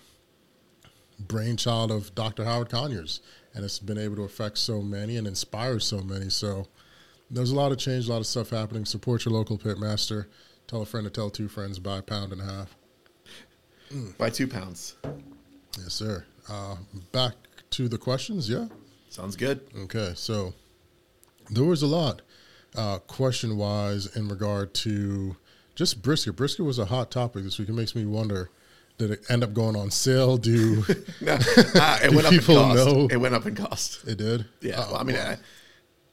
brainchild 1.29 1.91
of 1.91 2.15
Dr. 2.15 2.45
Howard 2.45 2.71
Conyers, 2.71 3.21
and 3.55 3.65
it's 3.65 3.79
been 3.79 3.99
able 3.99 4.17
to 4.17 4.23
affect 4.23 4.59
so 4.59 4.81
many 4.81 5.17
and 5.17 5.27
inspire 5.27 5.79
so 5.79 6.01
many. 6.01 6.31
So 6.31 6.67
there's 7.31 7.51
a 7.51 7.55
lot 7.55 7.73
of 7.73 7.79
change, 7.79 8.09
a 8.09 8.11
lot 8.11 8.19
of 8.19 8.27
stuff 8.27 8.51
happening. 8.51 8.85
Support 8.85 9.25
your 9.25 9.35
local 9.35 9.59
pit 9.59 9.79
master. 9.79 10.29
Tell 10.67 10.83
a 10.83 10.87
friend 10.87 11.05
to 11.05 11.11
tell 11.11 11.31
two 11.31 11.49
friends. 11.49 11.79
Buy 11.79 11.99
a 11.99 12.03
pound 12.03 12.33
and 12.33 12.41
a 12.41 12.45
half. 12.45 12.77
By 14.19 14.31
two 14.31 14.47
pounds. 14.47 14.97
Yes, 15.79 15.93
sir. 15.95 16.25
Uh, 16.49 16.77
back 17.13 17.35
to 17.71 17.89
the 17.89 17.99
questions. 17.99 18.49
Yeah. 18.49 18.67
Sounds 19.11 19.37
good. 19.37 19.61
Okay. 19.77 20.13
So 20.17 20.55
there 21.51 21.65
was 21.65 21.83
a 21.83 21.87
lot 21.87 22.23
uh, 22.75 22.99
question 23.01 23.57
wise 23.59 24.17
in 24.17 24.29
regard 24.29 24.73
to 24.75 25.37
just 25.75 26.01
brisket. 26.03 26.37
Brisket 26.37 26.65
was 26.65 26.79
a 26.79 26.87
hot 26.87 27.11
topic 27.11 27.45
this 27.45 27.59
week. 27.59 27.69
It 27.69 27.73
makes 27.75 27.95
me 27.95 28.07
wonder. 28.07 28.51
Did 28.99 29.13
it 29.13 29.21
end 29.31 29.43
up 29.43 29.55
going 29.55 29.77
on 29.77 29.91
sale? 29.91 30.37
Do 30.37 30.85
No, 31.23 31.33
uh, 31.35 31.99
it 32.03 32.11
Do 32.11 32.17
went 32.17 32.27
up 32.27 32.33
in 32.35 32.39
people 32.39 32.55
cost. 32.57 32.77
know? 32.87 33.09
It 33.11 33.17
went 33.17 33.35
up 33.35 33.47
in 33.47 33.55
cost. 33.55 34.07
it 34.07 34.19
did? 34.19 34.45
Yeah, 34.61 34.75
Oh, 34.77 34.93
well, 34.93 34.97
I 35.01 35.05
mean, 35.05 35.17
well. 35.17 35.31
I, 35.33 35.37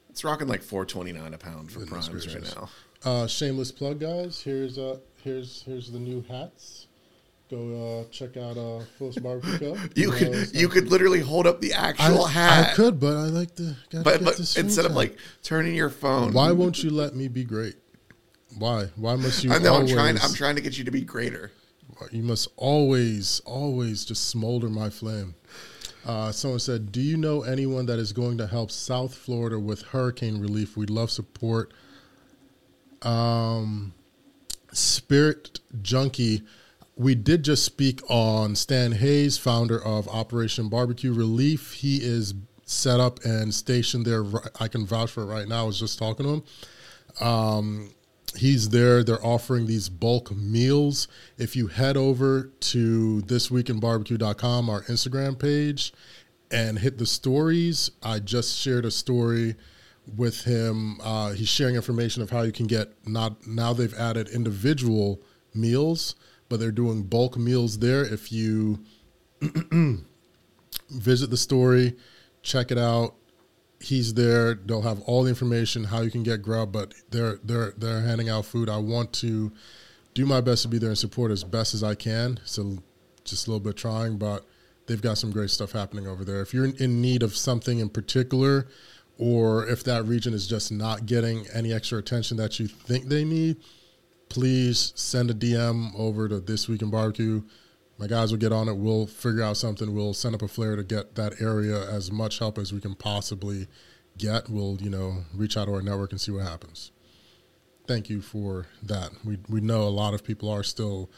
it's 0.09 0.23
rocking 0.23 0.47
like 0.47 0.63
four 0.63 0.85
twenty 0.85 1.11
nine 1.11 1.33
a 1.33 1.37
pound 1.37 1.69
for 1.71 1.79
Goodness 1.79 2.07
primes 2.07 2.33
right 2.33 2.55
now. 2.55 2.69
Uh, 3.03 3.27
shameless 3.27 3.71
plug, 3.73 3.99
guys. 3.99 4.41
Here's 4.41 4.77
uh, 4.77 4.97
here's 5.23 5.61
here's 5.63 5.91
the 5.91 5.99
new 5.99 6.23
hats. 6.29 6.86
Go 7.49 8.01
uh, 8.01 8.11
check 8.11 8.35
out 8.35 8.57
uh, 8.57 8.81
Philips 8.97 9.19
Barbecue 9.19 9.57
Co. 9.75 9.77
You 9.95 10.11
could 10.11 10.35
uh, 10.35 10.45
you 10.53 10.67
could 10.67 10.89
literally 10.89 11.21
hold 11.21 11.47
up 11.47 11.61
the 11.61 11.73
I, 11.73 11.89
actual 11.89 12.25
hat, 12.25 12.71
I 12.71 12.75
could, 12.75 12.99
but 12.99 13.15
I 13.15 13.27
like 13.27 13.55
to. 13.55 13.75
gotta 13.89 14.03
but 14.03 14.19
get 14.19 14.25
but 14.25 14.37
the 14.37 14.45
screen 14.45 14.65
instead 14.65 14.85
of 14.85 14.91
like 14.91 15.17
turning 15.43 15.73
your 15.73 15.89
phone. 15.89 16.33
why 16.33 16.51
won't 16.51 16.83
you 16.83 16.89
let 16.89 17.15
me 17.15 17.29
be 17.29 17.45
great? 17.45 17.75
Why? 18.57 18.87
Why 18.95 19.15
must 19.15 19.43
you? 19.43 19.53
I 19.53 19.59
know 19.59 19.73
always, 19.75 19.91
I'm 19.91 19.97
trying. 19.97 20.17
I'm 20.21 20.33
trying 20.33 20.55
to 20.55 20.61
get 20.61 20.77
you 20.77 20.83
to 20.83 20.91
be 20.91 21.01
greater. 21.01 21.51
You 22.11 22.21
must 22.21 22.49
always, 22.57 23.39
always 23.45 24.05
just 24.05 24.27
smolder 24.27 24.69
my 24.69 24.89
flame. 24.89 25.33
Uh, 26.05 26.31
someone 26.31 26.59
said, 26.59 26.91
"Do 26.91 27.01
you 27.01 27.17
know 27.17 27.43
anyone 27.43 27.85
that 27.87 27.97
is 27.97 28.13
going 28.13 28.37
to 28.39 28.47
help 28.47 28.71
South 28.71 29.15
Florida 29.15 29.57
with 29.59 29.81
hurricane 29.83 30.39
relief? 30.39 30.75
We'd 30.75 30.89
love 30.89 31.11
support." 31.11 31.73
Um, 33.03 33.93
Spirit 34.71 35.59
Junkie, 35.81 36.43
we 36.97 37.13
did 37.13 37.43
just 37.43 37.63
speak 37.63 38.01
on 38.09 38.55
Stan 38.55 38.91
Hays, 38.93 39.37
founder 39.37 39.81
of 39.83 40.07
Operation 40.07 40.67
Barbecue 40.67 41.13
Relief. 41.13 41.73
He 41.73 41.97
is 41.97 42.33
set 42.65 42.99
up 42.99 43.23
and 43.23 43.53
stationed 43.53 44.05
there. 44.05 44.25
I 44.59 44.67
can 44.67 44.85
vouch 44.85 45.11
for 45.11 45.23
it 45.23 45.27
right 45.27 45.47
now. 45.47 45.63
I 45.63 45.67
was 45.67 45.79
just 45.79 45.99
talking 45.99 46.25
to 46.25 46.33
him. 46.33 46.43
Um, 47.27 47.93
he's 48.35 48.69
there. 48.69 49.03
They're 49.03 49.23
offering 49.23 49.67
these 49.67 49.89
bulk 49.89 50.35
meals. 50.35 51.07
If 51.37 51.55
you 51.55 51.67
head 51.67 51.97
over 51.97 52.51
to 52.59 53.21
thisweekinbarbecue.com, 53.25 54.69
our 54.69 54.81
Instagram 54.83 55.37
page, 55.37 55.93
and 56.49 56.79
hit 56.79 56.97
the 56.97 57.05
stories, 57.05 57.91
I 58.01 58.19
just 58.19 58.57
shared 58.57 58.85
a 58.85 58.91
story 58.91 59.55
with 60.15 60.45
him. 60.45 60.99
Uh, 61.01 61.31
he's 61.31 61.49
sharing 61.49 61.75
information 61.75 62.23
of 62.23 62.31
how 62.31 62.41
you 62.41 62.51
can 62.51 62.65
get 62.65 62.93
not 63.07 63.45
now 63.45 63.73
they've 63.73 63.93
added 63.93 64.29
individual 64.29 65.21
meals, 65.53 66.15
but 66.49 66.59
they're 66.59 66.71
doing 66.71 67.03
bulk 67.03 67.37
meals 67.37 67.79
there. 67.79 68.03
If 68.03 68.31
you 68.31 68.79
visit 70.89 71.29
the 71.29 71.37
story, 71.37 71.95
check 72.41 72.71
it 72.71 72.77
out. 72.77 73.15
He's 73.79 74.15
there. 74.15 74.55
They'll 74.55 74.81
have 74.81 75.01
all 75.01 75.23
the 75.23 75.29
information 75.29 75.83
how 75.83 76.01
you 76.01 76.09
can 76.09 76.23
get 76.23 76.41
grub, 76.41 76.71
but 76.71 76.93
they're 77.11 77.39
they're 77.43 77.73
they're 77.77 78.01
handing 78.01 78.29
out 78.29 78.45
food. 78.45 78.69
I 78.69 78.77
want 78.77 79.13
to 79.13 79.51
do 80.15 80.25
my 80.25 80.41
best 80.41 80.63
to 80.63 80.67
be 80.67 80.79
there 80.79 80.89
and 80.89 80.97
support 80.97 81.31
as 81.31 81.43
best 81.43 81.75
as 81.75 81.83
I 81.83 81.93
can. 81.93 82.39
So 82.43 82.79
just 83.23 83.45
a 83.45 83.51
little 83.51 83.63
bit 83.63 83.75
trying, 83.75 84.17
but 84.17 84.45
they've 84.87 85.01
got 85.01 85.17
some 85.19 85.31
great 85.31 85.51
stuff 85.51 85.73
happening 85.73 86.07
over 86.07 86.25
there. 86.25 86.41
If 86.41 86.53
you're 86.53 86.65
in, 86.65 86.75
in 86.77 87.01
need 87.01 87.21
of 87.21 87.35
something 87.35 87.77
in 87.77 87.89
particular, 87.89 88.67
or 89.19 89.67
if 89.67 89.83
that 89.83 90.05
region 90.05 90.33
is 90.33 90.47
just 90.47 90.71
not 90.71 91.05
getting 91.05 91.45
any 91.53 91.71
extra 91.71 91.99
attention 91.99 92.37
that 92.37 92.59
you 92.59 92.67
think 92.67 93.09
they 93.09 93.23
need, 93.23 93.57
please 94.29 94.93
send 94.95 95.31
a 95.31 95.33
DM 95.33 95.91
over 95.97 96.27
to 96.27 96.39
This 96.39 96.67
Week 96.67 96.81
in 96.81 96.89
Barbecue. 96.89 97.41
My 97.97 98.07
guys 98.07 98.31
will 98.31 98.37
get 98.37 98.51
on 98.51 98.67
it. 98.67 98.77
We'll 98.77 99.07
figure 99.07 99.41
out 99.41 99.57
something. 99.57 99.93
We'll 99.93 100.13
send 100.13 100.35
up 100.35 100.41
a 100.41 100.47
flare 100.47 100.75
to 100.75 100.83
get 100.83 101.15
that 101.15 101.41
area 101.41 101.89
as 101.89 102.11
much 102.11 102.39
help 102.39 102.57
as 102.57 102.71
we 102.71 102.79
can 102.79 102.95
possibly 102.95 103.67
get. 104.17 104.49
We'll, 104.49 104.77
you 104.79 104.89
know, 104.89 105.23
reach 105.33 105.57
out 105.57 105.65
to 105.65 105.73
our 105.73 105.81
network 105.81 106.11
and 106.11 106.21
see 106.21 106.31
what 106.31 106.43
happens. 106.43 106.91
Thank 107.87 108.09
you 108.09 108.21
for 108.21 108.67
that. 108.83 109.11
We 109.23 109.39
we 109.47 109.61
know 109.61 109.83
a 109.83 109.89
lot 109.89 110.13
of 110.13 110.23
people 110.23 110.49
are 110.49 110.63
still 110.63 111.09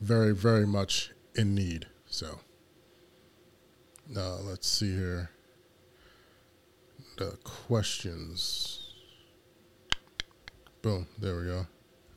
very 0.00 0.34
very 0.34 0.66
much 0.66 1.12
in 1.36 1.54
need. 1.54 1.86
So, 2.06 2.40
uh, 4.16 4.38
let's 4.42 4.68
see 4.68 4.94
here. 4.94 5.30
The 7.16 7.38
questions. 7.44 8.92
Boom. 10.82 11.06
There 11.18 11.38
we 11.38 11.44
go. 11.46 11.66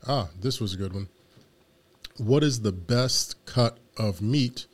Ah, 0.08 0.30
this 0.40 0.60
was 0.62 0.74
a 0.74 0.78
good 0.78 0.94
one. 0.94 1.08
What 2.18 2.44
is 2.44 2.62
the 2.62 2.72
best 2.72 3.44
cut 3.46 3.78
of 3.98 4.22
meat 4.22 4.66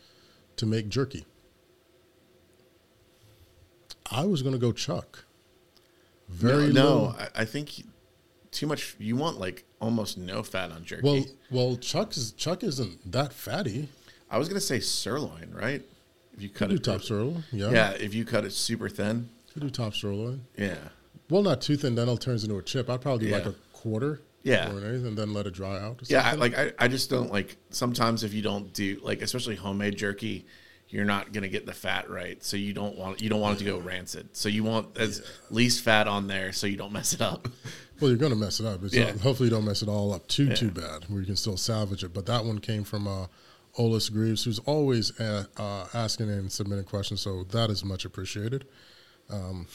to 0.57 0.65
make 0.65 0.89
jerky? 0.89 1.25
I 4.11 4.25
was 4.25 4.41
going 4.41 4.53
to 4.53 4.59
go 4.59 4.71
chuck. 4.71 5.25
Very 6.29 6.71
no, 6.73 7.09
no 7.11 7.15
I, 7.19 7.41
I 7.41 7.45
think 7.45 7.83
too 8.51 8.65
much. 8.65 8.95
You 8.97 9.15
want 9.15 9.39
like 9.39 9.63
almost 9.79 10.17
no 10.17 10.41
fat 10.41 10.71
on 10.71 10.83
jerky. 10.83 11.03
Well, 11.03 11.25
well, 11.51 11.75
Chuck 11.77 12.17
is 12.17 12.31
Chuck 12.31 12.63
isn't 12.63 13.11
that 13.11 13.31
fatty. 13.31 13.89
I 14.31 14.39
was 14.39 14.47
gonna 14.47 14.59
say 14.59 14.79
sirloin, 14.79 15.51
right? 15.53 15.83
If 16.33 16.41
you 16.41 16.49
cut 16.49 16.69
You 16.71 16.77
it 16.77 16.83
do 16.83 16.91
top 16.93 17.03
sirloin, 17.03 17.43
yeah. 17.51 17.69
yeah, 17.69 17.91
if 17.91 18.15
you 18.15 18.25
cut 18.25 18.43
it 18.43 18.53
super 18.53 18.89
thin, 18.89 19.29
You 19.53 19.61
do 19.61 19.69
top 19.69 19.93
sirloin. 19.93 20.41
yeah, 20.57 20.75
Well, 21.29 21.43
not 21.43 21.61
too 21.61 21.77
thin. 21.77 21.93
Then 21.93 22.09
it 22.09 22.19
turns 22.21 22.43
into 22.43 22.57
a 22.57 22.63
chip. 22.63 22.89
I'd 22.89 23.01
probably 23.01 23.27
do 23.27 23.31
like 23.33 23.45
a 23.45 23.53
quarter. 23.71 24.19
Yeah. 24.45 24.69
and 24.69 25.17
then 25.17 25.33
let 25.33 25.47
it 25.47 25.53
dry 25.55 25.79
out. 25.79 26.03
Or 26.03 26.05
yeah. 26.07 26.21
I, 26.23 26.33
like 26.35 26.55
I, 26.55 26.71
I 26.77 26.87
just 26.87 27.09
don't 27.09 27.31
like. 27.31 27.57
Sometimes 27.71 28.23
if 28.23 28.33
you 28.33 28.43
don't 28.43 28.71
do 28.73 28.99
like, 29.03 29.21
especially 29.23 29.55
homemade 29.55 29.97
jerky, 29.97 30.45
you're 30.87 31.03
not 31.03 31.33
gonna 31.33 31.47
get 31.47 31.65
the 31.65 31.73
fat 31.73 32.09
right. 32.11 32.41
So 32.43 32.55
you 32.55 32.71
don't 32.71 32.95
want 32.95 33.21
you 33.21 33.29
don't 33.29 33.41
want 33.41 33.55
it 33.55 33.59
to 33.59 33.65
go 33.65 33.79
rancid. 33.79 34.37
So 34.37 34.47
you 34.47 34.63
want 34.63 34.97
as 34.97 35.25
least 35.49 35.83
fat 35.83 36.07
on 36.07 36.27
there, 36.27 36.51
so 36.53 36.67
you 36.67 36.77
don't 36.77 36.93
mess 36.93 37.11
it 37.13 37.21
up. 37.21 37.47
Well, 38.01 38.09
you're 38.09 38.17
going 38.17 38.33
to 38.33 38.37
mess 38.37 38.59
it 38.59 38.65
up. 38.65 38.81
Yeah. 38.89 39.05
not- 39.05 39.21
hopefully, 39.21 39.47
you 39.47 39.55
don't 39.55 39.63
mess 39.63 39.81
it 39.81 39.87
all 39.87 40.13
up 40.13 40.27
too 40.27 40.53
too 40.53 40.69
bad, 40.69 41.05
where 41.07 41.21
you 41.21 41.25
can 41.25 41.37
still 41.37 41.55
salvage 41.55 42.03
it. 42.03 42.13
But 42.13 42.25
that 42.25 42.43
one 42.43 42.59
came 42.59 42.83
from 42.83 43.07
uh, 43.07 43.27
Olis 43.79 44.11
Greaves, 44.11 44.43
who's 44.43 44.59
always 44.59 45.17
uh, 45.17 45.45
uh, 45.55 45.87
asking 45.93 46.29
and 46.29 46.51
submitting 46.51 46.83
questions. 46.83 47.21
So 47.21 47.45
that 47.51 47.69
is 47.69 47.85
much 47.85 48.03
appreciated. 48.03 48.65
Um, 49.29 49.67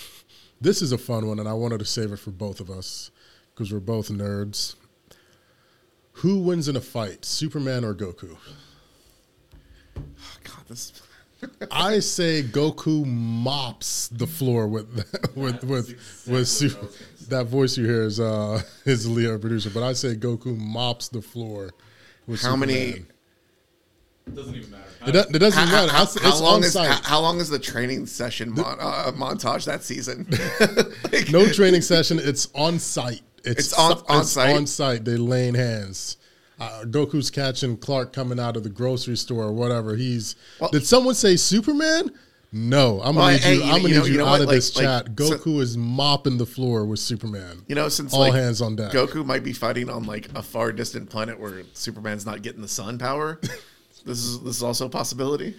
this 0.61 0.83
is 0.83 0.93
a 0.93 0.99
fun 0.99 1.27
one, 1.27 1.39
and 1.39 1.49
I 1.49 1.55
wanted 1.55 1.79
to 1.79 1.87
save 1.87 2.13
it 2.13 2.19
for 2.19 2.31
both 2.31 2.61
of 2.61 2.69
us 2.69 3.11
because 3.61 3.75
we're 3.75 3.79
both 3.79 4.09
nerds. 4.09 4.75
Who 6.13 6.39
wins 6.39 6.67
in 6.67 6.77
a 6.77 6.81
fight, 6.81 7.27
Superman 7.27 7.85
or 7.85 7.95
Goku? 7.95 8.39
God, 9.95 10.65
this. 10.67 10.95
I 11.71 11.99
say 11.99 12.43
Goku 12.43 13.05
mops 13.05 14.09
the 14.09 14.27
floor 14.27 14.67
with 14.67 14.87
with 15.37 15.63
with 15.65 15.91
exactly 15.91 16.33
with 16.33 16.39
what 16.39 16.47
Su- 16.47 16.65
I 16.65 16.69
was 16.69 16.75
gonna 16.79 16.91
say. 17.19 17.27
that 17.37 17.47
voice 17.49 17.77
you 17.77 17.85
hear 17.85 18.03
is 18.05 18.19
uh 18.19 18.63
is 18.87 19.07
Leo 19.07 19.39
producer, 19.39 19.69
but 19.69 19.83
I 19.83 19.93
say 19.93 20.15
Goku 20.15 20.57
mops 20.57 21.09
the 21.11 21.21
floor 21.21 21.71
with 22.27 22.41
Superman. 22.41 22.69
How 22.71 22.75
many- 22.75 23.05
It 24.27 24.35
doesn't 24.35 24.55
even 24.55 24.71
matter. 24.71 24.85
It, 25.07 25.13
do- 25.13 25.37
it 25.37 25.39
doesn't 25.39 25.67
How, 25.67 25.73
matter. 25.87 25.93
how- 25.93 26.03
It's, 26.05 26.21
how 26.21 26.41
long 26.43 26.63
is 26.65 26.75
how, 26.75 26.85
how 27.03 27.21
long 27.21 27.41
is 27.41 27.49
the 27.51 27.59
training 27.59 28.05
session 28.07 28.53
mon, 28.53 28.77
uh, 28.81 29.11
montage 29.15 29.65
that 29.67 29.83
season? 29.83 30.27
Like- 31.11 31.31
no 31.31 31.47
training 31.51 31.81
session. 31.83 32.19
It's 32.23 32.49
on 32.55 32.79
site. 32.79 33.23
It's, 33.45 33.59
It's 33.61 33.73
on- 33.73 34.03
on 34.09 34.21
it's 34.21 34.31
site? 34.31 34.57
On 34.57 34.67
site. 34.67 35.05
They 35.05 35.17
laying 35.17 35.55
hands. 35.55 36.17
Uh, 36.59 36.83
Goku's 36.85 37.31
catching 37.31 37.77
Clark 37.79 38.13
coming 38.13 38.39
out 38.39 38.57
of 38.57 38.63
the 38.65 38.69
grocery 38.69 39.17
store 39.17 39.45
or 39.45 39.53
whatever. 39.53 39.97
He's. 39.97 40.37
Well- 40.61 40.71
did 40.71 40.87
someone 40.87 41.15
say 41.15 41.37
Superman? 41.37 42.11
No, 42.53 43.01
I'm 43.03 43.15
gonna 43.15 43.35
need 43.35 43.41
hey, 43.43 43.55
you. 43.55 43.63
I'm 43.63 43.69
gonna 43.69 43.89
you 43.89 43.95
know- 43.95 44.03
need 44.03 44.11
you 44.13 44.19
know 44.19 44.25
out 44.27 44.31
what? 44.33 44.41
of 44.41 44.47
Like- 44.49 44.57
this 44.57 44.77
like, 44.77 44.85
chat. 44.85 45.07
so- 45.19 45.39
Goku 45.39 45.61
is 45.61 45.77
mopping 45.77 46.37
the 46.37 46.45
floor 46.47 46.85
with 46.85 46.99
Superman. 46.99 47.63
You 47.69 47.77
know, 47.77 47.89
since 47.89 48.13
all 48.13 48.21
like 48.21 48.35
hands 48.35 48.61
on 48.61 48.75
deck. 48.77 48.93
Goku 48.93 49.25
might 49.25 49.45
be 49.45 49.53
fighting 49.53 49.89
on 49.89 50.05
like 50.05 50.29
a 50.35 50.43
far 50.43 50.73
distant 50.73 51.09
planet 51.09 51.39
where 51.39 51.63
Superman's 51.75 52.27
not 52.27 52.43
getting 52.43 52.61
the 52.61 52.69
sun 52.69 52.99
power. 52.99 53.39
this 54.05 54.19
is 54.19 54.41
this 54.41 54.57
is 54.57 54.63
also 54.63 54.87
a 54.87 54.91
possibility. 54.91 55.55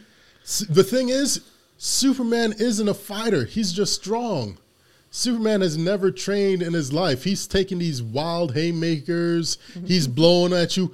The 0.70 0.84
thing 0.84 1.10
is, 1.10 1.42
Superman 1.78 2.54
isn't 2.60 2.88
a 2.90 2.94
fighter. 2.94 3.46
He's 3.46 3.72
just 3.72 3.94
strong. 3.96 4.58
Superman 5.12 5.60
has 5.60 5.78
never 5.78 6.10
trained 6.10 6.62
in 6.62 6.72
his 6.72 6.94
life. 6.94 7.26
He's 7.26 7.46
taking 7.46 7.80
these 7.80 8.02
wild 8.02 8.54
haymakers. 8.54 9.58
He's 9.86 10.08
blowing 10.08 10.54
at 10.54 10.78
you. 10.78 10.94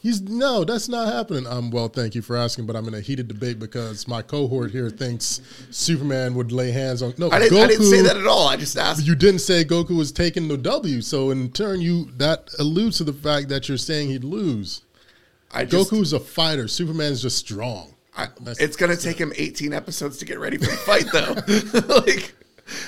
He's 0.00 0.22
no, 0.22 0.64
that's 0.64 0.88
not 0.88 1.12
happening. 1.12 1.46
Um, 1.46 1.70
well, 1.70 1.88
thank 1.88 2.14
you 2.14 2.22
for 2.22 2.36
asking, 2.36 2.66
but 2.66 2.76
I'm 2.76 2.88
in 2.88 2.94
a 2.94 3.00
heated 3.00 3.28
debate 3.28 3.58
because 3.58 4.08
my 4.08 4.20
cohort 4.22 4.70
here 4.70 4.90
thinks 4.90 5.40
Superman 5.70 6.34
would 6.34 6.50
lay 6.50 6.72
hands 6.72 7.02
on. 7.02 7.14
No, 7.18 7.30
I 7.30 7.38
didn't, 7.38 7.58
I 7.58 7.66
didn't 7.68 7.86
say 7.86 8.02
that 8.02 8.16
at 8.16 8.26
all. 8.26 8.48
I 8.48 8.56
just 8.56 8.76
asked. 8.76 9.06
You 9.06 9.14
didn't 9.14 9.40
say 9.40 9.64
Goku 9.64 9.96
was 9.96 10.10
taking 10.10 10.48
the 10.48 10.58
W, 10.58 11.00
so 11.00 11.30
in 11.30 11.50
turn, 11.52 11.80
you 11.80 12.10
that 12.16 12.50
alludes 12.58 12.98
to 12.98 13.04
the 13.04 13.14
fact 13.14 13.48
that 13.50 13.68
you're 13.68 13.78
saying 13.78 14.08
he'd 14.08 14.24
lose. 14.24 14.82
I 15.52 15.64
just, 15.64 15.90
Goku's 15.90 16.12
a 16.12 16.20
fighter. 16.20 16.68
Superman's 16.68 17.22
just 17.22 17.38
strong. 17.38 17.94
I, 18.16 18.28
it's 18.46 18.76
gonna 18.76 18.96
take 18.96 19.18
him 19.18 19.32
18 19.36 19.72
episodes 19.72 20.18
to 20.18 20.24
get 20.24 20.38
ready 20.38 20.58
for 20.58 20.66
the 20.66 20.76
fight, 20.76 21.06
though. 21.12 21.94
like 21.96 22.34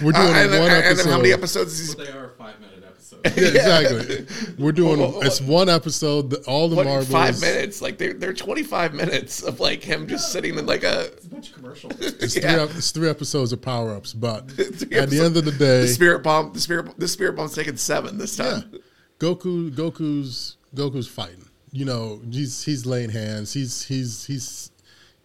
We're 0.03 0.13
doing 0.13 0.25
uh, 0.27 0.31
and, 0.31 0.53
then, 0.53 0.63
one 0.63 0.71
and 0.71 0.85
episode. 0.85 1.05
then 1.05 1.13
how 1.13 1.19
many 1.19 1.33
episodes 1.33 1.79
is 1.81 1.95
But 1.95 2.07
they 2.07 2.13
are 2.13 2.29
five 2.39 2.59
minute 2.61 2.83
episodes. 2.87 3.37
Yeah, 3.37 3.81
exactly. 3.81 4.27
We're 4.59 4.73
doing 4.73 4.99
Whoa, 4.99 5.07
whoa, 5.09 5.13
whoa. 5.19 5.21
it's 5.23 5.41
one 5.41 5.69
episode. 5.69 6.31
the- 6.31 6.43
All 6.47 6.69
the 6.69 6.77
what, 6.77 6.87
marbles. 6.87 7.09
five 7.11 7.41
minutes? 7.41 7.81
Like 7.83 7.99
they're 7.99 8.15
they're 8.15 8.33
25 8.33 8.95
minutes 8.95 9.43
of 9.43 9.61
like 9.61 9.83
him 9.83 10.07
just 10.07 10.33
sitting 10.33 10.59
in 10.59 10.67
like 10.67 10.83
a. 10.83 11.07
It's 11.13 11.27
a 11.27 11.29
bunch 11.31 11.49
of 11.51 11.55
commercials. 11.57 11.93
It's, 12.01 12.37
Yeah. 12.37 12.67
three, 12.67 12.77
it's 12.79 12.91
three 12.91 13.09
episodes 13.09 13.53
of 13.53 13.61
power 13.63 13.95
ups, 13.95 14.13
but 14.13 14.51
Three 14.51 14.97
at 14.99 15.11
the 15.11 15.21
end 15.21 15.37
of 15.37 15.45
the 15.45 15.53
day, 15.53 15.83
The 15.83 15.89
spirit 15.89 16.23
bomb, 16.23 16.53
the 16.53 16.61
spirit, 16.61 16.99
the 16.99 17.09
spirit 17.09 17.37
bomb's 17.37 17.55
taking 17.55 17.77
seven 17.77 18.19
this 18.19 18.39
yeah, 18.39 18.51
time. 18.51 18.81
Goku, 19.19 19.71
Goku's 19.73 20.57
Goku's 20.75 21.09
fighting. 21.09 21.49
You 21.73 21.85
know, 21.85 22.21
he's 22.31 22.63
he's 22.65 22.87
laying 22.87 23.11
hands. 23.11 23.53
He's 23.53 23.85
he's 23.85 24.25
he's 24.27 24.71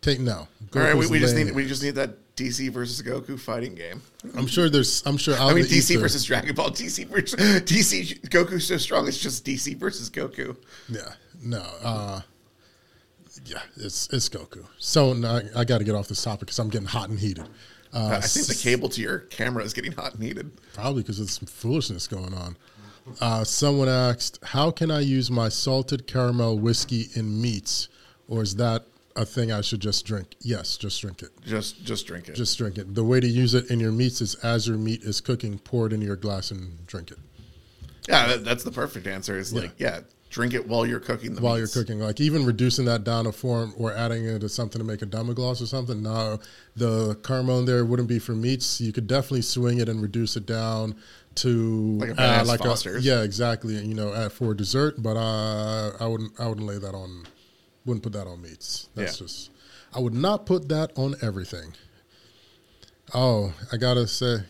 taking 0.02 0.26
no. 0.26 0.48
All 0.76 0.82
right, 0.82 0.96
we, 0.96 1.08
we 1.08 1.20
just 1.20 1.36
need 1.36 1.54
we 1.54 1.66
just 1.66 1.84
need 1.84 1.96
that 1.96 2.36
DC 2.36 2.70
versus 2.72 3.02
Goku 3.02 3.40
fighting 3.40 3.76
game. 3.76 4.02
I'm 4.36 4.48
sure 4.48 4.70
there's. 4.70 5.06
I'm 5.06 5.18
sure. 5.18 5.36
I 5.36 5.54
mean, 5.54 5.66
DC 5.66 6.00
versus 6.00 6.24
Dragon 6.24 6.56
Ball. 6.56 6.70
DC 6.72 7.08
versus 7.08 7.40
DC. 7.40 8.22
Goku's 8.30 8.68
so 8.68 8.78
strong. 8.78 9.08
It's 9.08 9.20
just 9.20 9.46
DC 9.46 9.78
versus 9.78 10.10
Goku. 10.10 10.56
Yeah. 10.90 11.02
No. 11.44 11.66
Uh, 11.84 12.22
yeah. 13.46 13.62
It's 13.78 14.08
it's 14.12 14.30
Goku. 14.30 14.66
So 14.78 15.14
no, 15.14 15.42
I, 15.56 15.62
I 15.62 15.66
got 15.66 15.80
to 15.80 15.84
get 15.84 15.96
off 15.96 16.08
this 16.08 16.24
topic 16.24 16.42
because 16.42 16.60
I'm 16.60 16.70
getting 16.70 16.88
hot 16.88 17.10
and 17.10 17.20
heated. 17.20 17.48
Uh, 17.94 18.18
I 18.18 18.22
think 18.22 18.48
the 18.48 18.56
cable 18.56 18.88
to 18.90 19.02
your 19.02 19.20
camera 19.20 19.64
is 19.64 19.74
getting 19.74 19.92
hot 19.92 20.14
and 20.14 20.24
heated. 20.24 20.52
Probably 20.74 21.04
because 21.04 21.18
there's 21.18 21.32
some 21.32 21.48
foolishness 21.48 22.08
going 22.08 22.34
on. 22.34 22.56
Uh, 23.20 23.44
someone 23.44 23.90
asked, 23.90 24.40
"How 24.44 24.72
can 24.72 24.90
I 24.90 25.02
use 25.02 25.30
my 25.30 25.50
salted 25.50 26.08
caramel 26.08 26.58
whiskey 26.60 27.10
in 27.16 27.42
meats, 27.42 27.90
or 28.30 28.42
is 28.42 28.56
that 28.56 28.86
a 29.16 29.26
thing 29.26 29.52
I 29.52 29.62
should 29.62 29.80
just 29.82 30.06
drink?" 30.06 30.36
Yes, 30.42 30.78
just 30.78 31.02
drink 31.02 31.22
it. 31.22 31.32
Just 31.46 31.84
just 31.84 32.08
drink 32.08 32.30
it. 32.30 32.36
Just 32.36 32.58
drink 32.58 32.78
it. 32.78 32.96
The 32.96 33.04
way 33.04 33.20
to 33.20 33.28
use 33.28 33.54
it 33.54 33.70
in 33.70 33.80
your 33.80 33.92
meats 33.92 34.22
is 34.22 34.36
as 34.36 34.68
your 34.68 34.78
meat 34.78 35.04
is 35.04 35.22
cooking, 35.22 35.60
pour 35.60 35.88
it 35.88 35.94
into 35.94 36.06
your 36.06 36.16
glass 36.16 36.52
and 36.52 36.86
drink 36.88 37.12
it 37.12 37.18
yeah, 38.08 38.28
that, 38.28 38.46
that's 38.46 38.64
the 38.64 38.72
perfect 38.72 39.08
answer. 39.08 39.38
Is 39.38 39.54
like 39.54 39.72
yeah, 39.78 40.00
drink 40.30 40.54
it 40.54 40.68
while 40.68 40.86
you're 40.86 41.00
cooking 41.00 41.36
the 41.36 41.42
while 41.42 41.58
meats. 41.58 41.76
you're 41.76 41.84
cooking. 41.84 42.00
Like 42.00 42.20
even 42.20 42.46
reducing 42.46 42.86
that 42.86 43.04
down 43.04 43.26
to 43.26 43.32
form 43.32 43.74
or 43.78 43.94
adding 43.94 44.26
it 44.26 44.40
to 44.40 44.50
something 44.50 44.80
to 44.80 44.86
make 44.86 45.02
a 45.02 45.06
demi-glace 45.06 45.62
or 45.62 45.68
something. 45.68 46.02
No, 46.02 46.40
the 46.76 47.16
caramel 47.24 47.64
there 47.66 47.86
wouldn't 47.86 48.10
be 48.10 48.20
for 48.20 48.34
meats. 48.34 48.82
You 48.82 48.92
could 48.92 49.08
definitely 49.08 49.44
swing 49.44 49.80
it 49.80 49.88
and 49.90 50.02
reduce 50.02 50.36
it 50.36 50.46
down 50.46 50.96
to 51.36 51.98
Like 52.00 52.10
a 52.10 52.22
add 52.22 52.48
badass 52.48 52.58
Foster's. 52.58 53.06
yeah, 53.06 53.22
exactly. 53.22 53.76
You 53.76 53.94
know, 53.94 54.14
add 54.14 54.32
for 54.32 54.54
dessert, 54.54 55.02
but 55.02 55.16
uh, 55.16 55.92
I 56.00 56.08
wouldn't. 56.08 56.40
I 56.40 56.48
wouldn't 56.48 56.68
lay 56.68 56.80
that 56.80 56.96
on. 56.96 57.26
Wouldn't 57.86 58.04
put 58.04 58.14
that 58.14 58.28
on 58.28 58.42
meats. 58.42 58.90
That's 58.96 59.20
Yeah. 59.20 59.26
just. 59.26 59.50
I 59.94 60.00
would 60.00 60.14
not 60.14 60.46
put 60.46 60.70
that 60.70 60.92
on 60.96 61.16
everything. 61.22 61.74
Oh, 63.14 63.54
I 63.72 63.78
gotta 63.78 64.08
say, 64.08 64.44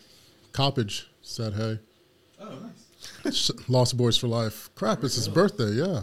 Coppage 0.52 1.06
said, 1.22 1.54
"Hey, 1.54 1.78
Oh, 2.40 2.70
nice. 3.24 3.50
Lost 3.68 3.96
Boys 3.96 4.16
for 4.16 4.26
Life. 4.28 4.70
Crap, 4.74 5.02
it's 5.04 5.14
his 5.14 5.28
birthday. 5.28 5.70
Yeah. 5.72 6.02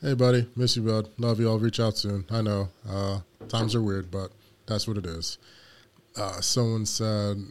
Hey, 0.00 0.14
buddy. 0.14 0.48
Miss 0.56 0.76
you, 0.76 0.82
bud. 0.82 1.08
Love 1.18 1.38
you. 1.40 1.48
I'll 1.48 1.58
reach 1.58 1.78
out 1.80 1.96
soon. 1.98 2.24
I 2.30 2.40
know. 2.40 2.68
Uh, 2.88 3.20
times 3.48 3.74
are 3.74 3.82
weird, 3.82 4.10
but 4.10 4.30
that's 4.66 4.86
what 4.88 4.96
it 4.96 5.06
is. 5.06 5.38
Uh, 6.16 6.40
someone 6.40 6.86
said, 6.86 7.42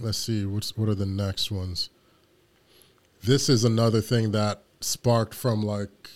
let's 0.00 0.18
see, 0.18 0.44
what's, 0.46 0.76
what 0.76 0.88
are 0.88 0.94
the 0.94 1.06
next 1.06 1.50
ones? 1.50 1.90
This 3.22 3.48
is 3.48 3.64
another 3.64 4.00
thing 4.00 4.32
that 4.32 4.62
sparked 4.80 5.34
from 5.34 5.62
like 5.62 6.10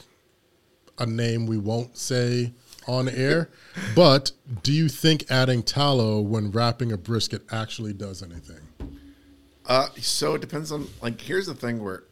a 0.98 1.06
name 1.06 1.46
we 1.46 1.58
won't 1.58 1.96
say 1.96 2.52
on 2.86 3.08
air. 3.08 3.48
but 3.94 4.32
do 4.62 4.72
you 4.72 4.88
think 4.88 5.30
adding 5.30 5.62
tallow 5.62 6.20
when 6.20 6.50
wrapping 6.50 6.92
a 6.92 6.96
brisket 6.96 7.42
actually 7.50 7.92
does 7.92 8.22
anything? 8.22 8.60
Uh, 9.66 9.88
so 10.00 10.34
it 10.34 10.40
depends 10.40 10.72
on 10.72 10.88
like. 11.00 11.20
Here's 11.20 11.46
the 11.46 11.54
thing 11.54 11.82
where 11.82 12.02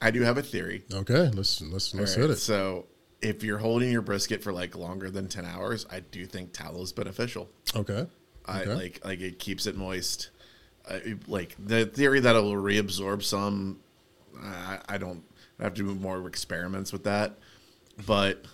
I 0.00 0.10
do 0.12 0.22
have 0.22 0.38
a 0.38 0.42
theory. 0.42 0.84
Okay, 0.92 1.28
let's 1.34 1.60
let's 1.60 1.92
let's 1.94 2.16
right, 2.16 2.22
hit 2.22 2.30
it. 2.30 2.36
So 2.36 2.86
if 3.20 3.42
you're 3.42 3.58
holding 3.58 3.90
your 3.90 4.02
brisket 4.02 4.42
for 4.44 4.52
like 4.52 4.76
longer 4.76 5.10
than 5.10 5.26
ten 5.28 5.44
hours, 5.44 5.86
I 5.90 6.00
do 6.00 6.24
think 6.24 6.52
tallow 6.52 6.82
is 6.82 6.92
beneficial. 6.92 7.50
Okay. 7.74 8.06
I 8.46 8.60
Okay. 8.62 8.74
like 8.74 9.04
like 9.04 9.20
it 9.20 9.40
keeps 9.40 9.66
it 9.66 9.76
moist. 9.76 10.30
Uh, 10.88 11.00
it- 11.04 11.28
like 11.28 11.56
the 11.58 11.84
theory 11.86 12.20
that 12.20 12.36
it 12.36 12.40
will 12.42 12.54
reabsorb 12.54 13.24
some, 13.24 13.80
I, 14.40 14.78
I 14.88 14.96
don't 14.98 15.24
I 15.58 15.64
have 15.64 15.74
to 15.74 15.82
do 15.82 15.94
more 15.96 16.26
experiments 16.28 16.92
with 16.92 17.02
that. 17.04 17.36
But 18.06 18.44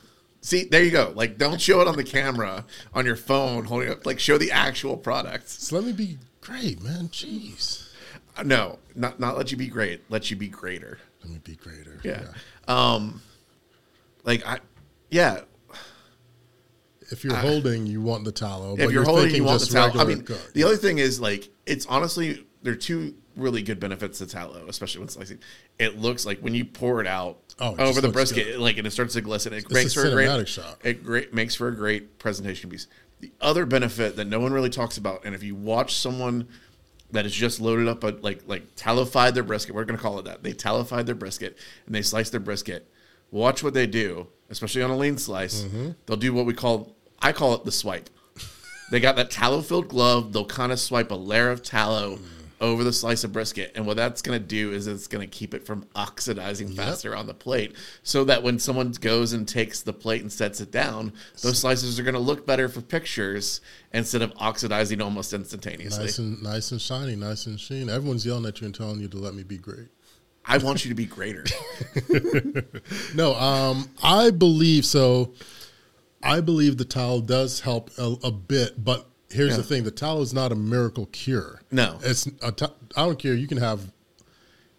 see, 0.41 0.65
there 0.65 0.83
you 0.83 0.91
go. 0.91 1.13
Like, 1.15 1.39
don't 1.39 1.61
show 1.61 1.81
it 1.81 1.89
on 1.89 1.97
the 1.97 2.05
camera 2.05 2.65
on 2.95 3.05
your 3.07 3.17
phone, 3.17 3.65
holding 3.65 3.91
up. 3.91 4.07
Like, 4.07 4.19
show 4.21 4.39
the 4.39 4.51
actual 4.53 4.97
product. 4.97 5.49
So 5.49 5.77
let 5.77 5.85
me 5.85 5.93
be 5.93 6.19
great, 6.41 6.83
man. 6.83 7.09
Jeez. 7.09 7.89
Uh, 8.37 8.43
No, 8.43 8.79
not 8.95 9.19
not 9.21 9.37
let 9.37 9.51
you 9.51 9.57
be 9.57 9.69
great. 9.69 10.03
Let 10.11 10.31
you 10.31 10.37
be 10.37 10.49
greater. 10.49 10.99
Let 11.23 11.33
me 11.33 11.41
be 11.43 11.57
greater. 11.57 12.01
Yeah. 12.05 12.27
Um, 12.69 13.21
like 14.25 14.47
I, 14.47 14.59
yeah. 15.11 15.41
If 17.11 17.23
you're 17.23 17.37
holding, 17.37 17.87
you 17.87 18.01
want 18.01 18.25
the 18.25 18.33
tallow. 18.33 18.75
if 18.75 18.81
you're 18.81 18.93
you're 18.93 19.05
holding, 19.05 19.25
thinking 19.27 19.43
you 19.43 19.47
want 19.47 19.61
the 19.61 19.67
tallow. 19.67 20.01
I 20.01 20.05
mean, 20.05 20.27
the 20.55 20.65
other 20.65 20.77
thing 20.77 20.99
is 20.99 21.21
like 21.21 21.49
it's 21.65 21.87
honestly 21.87 22.45
there 22.63 22.73
are 22.73 22.77
two 22.77 23.15
really 23.37 23.63
good 23.63 23.79
benefits 23.79 24.19
to 24.19 24.27
tallow, 24.27 24.67
especially 24.69 25.01
when 25.01 25.09
slicing. 25.09 25.39
It 25.79 25.99
looks 25.99 26.27
like 26.27 26.41
when 26.41 26.55
you 26.55 26.65
pour 26.65 27.01
it 27.01 27.07
out 27.07 27.39
Oh, 27.59 27.73
it 27.75 27.81
over 27.81 28.01
the 28.01 28.09
brisket, 28.09 28.47
it, 28.47 28.61
like 28.61 28.77
and 28.77 28.87
it 28.87 28.91
starts 28.91 29.15
to 29.15 29.23
glisten. 29.23 29.53
It 29.53 29.65
It's 29.65 29.73
makes 29.73 29.95
for 29.95 30.07
a 30.07 30.11
great 30.11 30.49
shot. 30.49 30.79
It 30.85 31.03
great 31.03 31.33
makes 31.33 31.55
for 31.55 31.69
a 31.69 31.75
great 31.75 32.19
presentation 32.19 32.69
piece. 32.69 32.87
The 33.21 33.33
other 33.41 33.65
benefit 33.65 34.17
that 34.17 34.27
no 34.27 34.41
one 34.41 34.53
really 34.53 34.69
talks 34.69 34.99
about, 34.99 35.25
and 35.25 35.35
if 35.35 35.43
you 35.43 35.55
watch 35.55 35.95
someone 35.95 36.49
that 37.13 37.25
has 37.25 37.33
just 37.33 37.61
loaded 37.61 37.89
up 37.89 38.05
a 38.05 38.09
like 38.21 38.43
like 38.47 38.77
tallofied 38.77 39.33
their 39.33 39.43
brisket, 39.43 39.75
we're 39.75 39.85
gonna 39.85 39.99
call 39.99 40.19
it 40.19 40.27
that. 40.27 40.43
They 40.43 40.53
tallofied 40.53 41.07
their 41.07 41.15
brisket 41.15 41.57
and 41.87 41.95
they 41.95 42.03
slice 42.03 42.29
their 42.29 42.41
brisket. 42.41 42.91
Watch 43.31 43.63
what 43.63 43.73
they 43.73 43.87
do, 43.87 44.27
especially 44.51 44.83
on 44.83 44.91
a 44.91 44.97
lean 44.97 45.17
slice. 45.17 45.63
Mm-hmm. 45.63 45.91
They'll 46.05 46.17
do 46.19 46.35
what 46.35 46.45
we 46.45 46.53
call 46.53 46.95
I 47.21 47.33
call 47.33 47.55
it 47.55 47.65
the 47.65 47.73
swipe. 47.73 48.11
They 48.91 49.01
got 49.01 49.17
that 49.17 49.31
tallow 49.31 49.63
filled 49.63 49.89
glove. 49.89 50.33
They'll 50.33 50.45
kind 50.45 50.71
of 50.73 50.79
swipe 50.79 51.11
a 51.11 51.15
layer 51.15 51.51
of 51.51 51.63
tallow 51.63 52.19
over 52.61 52.85
the 52.85 52.93
slice 52.93 53.25
of 53.25 53.33
brisket. 53.33 53.73
And 53.75 53.87
what 53.87 53.97
that's 53.97 54.23
going 54.23 54.41
to 54.41 54.47
do 54.47 54.73
is 54.73 54.87
it's 54.87 55.07
going 55.07 55.29
to 55.29 55.31
keep 55.31 55.55
it 55.55 55.67
from 55.67 55.87
oxidizing 55.95 56.69
faster 56.69 57.15
on 57.15 57.27
the 57.27 57.35
plate 57.35 57.77
so 58.03 58.25
that 58.25 58.43
when 58.43 58.59
someone 58.59 58.93
goes 58.93 59.33
and 59.33 59.47
takes 59.47 59.83
the 59.83 59.93
plate 59.93 60.23
and 60.23 60.33
sets 60.33 60.61
it 60.61 60.71
down, 60.71 61.13
those 61.43 61.59
slices 61.59 61.99
are 61.99 62.03
going 62.03 62.15
to 62.15 62.21
look 62.21 62.47
better 62.47 62.69
for 62.69 62.81
pictures 62.81 63.61
instead 63.93 64.23
of 64.23 64.33
oxidizing 64.39 65.03
almost 65.03 65.33
instantaneously. 65.33 66.05
nice 66.05 66.19
and 66.19 66.43
nice 66.43 66.71
and 66.73 66.81
shiny, 66.81 67.17
nice 67.17 67.47
and 67.47 67.61
sheen. 67.61 67.89
Everyone's 67.91 68.25
yelling 68.25 68.47
at 68.47 68.61
you 68.61 68.67
and 68.67 68.75
telling 68.75 69.01
you 69.01 69.09
to 69.09 69.19
let 69.19 69.35
me 69.35 69.43
be 69.43 69.59
great. 69.59 69.89
I 70.49 70.59
want 70.59 70.85
you 70.85 70.91
to 70.91 70.95
be 70.95 71.07
greater. 71.07 71.45
No, 73.15 73.35
um, 73.35 73.91
I 74.03 74.31
believe 74.31 74.85
so. 74.85 75.33
I 76.23 76.41
believe 76.41 76.77
the 76.77 76.85
towel 76.85 77.21
does 77.21 77.61
help 77.61 77.91
a, 77.99 78.17
a 78.23 78.31
bit, 78.31 78.83
but 78.83 79.09
here's 79.31 79.51
Yeah. 79.51 79.57
the 79.59 79.63
thing: 79.63 79.85
the 79.85 79.91
tallow 79.91 80.21
is 80.23 80.33
not 80.35 80.53
a 80.53 80.57
miracle 80.57 81.07
cure. 81.07 81.63
No. 81.71 81.99
it's 82.03 82.29
I 82.43 82.51
don't 82.97 83.19
care. 83.19 83.35
You 83.35 83.47
can 83.49 83.59
have 83.59 83.93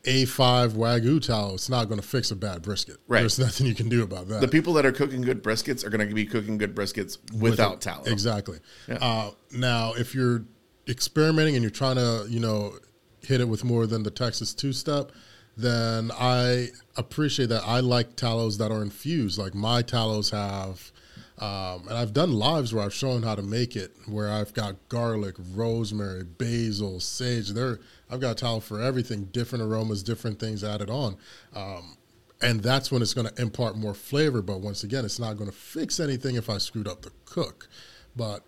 a 0.06 0.26
five 0.26 0.74
wagyu 0.74 1.22
tallow; 1.22 1.54
it's 1.56 1.70
not 1.70 1.86
going 1.90 2.00
to 2.00 2.08
fix 2.08 2.32
a 2.32 2.36
bad 2.36 2.62
brisket. 2.62 2.98
Right. 3.08 3.20
There's 3.20 3.40
nothing 3.40 3.68
you 3.68 3.76
can 3.76 3.90
do 3.90 4.04
about 4.04 4.28
that. 4.30 4.42
the 4.42 4.48
people 4.48 4.74
that 4.74 4.86
are 4.86 4.92
cooking 4.92 5.22
good 5.22 5.44
briskets 5.44 5.86
are 5.86 5.90
going 5.90 6.08
to 6.08 6.14
be 6.16 6.26
cooking 6.26 6.58
good 6.58 6.76
briskets 6.76 7.18
without 7.34 7.82
tallow. 7.82 8.06
Exactly. 8.06 8.60
Yeah. 8.88 8.96
Uh, 9.02 9.32
now, 9.52 9.94
if 9.94 10.16
you're 10.16 10.46
experimenting 10.88 11.56
and 11.56 11.64
you're 11.64 11.70
trying 11.72 11.98
to, 11.98 12.26
you 12.30 12.40
know, 12.40 12.74
hit 13.22 13.42
it 13.42 13.50
with 13.50 13.64
more 13.66 13.86
than 13.86 14.04
the 14.04 14.12
Texas 14.12 14.54
two 14.54 14.72
step, 14.72 15.12
then 15.58 16.12
I 16.18 16.70
appreciate 16.96 17.50
that. 17.50 17.64
I 17.66 17.82
like 17.82 18.16
tallows 18.16 18.58
that 18.60 18.72
are 18.72 18.82
infused. 18.82 19.38
Like 19.38 19.54
my 19.54 19.82
tallows 19.82 20.30
have, 20.30 20.92
um, 21.40 21.88
and 21.88 21.98
I've 21.98 22.14
done 22.14 22.32
lives 22.32 22.74
where 22.74 22.84
I've 22.84 22.94
shown 22.94 23.22
how 23.22 23.36
to 23.36 23.44
make 23.44 23.76
it, 23.76 23.96
where 24.08 24.32
I've 24.32 24.54
got 24.54 24.76
garlic, 24.90 25.36
rosemary, 25.54 26.24
basil, 26.24 27.00
sage. 27.00 27.50
There, 27.50 27.80
I've 28.10 28.20
got 28.20 28.38
tallow 28.38 28.60
for 28.60 28.82
everything, 28.82 29.26
different 29.26 29.64
aromas, 29.64 30.02
different 30.02 30.40
things 30.40 30.64
added 30.64 30.90
on. 30.90 31.18
Um, 31.56 31.98
and 32.42 32.62
that's 32.62 32.92
when 32.92 33.02
it's 33.04 33.14
going 33.14 33.28
to 33.28 33.42
impart 33.42 33.78
more 33.78 33.94
flavor. 33.94 34.42
But 34.42 34.62
once 34.62 34.84
again, 34.84 35.06
it's 35.06 35.20
not 35.20 35.38
going 35.38 35.50
to 35.50 35.56
fix 35.56 36.00
anything 36.00 36.36
if 36.36 36.50
I 36.50 36.58
screwed 36.58 36.88
up 36.88 37.04
the 37.04 37.12
cook. 37.26 37.68
But 38.16 38.44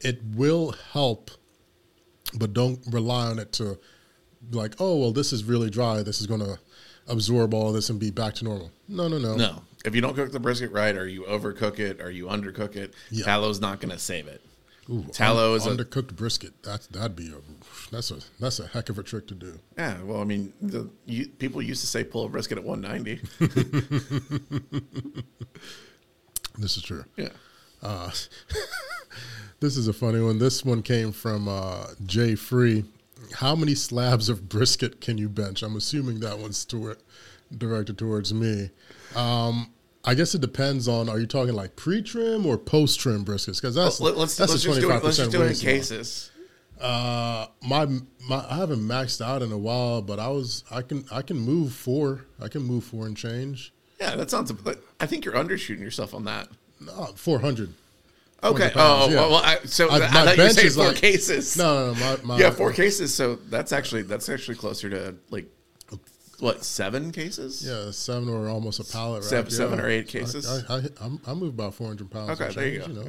it 0.00 0.20
will 0.36 0.72
help, 0.92 1.32
but 2.38 2.52
don't 2.52 2.78
rely 2.88 3.26
on 3.26 3.40
it 3.40 3.52
to 3.54 3.78
like, 4.52 4.76
oh, 4.78 4.96
well, 4.96 5.12
this 5.12 5.32
is 5.32 5.42
really 5.42 5.70
dry. 5.70 6.04
This 6.04 6.20
is 6.20 6.28
going 6.28 6.40
to 6.40 6.58
absorb 7.08 7.52
all 7.52 7.68
of 7.68 7.74
this 7.74 7.90
and 7.90 7.98
be 7.98 8.10
back 8.10 8.34
to 8.34 8.44
normal. 8.44 8.70
No, 8.86 9.08
no, 9.08 9.18
no. 9.18 9.34
No. 9.34 9.62
If 9.84 9.94
you 9.94 10.00
don't 10.00 10.14
cook 10.14 10.32
the 10.32 10.40
brisket 10.40 10.72
right, 10.72 10.96
or 10.96 11.06
you 11.06 11.22
overcook 11.22 11.78
it, 11.78 12.00
or 12.00 12.10
you 12.10 12.26
undercook 12.26 12.74
it, 12.76 12.94
Yeah. 13.10 13.24
tallow's 13.24 13.60
not 13.60 13.80
going 13.80 13.92
to 13.92 13.98
save 13.98 14.26
it. 14.26 14.42
Ooh, 14.90 15.04
Tallow 15.12 15.54
is 15.54 15.66
a- 15.66 15.70
undercooked 15.70 16.16
brisket. 16.16 16.54
That's 16.62 16.86
that'd 16.86 17.14
be 17.14 17.28
a 17.30 17.36
that's 17.92 18.10
a 18.10 18.20
that's 18.40 18.58
a 18.58 18.66
heck 18.66 18.88
of 18.88 18.98
a 18.98 19.02
trick 19.02 19.26
to 19.28 19.34
do. 19.34 19.58
Yeah, 19.76 20.02
well, 20.02 20.20
I 20.22 20.24
mean, 20.24 20.54
the, 20.62 20.88
you, 21.04 21.28
people 21.28 21.60
used 21.60 21.82
to 21.82 21.86
say 21.86 22.04
pull 22.04 22.24
a 22.24 22.28
brisket 22.30 22.56
at 22.56 22.64
190. 22.64 23.20
This 26.58 26.76
is 26.76 26.82
true. 26.82 27.04
yeah. 27.16 27.30
This 29.60 29.76
is 29.76 29.88
a 29.88 29.92
funny 29.92 30.20
one. 30.20 30.38
This 30.38 30.64
one 30.64 30.82
came 30.82 31.10
from 31.10 31.48
uh, 31.48 31.88
Jay 32.06 32.36
Free. 32.36 32.84
How 33.34 33.56
many 33.56 33.74
slabs 33.74 34.28
of 34.28 34.48
brisket 34.48 35.00
can 35.00 35.18
you 35.18 35.28
bench? 35.28 35.62
I'm 35.64 35.74
assuming 35.74 36.20
that 36.20 36.38
one's 36.38 36.64
toward, 36.64 36.98
directed 37.56 37.98
towards 37.98 38.32
me. 38.34 38.70
Um, 39.16 39.70
I 40.04 40.14
guess 40.14 40.34
it 40.34 40.40
depends 40.40 40.88
on. 40.88 41.08
Are 41.08 41.18
you 41.18 41.26
talking 41.26 41.54
like 41.54 41.76
pre-trim 41.76 42.46
or 42.46 42.56
post-trim 42.58 43.24
briskets? 43.24 43.60
Because 43.60 43.74
that's 43.74 44.00
Let, 44.00 44.16
us 44.16 44.36
that's 44.36 44.52
let's 44.52 44.64
a 44.64 44.68
just 44.68 44.80
do 44.80 44.86
it. 44.86 44.90
25 45.00 45.04
Let's 45.04 45.16
just 45.16 45.30
percent 45.30 45.32
do 45.32 45.48
it 45.48 45.50
in 45.50 45.78
cases. 45.78 46.30
Uh, 46.80 47.46
my 47.62 47.86
my 48.28 48.44
I 48.48 48.56
haven't 48.56 48.80
maxed 48.80 49.20
out 49.20 49.42
in 49.42 49.50
a 49.50 49.58
while, 49.58 50.00
but 50.00 50.18
I 50.20 50.28
was 50.28 50.64
I 50.70 50.82
can 50.82 51.04
I 51.10 51.22
can 51.22 51.38
move 51.38 51.72
four. 51.72 52.26
I 52.40 52.48
can 52.48 52.62
move 52.62 52.84
four 52.84 53.06
and 53.06 53.16
change. 53.16 53.72
Yeah, 54.00 54.14
that 54.14 54.30
sounds. 54.30 54.52
but 54.52 54.80
I 55.00 55.06
think 55.06 55.24
you're 55.24 55.34
undershooting 55.34 55.80
yourself 55.80 56.14
on 56.14 56.24
that. 56.26 56.48
No, 56.80 57.06
four 57.16 57.40
hundred. 57.40 57.74
Okay. 58.44 58.70
Oh, 58.76 59.08
yeah. 59.08 59.16
well, 59.16 59.34
I, 59.34 59.58
so 59.64 59.88
I- 59.90 59.96
I, 59.96 60.10
my 60.12 60.30
were 60.30 60.36
bench 60.36 60.58
is 60.58 60.76
four 60.76 60.86
like- 60.88 60.96
cases. 60.96 61.56
No, 61.56 61.92
no, 61.92 61.94
no 61.94 62.00
my, 62.00 62.22
my 62.22 62.38
Yeah, 62.38 62.50
four 62.50 62.72
cases. 62.72 63.12
So 63.12 63.34
that's 63.34 63.72
actually 63.72 64.02
that's 64.02 64.28
actually 64.28 64.54
closer 64.56 64.88
to 64.90 65.16
like 65.30 65.46
what 66.40 66.64
seven 66.64 67.10
cases? 67.12 67.64
Yeah, 67.66 67.90
seven 67.90 68.28
or 68.28 68.48
almost 68.48 68.80
a 68.80 68.84
pallet. 68.84 69.22
Rack. 69.30 69.50
Seven- 69.50 69.78
yeah. 69.78 69.84
or 69.84 69.88
eight 69.88 70.08
cases? 70.08 70.46
I, 70.68 70.74
I, 70.74 70.78
I'm- 71.00 71.20
I 71.26 71.34
move 71.34 71.50
about 71.54 71.74
400 71.74 72.10
pounds. 72.10 72.30
Okay, 72.30 72.46
and 72.46 72.54
there 72.54 72.68
you 72.68 72.80
change, 72.80 72.94
go. 72.94 73.00
know. 73.02 73.06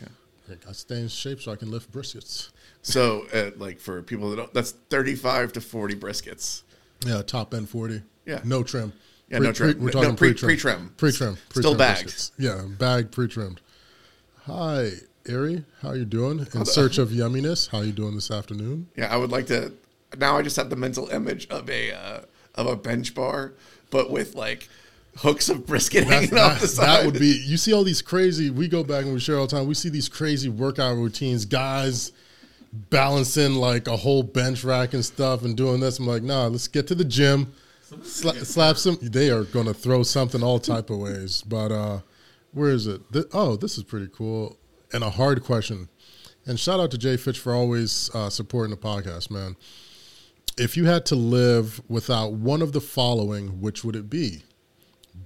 Yeah, 0.00 0.06
yeah. 0.48 0.54
I 0.68 0.72
stay 0.72 1.00
in 1.00 1.08
shape 1.08 1.40
so 1.40 1.52
I 1.52 1.56
can 1.56 1.70
lift 1.70 1.90
briskets. 1.92 2.50
So, 2.82 3.26
uh, 3.32 3.50
like 3.56 3.78
for 3.78 4.02
people 4.02 4.30
that 4.30 4.36
don't, 4.36 4.52
that's 4.54 4.72
thirty-five 4.72 5.52
to 5.52 5.60
forty 5.60 5.94
briskets. 5.94 6.62
Yeah, 7.06 7.22
top 7.22 7.54
end 7.54 7.68
40. 7.68 8.02
Yeah. 8.26 8.40
No 8.44 8.62
trim. 8.62 8.92
Yeah, 9.28 9.38
no 9.38 9.52
trim. 9.52 9.78
we're 9.80 9.86
No, 9.86 9.90
talking 9.92 10.16
pre- 10.16 10.34
pre-trim. 10.34 10.48
pre-trim. 10.48 10.94
Pre-trim. 10.96 11.36
Still 11.50 11.62
pre-trim 11.74 11.76
bagged. 11.78 12.08
briskets. 12.08 12.30
Yeah, 12.38 12.62
bagged, 12.78 13.10
pre-trimmed. 13.12 13.60
Hi, 14.46 14.90
Ari. 15.30 15.64
How 15.80 15.92
you 15.92 16.04
doing? 16.04 16.46
In 16.54 16.64
search 16.64 16.98
of 16.98 17.10
yumminess. 17.10 17.68
How 17.70 17.80
you 17.80 17.92
doing 17.92 18.14
this 18.14 18.30
afternoon? 18.30 18.88
Yeah, 18.96 19.12
I 19.12 19.16
would 19.16 19.30
like 19.30 19.46
to. 19.46 19.72
Now 20.18 20.36
I 20.38 20.42
just 20.42 20.56
have 20.56 20.70
the 20.70 20.76
mental 20.76 21.08
image 21.08 21.46
of 21.48 21.68
a 21.70 21.92
uh, 21.92 22.20
of 22.54 22.66
a 22.66 22.76
bench 22.76 23.14
bar, 23.14 23.52
but 23.90 24.10
with 24.10 24.34
like 24.34 24.68
hooks 25.18 25.48
of 25.48 25.66
brisket 25.66 26.04
hanging 26.04 26.38
off 26.38 26.60
the 26.60 26.66
that, 26.66 26.72
side. 26.72 26.86
that 26.86 27.06
would 27.06 27.18
be. 27.20 27.42
You 27.46 27.56
see 27.56 27.72
all 27.72 27.84
these 27.84 28.02
crazy. 28.02 28.50
We 28.50 28.68
go 28.68 28.82
back 28.82 29.04
and 29.04 29.12
we 29.12 29.20
share 29.20 29.36
all 29.38 29.46
the 29.46 29.56
time. 29.56 29.66
We 29.66 29.74
see 29.74 29.88
these 29.88 30.08
crazy 30.08 30.48
workout 30.48 30.96
routines. 30.96 31.44
Guys 31.44 32.12
balancing 32.72 33.54
like 33.54 33.86
a 33.86 33.96
whole 33.96 34.22
bench 34.22 34.64
rack 34.64 34.94
and 34.94 35.04
stuff 35.04 35.42
and 35.44 35.56
doing 35.56 35.80
this. 35.80 35.98
I'm 35.98 36.06
like, 36.06 36.22
nah. 36.22 36.46
Let's 36.46 36.68
get 36.68 36.86
to 36.88 36.94
the 36.94 37.04
gym. 37.04 37.52
Sla- 38.00 38.44
slap 38.46 38.76
some. 38.78 38.98
They 39.02 39.30
are 39.30 39.44
going 39.44 39.66
to 39.66 39.74
throw 39.74 40.02
something 40.02 40.42
all 40.42 40.58
type 40.58 40.88
of 40.88 40.98
ways. 40.98 41.42
But 41.42 41.70
uh 41.72 42.00
where 42.52 42.70
is 42.70 42.86
it? 42.86 43.00
Th- 43.12 43.26
oh, 43.32 43.56
this 43.56 43.76
is 43.78 43.84
pretty 43.84 44.08
cool 44.12 44.58
and 44.92 45.02
a 45.02 45.10
hard 45.10 45.42
question. 45.42 45.88
And 46.46 46.58
shout 46.58 46.80
out 46.80 46.90
to 46.90 46.98
Jay 46.98 47.16
Fitch 47.16 47.38
for 47.38 47.54
always 47.54 48.10
uh, 48.14 48.28
supporting 48.28 48.70
the 48.70 48.76
podcast, 48.76 49.30
man. 49.30 49.56
If 50.58 50.76
you 50.76 50.84
had 50.84 51.06
to 51.06 51.14
live 51.14 51.80
without 51.88 52.32
one 52.32 52.60
of 52.62 52.72
the 52.72 52.80
following, 52.80 53.60
which 53.60 53.84
would 53.84 53.96
it 53.96 54.10
be? 54.10 54.42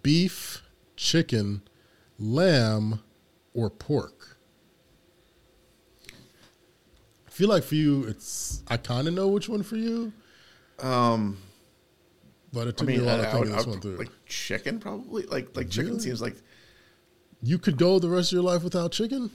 Beef, 0.02 0.62
chicken, 0.96 1.62
lamb, 2.18 3.00
or 3.54 3.68
pork? 3.70 4.38
I 7.26 7.30
feel 7.30 7.48
like 7.48 7.64
for 7.64 7.74
you, 7.74 8.04
it's 8.04 8.62
I 8.68 8.76
kind 8.76 9.08
of 9.08 9.14
know 9.14 9.28
which 9.28 9.48
one 9.48 9.62
for 9.62 9.76
you, 9.76 10.12
um, 10.80 11.38
but 12.52 12.66
it 12.68 12.74
I 12.76 12.78
took 12.78 12.86
mean, 12.88 12.98
me 12.98 13.02
a 13.02 13.06
while 13.06 13.20
I, 13.20 13.24
of 13.24 13.34
I 13.34 13.44
this 13.44 13.56
would- 13.66 13.66
one 13.72 13.80
through. 13.80 13.96
like 13.98 14.10
chicken 14.26 14.78
probably. 14.78 15.24
Like 15.24 15.54
like 15.56 15.68
chicken 15.68 16.00
seems 16.00 16.22
like 16.22 16.36
You 17.42 17.58
could 17.58 17.76
go 17.76 17.98
the 17.98 18.08
rest 18.08 18.32
of 18.32 18.36
your 18.36 18.44
life 18.44 18.62
without 18.64 18.92
chicken. 18.92 19.30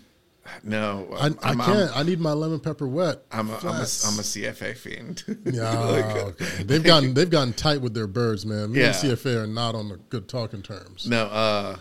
No, 0.63 1.07
I, 1.15 1.25
I'm, 1.27 1.39
I 1.43 1.47
I'm- 1.49 1.57
can't. 1.59 1.97
I 1.97 2.03
need 2.03 2.19
my 2.19 2.33
lemon 2.33 2.59
pepper 2.59 2.87
wet. 2.87 3.19
I'm 3.31 3.49
a, 3.49 3.57
I'm, 3.57 3.65
a. 3.65 3.69
I'm 3.69 3.75
a 3.77 3.83
CFA 4.23 4.75
fiend. 4.75 5.23
Yeah, 5.45 5.79
Like, 5.85 6.05
okay. 6.05 6.63
they've 6.63 6.83
gotten 6.83 7.13
they've 7.13 7.29
gotten 7.29 7.53
tight 7.67 7.81
with 7.81 7.93
their 7.93 8.07
birds, 8.07 8.45
man. 8.45 8.71
Me 8.71 8.81
and 8.83 8.95
CFA 8.95 9.43
are 9.43 9.47
not 9.47 9.75
on 9.75 9.89
the 9.89 9.97
good 10.09 10.27
talking 10.27 10.61
terms. 10.61 11.07
No, 11.07 11.25
uh, 11.27 11.77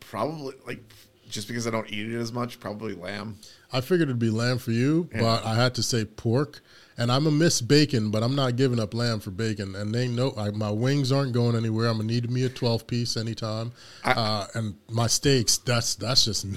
probably 0.00 0.54
like 0.66 0.82
just 1.28 1.48
because 1.48 1.66
I 1.66 1.70
don't 1.70 1.90
eat 1.90 2.10
it 2.12 2.16
as 2.18 2.32
much, 2.32 2.60
probably 2.60 2.94
lamb. 2.94 3.38
I 3.72 3.80
figured 3.80 4.08
it'd 4.08 4.18
be 4.18 4.30
lamb 4.30 4.58
for 4.58 4.70
you, 4.70 5.08
but 5.12 5.44
I 5.44 5.54
had 5.54 5.74
to 5.74 5.82
say 5.82 6.04
pork. 6.04 6.62
And 6.98 7.12
I'm 7.12 7.26
a 7.26 7.30
miss 7.30 7.60
bacon, 7.60 8.10
but 8.10 8.22
I'm 8.22 8.34
not 8.34 8.56
giving 8.56 8.80
up 8.80 8.94
lamb 8.94 9.20
for 9.20 9.30
bacon. 9.30 9.74
And 9.76 9.94
they 9.94 10.08
know 10.08 10.32
I, 10.36 10.50
my 10.50 10.70
wings 10.70 11.12
aren't 11.12 11.32
going 11.32 11.54
anywhere. 11.54 11.88
I'm 11.88 11.98
gonna 11.98 12.08
need 12.08 12.30
me 12.30 12.44
a 12.44 12.48
12 12.48 12.86
piece 12.86 13.16
anytime. 13.18 13.72
I- 14.02 14.12
uh, 14.12 14.46
and 14.54 14.76
my 14.88 15.06
steaks, 15.06 15.58
that's 15.58 15.94
that's 15.96 16.24
just 16.24 16.44
I'm, 16.46 16.56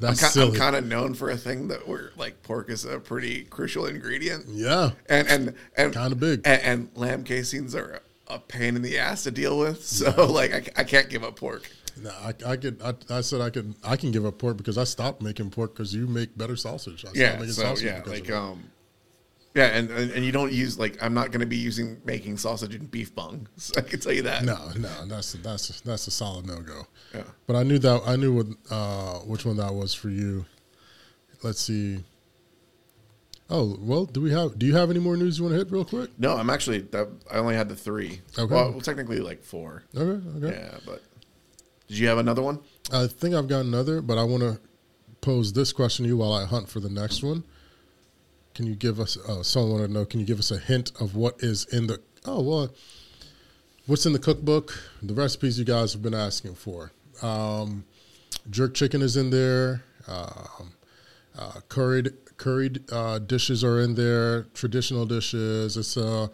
that's 0.00 0.32
ki- 0.34 0.40
I'm 0.42 0.52
kind 0.54 0.76
of 0.76 0.86
known 0.86 1.14
for 1.14 1.30
a 1.30 1.36
thing 1.36 1.68
that 1.68 1.88
where 1.88 2.12
like 2.16 2.42
pork 2.42 2.70
is 2.70 2.84
a 2.84 3.00
pretty 3.00 3.44
crucial 3.44 3.86
ingredient, 3.86 4.46
yeah, 4.48 4.90
and 5.08 5.26
and 5.28 5.54
and 5.76 5.92
Kinda 5.92 6.14
big. 6.16 6.42
and, 6.44 6.62
and 6.62 6.88
lamb 6.94 7.24
casings 7.24 7.74
are 7.74 8.00
a 8.28 8.38
pain 8.38 8.76
in 8.76 8.82
the 8.82 8.98
ass 8.98 9.24
to 9.24 9.30
deal 9.30 9.58
with. 9.58 9.82
So 9.84 10.26
like 10.30 10.52
I, 10.54 10.80
I 10.82 10.84
can't 10.84 11.08
give 11.10 11.24
up 11.24 11.36
pork. 11.36 11.68
no, 12.00 12.10
I, 12.10 12.32
I 12.46 12.56
could. 12.56 12.80
I, 12.80 12.94
I 13.10 13.20
said 13.22 13.40
I 13.40 13.50
could. 13.50 13.74
I 13.84 13.96
can 13.96 14.12
give 14.12 14.24
up 14.24 14.38
pork 14.38 14.56
because 14.56 14.78
I 14.78 14.84
stopped 14.84 15.20
making 15.20 15.50
pork 15.50 15.74
because 15.74 15.92
you 15.94 16.06
make 16.06 16.38
better 16.38 16.54
sausage. 16.56 17.04
I 17.04 17.10
Yeah, 17.14 17.32
making 17.38 17.54
so 17.54 17.62
sausage 17.62 17.84
yeah, 17.86 18.02
like 18.06 18.28
of 18.28 18.34
um, 18.36 18.70
yeah, 19.54 19.66
and, 19.66 19.88
and 19.90 20.10
and 20.10 20.24
you 20.24 20.32
don't 20.32 20.52
use 20.52 20.78
like 20.78 21.00
I'm 21.00 21.14
not 21.14 21.30
going 21.30 21.40
to 21.40 21.46
be 21.46 21.56
using 21.56 22.00
making 22.04 22.38
sausage 22.38 22.74
and 22.74 22.90
beef 22.90 23.14
bung. 23.14 23.46
So 23.56 23.74
I 23.78 23.82
can 23.82 24.00
tell 24.00 24.12
you 24.12 24.22
that. 24.22 24.44
No, 24.44 24.58
no, 24.76 25.06
that's 25.06 25.34
that's 25.34 25.80
that's 25.82 26.06
a 26.08 26.10
solid 26.10 26.46
no 26.46 26.58
go. 26.60 26.86
Yeah. 27.14 27.22
But 27.46 27.56
I 27.56 27.62
knew 27.62 27.78
that 27.78 28.02
I 28.04 28.16
knew 28.16 28.34
what 28.34 28.46
uh, 28.70 29.20
which 29.20 29.44
one 29.46 29.56
that 29.58 29.72
was 29.72 29.94
for 29.94 30.10
you. 30.10 30.44
Let's 31.42 31.60
see. 31.60 32.02
Oh 33.48 33.76
well, 33.78 34.06
do 34.06 34.20
we 34.20 34.32
have? 34.32 34.58
Do 34.58 34.66
you 34.66 34.74
have 34.74 34.90
any 34.90 34.98
more 34.98 35.16
news 35.16 35.38
you 35.38 35.44
want 35.44 35.54
to 35.54 35.58
hit 35.58 35.70
real 35.70 35.84
quick? 35.84 36.10
No, 36.18 36.36
I'm 36.36 36.50
actually 36.50 36.80
that 36.80 37.08
I 37.30 37.36
only 37.36 37.54
had 37.54 37.68
the 37.68 37.76
three. 37.76 38.22
Okay. 38.36 38.52
Well, 38.52 38.72
well, 38.72 38.80
technically 38.80 39.20
like 39.20 39.44
four. 39.44 39.84
Okay, 39.94 40.28
okay. 40.38 40.56
Yeah, 40.56 40.78
but 40.84 41.00
did 41.86 41.98
you 41.98 42.08
have 42.08 42.18
another 42.18 42.42
one? 42.42 42.58
I 42.92 43.06
think 43.06 43.34
I've 43.36 43.46
got 43.46 43.60
another, 43.60 44.02
but 44.02 44.18
I 44.18 44.24
want 44.24 44.42
to 44.42 44.58
pose 45.20 45.52
this 45.52 45.72
question 45.72 46.04
to 46.04 46.08
you 46.08 46.16
while 46.16 46.32
I 46.32 46.44
hunt 46.44 46.68
for 46.68 46.80
the 46.80 46.88
next 46.88 47.22
one. 47.22 47.44
Can 48.54 48.66
you 48.66 48.76
give 48.76 49.00
us? 49.00 49.16
Uh, 49.16 49.42
someone 49.42 49.72
wanted 49.72 49.86
to 49.88 49.92
know. 49.92 50.04
Can 50.04 50.20
you 50.20 50.26
give 50.26 50.38
us 50.38 50.50
a 50.50 50.58
hint 50.58 50.92
of 51.00 51.16
what 51.16 51.36
is 51.40 51.64
in 51.66 51.88
the? 51.88 52.00
Oh 52.24 52.40
well, 52.40 52.70
what's 53.86 54.06
in 54.06 54.12
the 54.12 54.18
cookbook? 54.18 54.72
The 55.02 55.14
recipes 55.14 55.58
you 55.58 55.64
guys 55.64 55.92
have 55.92 56.02
been 56.02 56.14
asking 56.14 56.54
for. 56.54 56.92
Um, 57.20 57.84
jerk 58.50 58.74
chicken 58.74 59.02
is 59.02 59.16
in 59.16 59.30
there. 59.30 59.82
Um, 60.06 60.72
uh, 61.36 61.60
curried 61.68 62.12
curried 62.36 62.90
uh, 62.92 63.18
dishes 63.18 63.64
are 63.64 63.80
in 63.80 63.96
there. 63.96 64.44
Traditional 64.54 65.04
dishes. 65.04 65.76
It's 65.76 65.96
a 65.96 66.30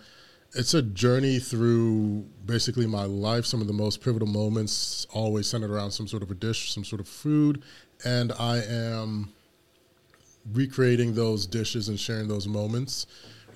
it's 0.55 0.75
a 0.75 0.83
journey 0.83 1.39
through 1.39 2.27
basically 2.45 2.87
my 2.87 3.05
life. 3.05 3.47
Some 3.47 3.63
of 3.63 3.67
the 3.67 3.73
most 3.73 4.03
pivotal 4.03 4.29
moments 4.29 5.07
always 5.11 5.47
centered 5.47 5.71
around 5.71 5.93
some 5.93 6.07
sort 6.07 6.23
of 6.23 6.31
a 6.31 6.35
dish, 6.35 6.75
some 6.75 6.85
sort 6.85 7.01
of 7.01 7.09
food, 7.09 7.63
and 8.05 8.33
I 8.39 8.59
am 8.59 9.33
recreating 10.53 11.15
those 11.15 11.47
dishes 11.47 11.89
and 11.89 11.99
sharing 11.99 12.29
those 12.29 12.49
moments 12.49 13.07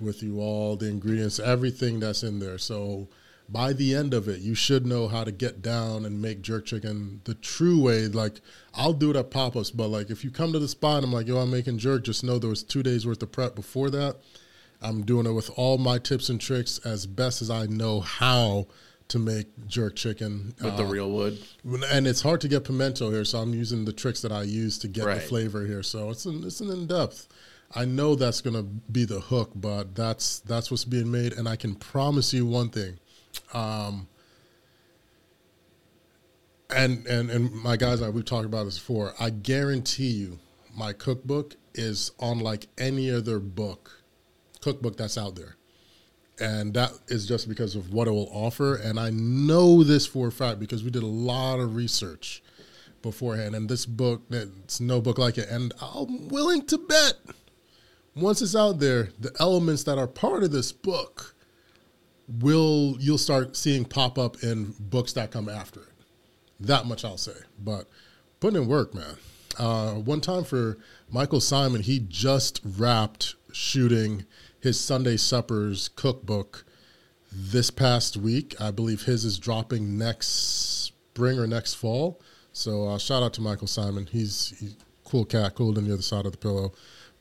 with 0.00 0.22
you 0.22 0.40
all. 0.40 0.76
The 0.76 0.88
ingredients, 0.88 1.38
everything 1.38 2.00
that's 2.00 2.22
in 2.22 2.40
there. 2.40 2.58
So 2.58 3.08
by 3.48 3.72
the 3.72 3.94
end 3.94 4.14
of 4.14 4.28
it, 4.28 4.40
you 4.40 4.54
should 4.54 4.86
know 4.86 5.08
how 5.08 5.24
to 5.24 5.32
get 5.32 5.62
down 5.62 6.04
and 6.04 6.20
make 6.20 6.42
jerk 6.42 6.66
chicken 6.66 7.20
the 7.24 7.34
true 7.34 7.80
way. 7.80 8.06
Like 8.08 8.40
I'll 8.74 8.92
do 8.92 9.10
it 9.10 9.16
at 9.16 9.30
pop 9.30 9.56
ups, 9.56 9.70
but 9.70 9.88
like 9.88 10.10
if 10.10 10.24
you 10.24 10.30
come 10.30 10.52
to 10.52 10.58
the 10.58 10.68
spot 10.68 10.98
and 10.98 11.06
I'm 11.06 11.12
like, 11.12 11.26
yo, 11.26 11.38
I'm 11.38 11.50
making 11.50 11.78
jerk, 11.78 12.04
just 12.04 12.24
know 12.24 12.38
there 12.38 12.50
was 12.50 12.62
two 12.62 12.82
days 12.82 13.06
worth 13.06 13.22
of 13.22 13.32
prep 13.32 13.54
before 13.54 13.90
that. 13.90 14.16
I'm 14.82 15.02
doing 15.02 15.26
it 15.26 15.32
with 15.32 15.50
all 15.56 15.78
my 15.78 15.98
tips 15.98 16.28
and 16.28 16.40
tricks 16.40 16.78
as 16.84 17.06
best 17.06 17.40
as 17.40 17.50
I 17.50 17.66
know 17.66 18.00
how 18.00 18.66
to 19.08 19.18
make 19.18 19.46
jerk 19.66 19.96
chicken. 19.96 20.54
With 20.62 20.76
the 20.76 20.84
Uh, 20.84 20.88
real 20.90 21.10
wood. 21.10 21.38
and 21.90 22.06
it's 22.06 22.22
hard 22.22 22.40
to 22.42 22.48
get 22.48 22.64
pimento 22.64 23.10
here, 23.10 23.24
so 23.24 23.38
I'm 23.40 23.52
using 23.54 23.84
the 23.84 23.92
tricks 23.92 24.22
that 24.22 24.32
I 24.32 24.42
use 24.44 24.78
to 24.78 24.88
get 24.88 25.04
Right. 25.04 25.14
the 25.20 25.26
flavor 25.26 25.66
here. 25.66 25.82
So 25.82 26.10
it's 26.10 26.24
an 26.26 26.44
it's 26.44 26.60
an 26.60 26.70
in 26.70 26.86
depth. 26.86 27.28
I 27.74 27.84
know 27.84 28.14
that's 28.14 28.40
gonna 28.40 28.62
be 28.62 29.04
the 29.04 29.20
hook, 29.20 29.50
but 29.54 29.94
that's 29.94 30.38
that's 30.40 30.70
what's 30.70 30.84
being 30.84 31.10
made, 31.10 31.32
and 31.32 31.48
I 31.48 31.56
can 31.56 31.74
promise 31.74 32.32
you 32.32 32.46
one 32.46 32.70
thing. 32.70 32.98
Um, 33.52 34.08
and 36.70 37.06
and 37.06 37.30
and 37.30 37.52
my 37.52 37.76
guys, 37.76 38.00
I 38.02 38.08
we've 38.08 38.24
talked 38.24 38.46
about 38.46 38.64
this 38.64 38.78
before. 38.78 39.14
I 39.18 39.30
guarantee 39.30 40.08
you, 40.10 40.38
my 40.74 40.92
cookbook 40.92 41.56
is 41.74 42.10
unlike 42.20 42.68
any 42.78 43.10
other 43.10 43.38
book 43.38 44.02
cookbook 44.60 44.96
that's 44.96 45.18
out 45.18 45.34
there 45.36 45.56
and 46.40 46.74
that 46.74 46.92
is 47.08 47.26
just 47.26 47.48
because 47.48 47.74
of 47.76 47.92
what 47.92 48.08
it 48.08 48.12
will 48.12 48.30
offer. 48.32 48.74
And 48.74 48.98
I 48.98 49.10
know 49.10 49.82
this 49.82 50.06
for 50.06 50.28
a 50.28 50.32
fact 50.32 50.58
because 50.58 50.82
we 50.82 50.90
did 50.90 51.02
a 51.02 51.06
lot 51.06 51.60
of 51.60 51.76
research 51.76 52.42
beforehand. 53.02 53.54
And 53.54 53.68
this 53.68 53.86
book, 53.86 54.22
it's 54.30 54.80
no 54.80 55.00
book 55.00 55.18
like 55.18 55.38
it. 55.38 55.48
And 55.48 55.72
I'm 55.80 56.28
willing 56.28 56.66
to 56.66 56.78
bet 56.78 57.14
once 58.16 58.42
it's 58.42 58.54
out 58.54 58.78
there, 58.78 59.10
the 59.18 59.34
elements 59.40 59.84
that 59.84 59.98
are 59.98 60.06
part 60.06 60.42
of 60.42 60.52
this 60.52 60.72
book 60.72 61.34
will 62.26 62.96
you'll 63.00 63.18
start 63.18 63.56
seeing 63.56 63.84
pop 63.84 64.18
up 64.18 64.42
in 64.42 64.74
books 64.78 65.12
that 65.14 65.30
come 65.30 65.48
after 65.48 65.80
it. 65.80 65.88
That 66.60 66.86
much 66.86 67.04
I'll 67.04 67.18
say. 67.18 67.32
But 67.58 67.88
putting 68.40 68.62
in 68.62 68.68
work, 68.68 68.94
man. 68.94 69.16
Uh, 69.58 69.92
one 69.94 70.20
time 70.20 70.44
for 70.44 70.78
Michael 71.10 71.40
Symon, 71.40 71.82
he 71.82 72.00
just 72.00 72.60
wrapped 72.64 73.34
shooting 73.52 74.24
his 74.64 74.80
Sunday 74.80 75.18
Suppers 75.18 75.88
cookbook 75.88 76.64
this 77.30 77.70
past 77.70 78.16
week. 78.16 78.58
I 78.58 78.70
believe 78.70 79.02
his 79.02 79.22
is 79.22 79.38
dropping 79.38 79.98
next 79.98 80.28
spring 80.86 81.38
or 81.38 81.46
next 81.46 81.74
fall. 81.74 82.18
So 82.54 82.88
uh, 82.88 82.98
shout 82.98 83.22
out 83.22 83.34
to 83.34 83.42
Michael 83.42 83.66
Symon. 83.66 84.08
He's, 84.08 84.54
he's 84.58 84.74
cool 85.04 85.26
cat, 85.26 85.54
cool 85.54 85.76
on 85.76 85.84
the 85.84 85.92
other 85.92 86.00
side 86.00 86.24
of 86.24 86.32
the 86.32 86.38
pillow. 86.38 86.72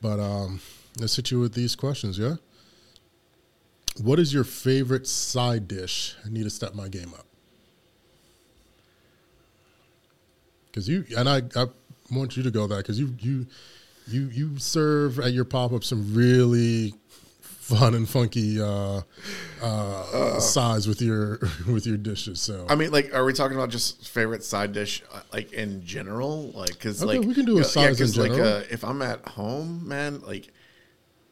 But 0.01 0.21
um, 0.21 0.61
let's 1.01 1.17
hit 1.17 1.31
you 1.31 1.39
with 1.41 1.53
these 1.53 1.75
questions, 1.75 2.17
yeah? 2.17 2.35
What 4.01 4.19
is 4.19 4.33
your 4.33 4.45
favorite 4.45 5.05
side 5.05 5.67
dish? 5.67 6.15
I 6.25 6.29
need 6.29 6.43
to 6.43 6.49
step 6.49 6.73
my 6.73 6.87
game 6.87 7.13
up. 7.13 7.25
Because 10.67 10.87
you 10.87 11.03
and 11.17 11.27
I, 11.27 11.41
I 11.57 11.65
want 12.09 12.37
you 12.37 12.43
to 12.43 12.51
go 12.51 12.67
that 12.67 12.77
because 12.77 12.97
you 12.99 13.13
you 13.19 13.47
you 14.07 14.29
you 14.31 14.57
serve 14.57 15.19
at 15.19 15.33
your 15.33 15.45
pop 15.45 15.73
up 15.73 15.83
some 15.83 16.15
really 16.15 16.95
fun 17.63 17.93
and 17.95 18.07
funky 18.09 18.61
uh, 18.61 19.01
uh, 19.61 20.39
sides 20.39 20.87
with 20.87 21.01
your 21.01 21.39
with 21.67 21.85
your 21.87 21.97
dishes. 21.97 22.41
So 22.41 22.65
I 22.69 22.75
mean, 22.75 22.91
like, 22.91 23.13
are 23.13 23.23
we 23.23 23.33
talking 23.33 23.55
about 23.57 23.69
just 23.69 24.07
favorite 24.07 24.43
side 24.43 24.73
dish, 24.73 25.01
uh, 25.13 25.21
like 25.31 25.53
in 25.53 25.83
general? 25.85 26.51
Like, 26.51 26.69
because 26.71 27.01
Okay, 27.01 27.17
like 27.19 27.27
we 27.27 27.33
can 27.33 27.45
do 27.45 27.57
a 27.59 27.63
in 27.63 27.95
'cause, 27.95 28.17
like, 28.17 28.31
general. 28.31 28.57
uh, 28.57 28.63
if 28.69 28.83
I'm 28.83 29.01
at 29.01 29.25
home, 29.29 29.87
man, 29.87 30.21
like, 30.21 30.51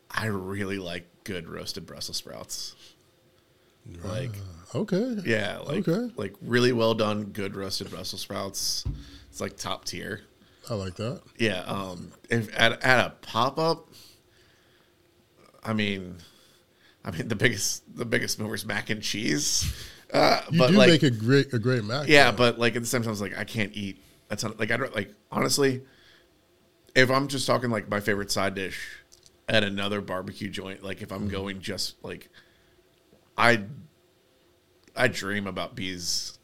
I 0.09 0.27
really 0.27 0.77
like 0.79 1.07
good 1.23 1.49
roasted 1.49 1.86
Brussels 1.86 2.17
sprouts. 2.17 2.75
Like, 4.03 4.32
okay, 4.75 5.17
yeah, 5.25 5.57
like, 5.59 5.88
Okay. 5.88 6.13
like 6.15 6.36
really 6.41 6.71
well 6.71 6.93
done, 6.93 7.25
good 7.25 7.55
roasted 7.55 7.89
Brussels 7.89 8.21
sprouts. 8.21 8.86
It's 9.29 9.41
like 9.41 9.57
top 9.57 9.86
tier. 9.86 10.21
I 10.69 10.75
like 10.75 10.95
that. 10.95 11.21
Yeah. 11.38 11.61
Um. 11.63 12.11
If 12.29 12.47
at 12.57 12.82
at 12.84 13.05
a 13.05 13.09
pop 13.21 13.57
up, 13.57 13.89
I 15.64 15.74
mean, 15.74 16.18
I 17.05 17.12
mean 17.12 17.28
the 17.28 17.36
biggest 17.36 17.84
the 17.95 18.05
biggest 18.05 18.39
mover 18.39 18.55
is 18.55 18.66
mac 18.66 18.89
and 18.89 19.01
cheese. 19.01 19.72
Uh, 20.14 20.41
You 20.51 20.59
but 20.59 20.68
do 20.72 20.74
like, 20.78 20.89
make 20.89 21.03
a 21.03 21.09
great 21.12 21.53
a 21.53 21.59
great 21.59 21.84
mac. 21.84 22.07
yeah, 22.07 22.32
though. 22.32 22.38
but 22.38 22.59
like 22.59 22.76
at 22.76 22.82
the 22.82 22.88
same 22.88 23.01
time, 23.03 23.12
it's 23.12 23.22
like 23.22 23.38
I 23.38 23.43
can't 23.43 23.72
eat 23.74 23.97
a 24.30 24.36
ton. 24.36 24.51
Of, 24.51 24.59
like 24.59 24.72
I 24.72 24.78
don't 24.78 24.95
like 24.95 25.14
honestly. 25.32 25.82
If 26.93 27.09
I'm 27.09 27.30
just 27.30 27.47
talking 27.47 27.70
like 27.70 27.88
my 27.89 28.01
favorite 28.01 28.32
side 28.32 28.53
dish 28.55 28.78
at 29.47 29.64
another 29.64 30.01
barbecue 30.01 30.49
joint, 30.49 30.84
like 30.84 31.01
if 31.01 31.12
I'm 31.14 31.22
Mm-hmm. 31.22 31.30
going 31.30 31.62
just 31.62 31.95
like, 32.03 32.28
I, 33.38 33.64
I 34.95 35.07
dream 35.07 35.47
about 35.47 35.74
B's, 35.74 36.38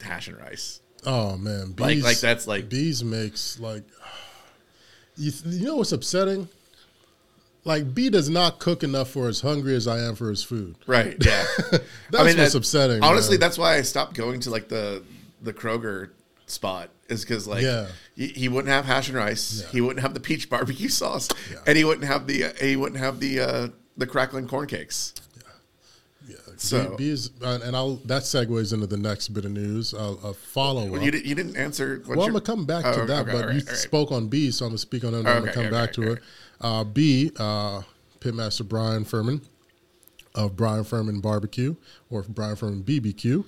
hash 0.00 0.26
and 0.26 0.38
rice. 0.38 0.80
oh 1.04 1.36
man, 1.36 1.70
bees, 1.70 1.78
Like- 1.80 2.02
like 2.02 2.18
that's, 2.18 2.48
like- 2.48 2.68
bees 2.68 3.04
makes 3.04 3.60
like 3.60 3.84
you, 5.16 5.30
you 5.46 5.66
know 5.66 5.76
what's 5.76 5.92
upsetting? 5.92 6.48
Like 7.66 7.94
B 7.94 8.08
does 8.10 8.30
not 8.30 8.58
cook 8.60 8.82
enough 8.84 9.10
for 9.10 9.26
as 9.28 9.40
hungry 9.40 9.74
as 9.74 9.86
I 9.88 9.98
am 9.98 10.14
for 10.14 10.30
his 10.30 10.42
food. 10.44 10.76
Right. 10.86 11.16
Yeah. 11.26 11.44
That's 11.60 11.80
what's 12.12 12.34
that- 12.36 12.54
upsetting. 12.54 13.02
Honestly, 13.02 13.34
man. 13.34 13.40
that's 13.40 13.58
why 13.58 13.76
I 13.76 13.82
stopped 13.82 14.14
going 14.14 14.40
to 14.40 14.50
like 14.50 14.68
the 14.68 15.02
the 15.42 15.52
Kroger 15.52 16.10
spot 16.46 16.90
is 17.08 17.22
because 17.24 17.46
like 17.48 17.62
Yeah. 17.62 17.88
he, 18.14 18.28
he 18.28 18.48
wouldn't 18.48 18.72
have 18.72 18.84
hash 18.84 19.08
and 19.08 19.16
rice, 19.16 19.62
Yeah. 19.62 19.68
he 19.72 19.80
wouldn't 19.80 20.00
have 20.00 20.14
the 20.14 20.20
peach 20.20 20.48
barbecue 20.48 20.88
sauce, 21.00 21.28
Yeah. 21.50 21.58
and 21.66 21.76
he 21.76 21.84
wouldn't 21.84 22.06
have 22.06 22.26
the 22.28 22.44
uh, 22.44 22.52
he 22.60 22.76
wouldn't 22.76 23.00
have 23.00 23.18
the 23.20 23.40
uh, 23.40 23.68
the 23.96 24.06
crackling 24.06 24.46
corn 24.46 24.68
cakes. 24.68 25.12
yeah, 26.28 26.36
So- 26.56 26.90
B, 26.90 26.96
B 26.98 27.08
is, 27.10 27.30
and 27.42 27.74
I'll 27.76 27.96
that 28.06 28.22
segues 28.22 28.72
into 28.72 28.86
the 28.86 28.96
next 28.96 29.28
bit 29.30 29.44
of 29.44 29.50
news. 29.52 29.92
I'll, 29.92 30.18
a 30.22 30.32
follow 30.34 30.86
Well, 30.86 31.00
up. 31.00 31.04
you, 31.04 31.10
di- 31.10 31.26
you 31.28 31.34
didn't 31.34 31.56
answer. 31.56 32.02
What 32.06 32.16
Well, 32.16 32.26
I'm 32.26 32.32
gonna 32.32 32.44
come 32.44 32.64
back 32.64 32.84
Oh, 32.86 33.00
to 33.00 33.06
that, 33.06 33.22
okay, 33.22 33.32
but 33.32 33.44
right, 33.46 33.54
you 33.56 33.60
right. 33.66 33.76
spoke 33.76 34.12
on 34.12 34.28
B, 34.28 34.50
so 34.52 34.64
I'm 34.66 34.70
gonna 34.70 34.78
speak 34.78 35.02
on 35.04 35.14
it. 35.14 35.18
and 35.20 35.28
I'm 35.28 35.38
gonna 35.40 35.50
Okay, 35.50 35.62
come 35.62 35.70
back 35.72 35.90
okay, 35.90 36.02
to 36.02 36.10
okay. 36.12 36.20
it. 36.20 36.26
Uh, 36.60 36.84
B, 36.84 37.30
uh, 37.38 37.82
Pitmaster 38.20 38.66
Bryan 38.66 39.04
Furman 39.04 39.42
of 40.34 40.56
Bryan 40.56 40.84
Furman 40.84 41.20
Barbecue 41.20 41.76
or 42.10 42.22
Bryan 42.22 42.56
Furman 42.56 42.82
BBQ 42.82 43.44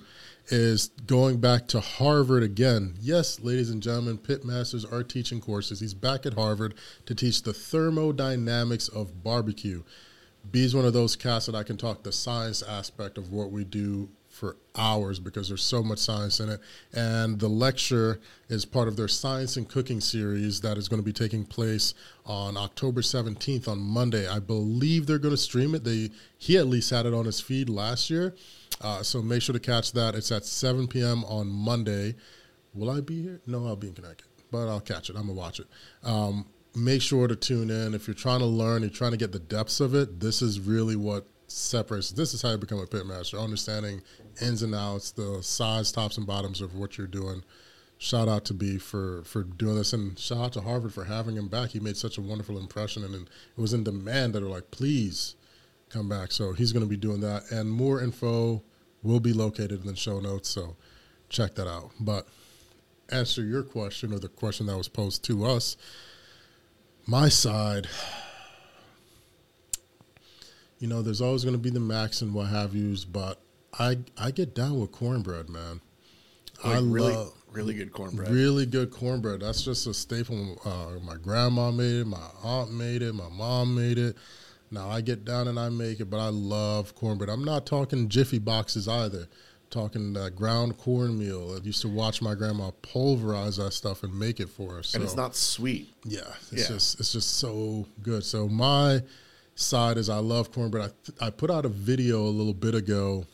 is 0.47 0.87
going 1.05 1.37
back 1.39 1.67
to 1.67 1.79
Harvard 1.79 2.41
again. 2.41 2.95
Yes, 2.99 3.39
ladies 3.39 3.69
and 3.69 3.83
gentlemen, 3.83 4.17
Pitmasters 4.17 4.91
are 4.91 5.03
teaching 5.03 5.39
courses. 5.39 5.79
He's 5.79 5.93
back 5.93 6.25
at 6.25 6.33
Harvard 6.33 6.73
to 7.05 7.13
teach 7.13 7.43
the 7.43 7.53
thermodynamics 7.53 8.87
of 8.87 9.23
barbecue. 9.23 9.83
B 10.49 10.63
is 10.63 10.75
one 10.75 10.85
of 10.85 10.93
those 10.93 11.15
cats 11.15 11.45
that 11.45 11.55
I 11.55 11.63
can 11.63 11.77
talk 11.77 12.01
the 12.01 12.11
science 12.11 12.63
aspect 12.63 13.17
of 13.17 13.31
what 13.31 13.51
we 13.51 13.63
do 13.63 14.09
for 14.39 14.55
hours 14.75 15.19
because 15.19 15.49
there's 15.49 15.63
so 15.63 15.83
much 15.83 15.99
science 15.99 16.39
in 16.39 16.49
it. 16.49 16.61
And 16.93 17.39
the 17.39 17.49
lecture 17.49 18.19
is 18.47 18.65
part 18.65 18.87
of 18.87 18.95
their 18.95 19.09
science 19.09 19.57
and 19.57 19.67
cooking 19.67 19.99
series 19.99 20.61
that 20.61 20.77
is 20.77 20.87
going 20.87 21.01
to 21.01 21.05
be 21.05 21.13
taking 21.13 21.45
place 21.45 21.93
on 22.25 22.55
October 22.55 23.01
17th 23.01 23.67
on 23.67 23.79
Monday. 23.79 24.27
I 24.27 24.39
believe 24.39 25.05
they're 25.05 25.19
going 25.19 25.33
to 25.33 25.37
stream 25.37 25.75
it. 25.75 25.83
They 25.83 26.09
he 26.37 26.57
at 26.57 26.67
least 26.67 26.89
had 26.89 27.05
it 27.05 27.13
on 27.13 27.25
his 27.25 27.41
feed 27.41 27.69
last 27.69 28.09
year, 28.09 28.33
uh, 28.81 29.03
so 29.03 29.21
make 29.21 29.41
sure 29.41 29.53
to 29.53 29.59
catch 29.59 29.91
that. 29.91 30.15
It's 30.15 30.31
at 30.31 30.45
7 30.45 30.87
p.m. 30.87 31.25
on 31.25 31.47
Monday. 31.49 32.15
Will 32.73 32.89
I 32.89 33.01
be 33.01 33.21
here? 33.21 33.41
No, 33.45 33.67
I'll 33.67 33.75
be 33.75 33.87
in 33.87 33.93
Connecticut, 33.93 34.25
but 34.51 34.69
I'll 34.69 34.79
catch 34.79 35.09
it. 35.09 35.17
I'm 35.17 35.23
gonna 35.23 35.33
watch 35.33 35.59
it. 35.59 35.67
Um, 36.03 36.45
make 36.75 37.01
sure 37.01 37.27
to 37.27 37.35
tune 37.35 37.69
in 37.69 37.93
if 37.93 38.07
you're 38.07 38.13
trying 38.13 38.39
to 38.39 38.45
learn. 38.45 38.83
You're 38.83 38.91
trying 38.91 39.11
to 39.11 39.17
get 39.17 39.31
the 39.31 39.39
depths 39.39 39.81
of 39.81 39.95
it. 39.95 40.19
This 40.19 40.41
is 40.41 40.59
really 40.59 40.95
what 40.95 41.27
separates. 41.51 42.11
This 42.11 42.33
is 42.33 42.41
how 42.41 42.51
you 42.51 42.57
become 42.57 42.79
a 42.79 42.85
pitmaster. 42.85 43.41
Understanding 43.41 44.01
ins 44.41 44.63
and 44.63 44.75
outs, 44.75 45.11
the 45.11 45.41
sides, 45.41 45.91
tops, 45.91 46.17
and 46.17 46.27
bottoms 46.27 46.61
of 46.61 46.75
what 46.75 46.97
you're 46.97 47.07
doing. 47.07 47.43
Shout 47.97 48.29
out 48.29 48.45
to 48.45 48.53
B 48.53 48.77
for 48.77 49.23
for 49.25 49.43
doing 49.43 49.75
this, 49.75 49.91
and 49.91 50.17
shout 50.17 50.37
out 50.37 50.53
to 50.53 50.61
Harvard 50.61 50.93
for 50.93 51.03
having 51.03 51.35
him 51.35 51.47
back. 51.49 51.71
He 51.71 51.79
made 51.79 51.97
such 51.97 52.17
a 52.17 52.21
wonderful 52.21 52.57
impression, 52.57 53.03
and, 53.03 53.13
and 53.13 53.27
it 53.27 53.61
was 53.61 53.73
in 53.73 53.83
demand 53.83 54.33
that 54.33 54.43
are 54.43 54.47
like, 54.47 54.71
please 54.71 55.35
come 55.89 56.07
back. 56.07 56.31
So 56.31 56.53
he's 56.53 56.71
going 56.71 56.85
to 56.85 56.89
be 56.89 56.97
doing 56.97 57.19
that, 57.21 57.51
and 57.51 57.69
more 57.69 58.01
info 58.01 58.63
will 59.03 59.19
be 59.19 59.33
located 59.33 59.81
in 59.81 59.87
the 59.87 59.95
show 59.95 60.19
notes. 60.19 60.49
So 60.49 60.75
check 61.29 61.55
that 61.55 61.67
out. 61.67 61.91
But 61.99 62.27
answer 63.11 63.43
your 63.43 63.63
question 63.63 64.13
or 64.13 64.19
the 64.19 64.29
question 64.29 64.65
that 64.67 64.77
was 64.77 64.87
posed 64.87 65.23
to 65.25 65.45
us. 65.45 65.77
My 67.05 67.27
side, 67.27 67.87
you 70.79 70.87
know, 70.87 71.01
there's 71.01 71.21
always 71.21 71.43
going 71.43 71.55
to 71.55 71.59
be 71.61 71.69
the 71.69 71.79
max 71.79 72.21
and 72.21 72.33
what 72.33 72.47
have 72.47 72.75
yous, 72.75 73.03
but 73.03 73.41
I 73.77 73.97
I 74.17 74.31
get 74.31 74.55
down 74.55 74.79
with 74.79 74.91
cornbread, 74.91 75.49
man. 75.49 75.81
Like 76.63 76.75
I 76.75 76.79
really, 76.79 77.13
love 77.13 77.33
really 77.51 77.73
good 77.73 77.91
cornbread. 77.93 78.31
really 78.31 78.65
good 78.65 78.91
cornbread. 78.91 79.41
That's 79.41 79.61
just 79.63 79.87
a 79.87 79.93
staple. 79.93 80.59
Uh, 80.65 80.99
my 81.05 81.15
grandma 81.15 81.71
made 81.71 82.01
it. 82.01 82.07
My 82.07 82.17
aunt 82.43 82.71
made 82.73 83.01
it. 83.01 83.13
My 83.13 83.29
mom 83.29 83.75
made 83.75 83.97
it. 83.97 84.17
Now 84.71 84.89
I 84.89 85.01
get 85.01 85.25
down 85.25 85.47
and 85.47 85.59
I 85.59 85.69
make 85.69 85.99
it, 85.99 86.09
but 86.09 86.19
I 86.19 86.29
love 86.29 86.93
cornbread. 86.95 87.29
I'm 87.29 87.43
not 87.43 87.65
talking 87.65 88.07
jiffy 88.09 88.39
boxes 88.39 88.87
either. 88.87 89.27
talking 89.71 90.17
uh, 90.17 90.29
ground 90.29 90.77
cornmeal. 90.77 91.55
I 91.55 91.63
used 91.63 91.81
to 91.83 91.87
watch 91.87 92.21
my 92.23 92.33
grandma 92.35 92.71
pulverize 92.81 93.57
that 93.57 93.71
stuff 93.71 94.01
and 94.03 94.13
make 94.17 94.39
it 94.39 94.49
for 94.49 94.79
us. 94.79 94.93
and 94.95 95.03
it's 95.03 95.15
not 95.15 95.35
sweet. 95.35 95.93
yeah, 96.03 96.21
it's 96.51 96.63
Yeah. 96.63 96.67
just 96.75 96.99
it's 96.99 97.13
just 97.13 97.37
so 97.37 97.85
good. 98.03 98.23
So 98.23 98.47
my 98.49 99.01
side 99.55 99.97
is 99.97 100.09
I 100.09 100.17
love 100.17 100.51
cornbread. 100.51 100.85
I 100.85 100.91
th- 101.05 101.17
I 101.21 101.29
put 101.29 101.49
out 101.51 101.65
a 101.65 101.69
video 101.69 102.21
a 102.21 102.33
little 102.39 102.53
bit 102.53 102.75
ago 102.75 103.25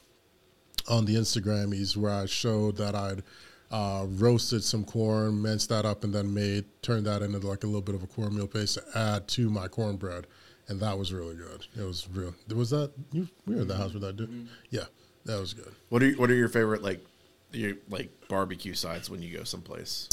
on 0.87 1.05
the 1.05 1.15
Instagrammies 1.15 1.97
where 1.97 2.11
I 2.11 2.25
showed 2.25 2.77
that 2.77 2.95
I'd 2.95 3.23
uh, 3.71 4.05
roasted 4.07 4.63
some 4.63 4.83
corn, 4.83 5.41
minced 5.41 5.69
that 5.69 5.85
up, 5.85 6.03
and 6.03 6.13
then 6.13 6.33
made 6.33 6.65
turned 6.81 7.05
that 7.05 7.21
into 7.21 7.39
like 7.39 7.63
a 7.63 7.67
little 7.67 7.81
bit 7.81 7.95
of 7.95 8.03
a 8.03 8.07
cornmeal 8.07 8.47
paste 8.47 8.75
to 8.75 8.83
add 8.97 9.27
to 9.29 9.49
my 9.49 9.67
cornbread, 9.67 10.27
and 10.67 10.79
that 10.79 10.97
was 10.97 11.11
really 11.11 11.35
good. 11.35 11.65
It 11.77 11.83
was 11.83 12.07
real. 12.11 12.33
There 12.47 12.57
was 12.57 12.69
that 12.69 12.91
you? 13.11 13.27
We 13.45 13.55
were 13.55 13.61
in 13.61 13.67
the 13.67 13.75
house 13.75 13.93
with 13.93 14.03
that 14.03 14.17
dude. 14.17 14.47
Yeah, 14.69 14.85
that 15.25 15.39
was 15.39 15.53
good. 15.53 15.73
What 15.89 16.03
are 16.03 16.11
what 16.11 16.29
are 16.29 16.35
your 16.35 16.49
favorite 16.49 16.83
like 16.83 17.03
your 17.51 17.73
like 17.89 18.09
barbecue 18.27 18.73
sides 18.73 19.09
when 19.09 19.21
you 19.21 19.37
go 19.37 19.43
someplace? 19.43 20.09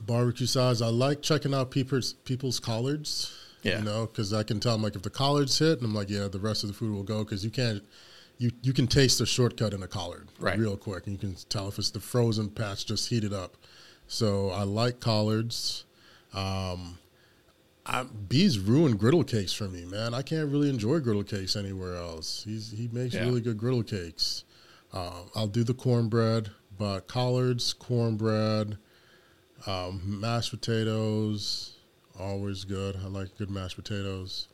barbecue 0.00 0.46
sides. 0.46 0.82
I 0.82 0.88
like 0.88 1.22
checking 1.22 1.54
out 1.54 1.70
people's 1.70 2.12
people's 2.12 2.60
collards. 2.60 3.32
Yeah. 3.62 3.78
You 3.78 3.84
know, 3.84 4.06
because 4.06 4.32
I 4.32 4.42
can 4.42 4.60
tell 4.60 4.72
them 4.72 4.82
like 4.82 4.94
if 4.94 5.02
the 5.02 5.10
collards 5.10 5.58
hit, 5.58 5.78
and 5.78 5.86
I'm 5.86 5.94
like, 5.94 6.10
yeah, 6.10 6.28
the 6.28 6.38
rest 6.38 6.62
of 6.62 6.68
the 6.68 6.74
food 6.74 6.94
will 6.94 7.02
go 7.02 7.24
because 7.24 7.44
you 7.44 7.50
can't. 7.50 7.82
You, 8.38 8.50
you 8.62 8.72
can 8.74 8.86
taste 8.86 9.18
the 9.18 9.26
shortcut 9.26 9.72
in 9.72 9.82
a 9.82 9.86
collard 9.88 10.28
Right. 10.38 10.58
real 10.58 10.76
quick, 10.76 11.06
and 11.06 11.12
you 11.14 11.18
can 11.18 11.36
tell 11.48 11.68
if 11.68 11.78
it's 11.78 11.90
the 11.90 12.00
frozen 12.00 12.50
patch 12.50 12.84
just 12.86 13.08
heated 13.08 13.32
up. 13.32 13.56
So 14.08 14.50
I 14.50 14.62
like 14.64 15.00
collards. 15.00 15.84
Um, 16.34 16.98
I, 17.86 18.02
B's 18.28 18.58
ruined 18.58 18.98
griddle 18.98 19.24
cakes 19.24 19.52
for 19.52 19.68
me, 19.68 19.84
man. 19.86 20.12
I 20.12 20.20
can't 20.22 20.50
really 20.50 20.68
enjoy 20.68 21.00
griddle 21.00 21.24
cakes 21.24 21.56
anywhere 21.56 21.96
else. 21.96 22.42
He's 22.44 22.72
he 22.72 22.88
makes 22.92 23.14
Yeah. 23.14 23.24
really 23.24 23.40
good 23.40 23.56
griddle 23.56 23.82
cakes. 23.82 24.44
Uh, 24.92 25.22
I'll 25.34 25.46
do 25.46 25.64
the 25.64 25.74
cornbread, 25.74 26.50
but 26.76 27.06
collards, 27.08 27.72
cornbread, 27.72 28.76
um, 29.66 30.20
mashed 30.20 30.50
potatoes, 30.50 31.76
always 32.18 32.64
good. 32.64 32.96
I 32.96 33.08
like 33.08 33.36
good 33.38 33.50
mashed 33.50 33.76
potatoes. 33.76 34.48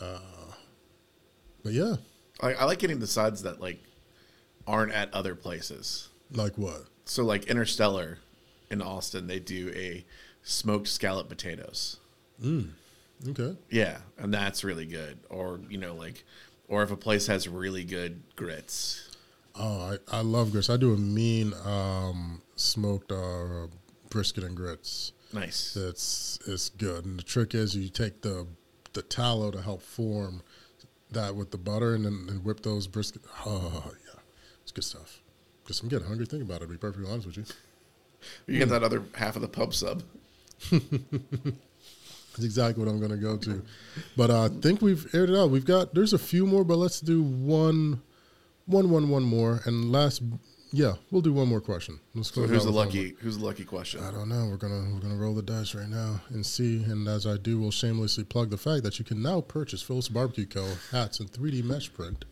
Uh, 0.00 0.20
but 1.64 1.72
yeah, 1.72 1.96
I, 2.40 2.54
I 2.54 2.64
like 2.64 2.78
getting 2.78 3.00
the 3.00 3.06
sides 3.06 3.42
that 3.42 3.60
like 3.60 3.82
aren't 4.66 4.92
at 4.92 5.12
other 5.14 5.34
places. 5.34 6.08
like 6.32 6.56
what? 6.56 6.84
So 7.04 7.24
like 7.24 7.46
Interstellar 7.46 8.18
in 8.70 8.82
Austin, 8.82 9.26
they 9.26 9.38
do 9.38 9.72
a 9.74 10.04
smoked 10.42 10.88
scallop 10.88 11.28
potatoes. 11.28 11.98
Mm. 12.42 12.70
Okay. 13.28 13.56
Yeah, 13.70 13.98
and 14.18 14.32
that's 14.32 14.62
really 14.62 14.86
good. 14.86 15.18
Or 15.30 15.60
you 15.68 15.78
know 15.78 15.94
like, 15.94 16.24
or 16.68 16.82
if 16.82 16.90
a 16.90 16.96
place 16.96 17.26
has 17.26 17.48
really 17.48 17.84
good 17.84 18.22
grits. 18.36 19.04
Oh, 19.56 19.96
I, 20.10 20.18
I 20.18 20.20
love 20.20 20.52
grits. 20.52 20.70
I 20.70 20.76
do 20.76 20.94
a 20.94 20.96
mean 20.96 21.52
um, 21.64 22.42
smoked 22.54 23.10
uh, 23.10 23.66
brisket 24.08 24.44
and 24.44 24.56
grits. 24.56 25.12
Nice. 25.32 25.76
It's 25.76 26.38
it's 26.46 26.68
good. 26.68 27.04
And 27.04 27.18
the 27.18 27.24
trick 27.24 27.54
is 27.54 27.74
you 27.74 27.88
take 27.88 28.22
the 28.22 28.46
the 28.92 29.02
tallow 29.02 29.50
to 29.50 29.60
help 29.60 29.82
form 29.82 30.42
that 31.12 31.34
with 31.34 31.50
the 31.50 31.58
butter 31.58 31.94
and 31.94 32.04
then 32.04 32.26
and 32.28 32.44
whip 32.44 32.60
those 32.62 32.86
brisket. 32.86 33.22
Oh 33.46 33.92
yeah, 34.06 34.20
it's 34.62 34.72
good 34.72 34.84
stuff. 34.84 35.22
Because 35.62 35.80
I'm 35.80 35.88
getting 35.88 36.06
hungry 36.08 36.26
thinking 36.26 36.48
about 36.48 36.62
it. 36.62 36.66
To 36.66 36.72
be 36.72 36.76
perfectly 36.78 37.10
honest 37.10 37.26
with 37.26 37.36
you, 37.36 37.44
You 38.46 38.58
get 38.58 38.68
that 38.70 38.82
other 38.82 39.02
half 39.14 39.36
of 39.36 39.42
the 39.42 39.48
pub 39.48 39.74
sub. 39.74 40.02
that's 40.70 42.44
exactly 42.44 42.82
what 42.82 42.90
I'm 42.90 42.98
going 42.98 43.10
to 43.10 43.16
go 43.16 43.36
to. 43.36 43.62
But 44.16 44.30
uh, 44.30 44.44
I 44.44 44.48
think 44.48 44.82
we've 44.82 45.12
aired 45.14 45.30
it 45.30 45.36
out. 45.38 45.50
We've 45.50 45.64
got 45.64 45.94
there's 45.94 46.12
a 46.12 46.18
few 46.18 46.46
more, 46.46 46.64
but 46.64 46.76
let's 46.76 47.00
do 47.00 47.22
one, 47.22 48.00
one, 48.66 48.90
one, 48.90 49.08
one 49.08 49.22
more, 49.22 49.60
and 49.64 49.92
last. 49.92 50.22
Yeah, 50.70 50.94
we'll 51.10 51.22
do 51.22 51.32
one 51.32 51.48
more 51.48 51.60
question. 51.62 51.98
Let's 52.14 52.32
So 52.32 52.42
who's 52.42 52.64
the 52.64 52.70
lucky? 52.70 53.14
Who's 53.20 53.38
the 53.38 53.44
lucky 53.44 53.64
question? 53.64 54.02
I 54.04 54.10
don't 54.10 54.28
know. 54.28 54.46
We're 54.50 54.56
gonna 54.58 54.92
we're 54.92 55.00
gonna 55.00 55.16
roll 55.16 55.34
the 55.34 55.42
dice 55.42 55.74
right 55.74 55.88
now 55.88 56.20
and 56.28 56.44
see. 56.44 56.82
And 56.84 57.08
as 57.08 57.26
I 57.26 57.36
do, 57.38 57.58
we'll 57.58 57.70
shamelessly 57.70 58.24
plug 58.24 58.50
the 58.50 58.58
fact 58.58 58.82
that 58.82 58.98
you 58.98 59.04
can 59.04 59.22
now 59.22 59.40
purchase 59.40 59.80
Philips 59.82 60.08
Barbecue 60.08 60.46
Co. 60.46 60.66
hats 60.90 61.20
in 61.20 61.28
3D 61.28 61.64
mesh 61.64 61.90
print 61.92 62.26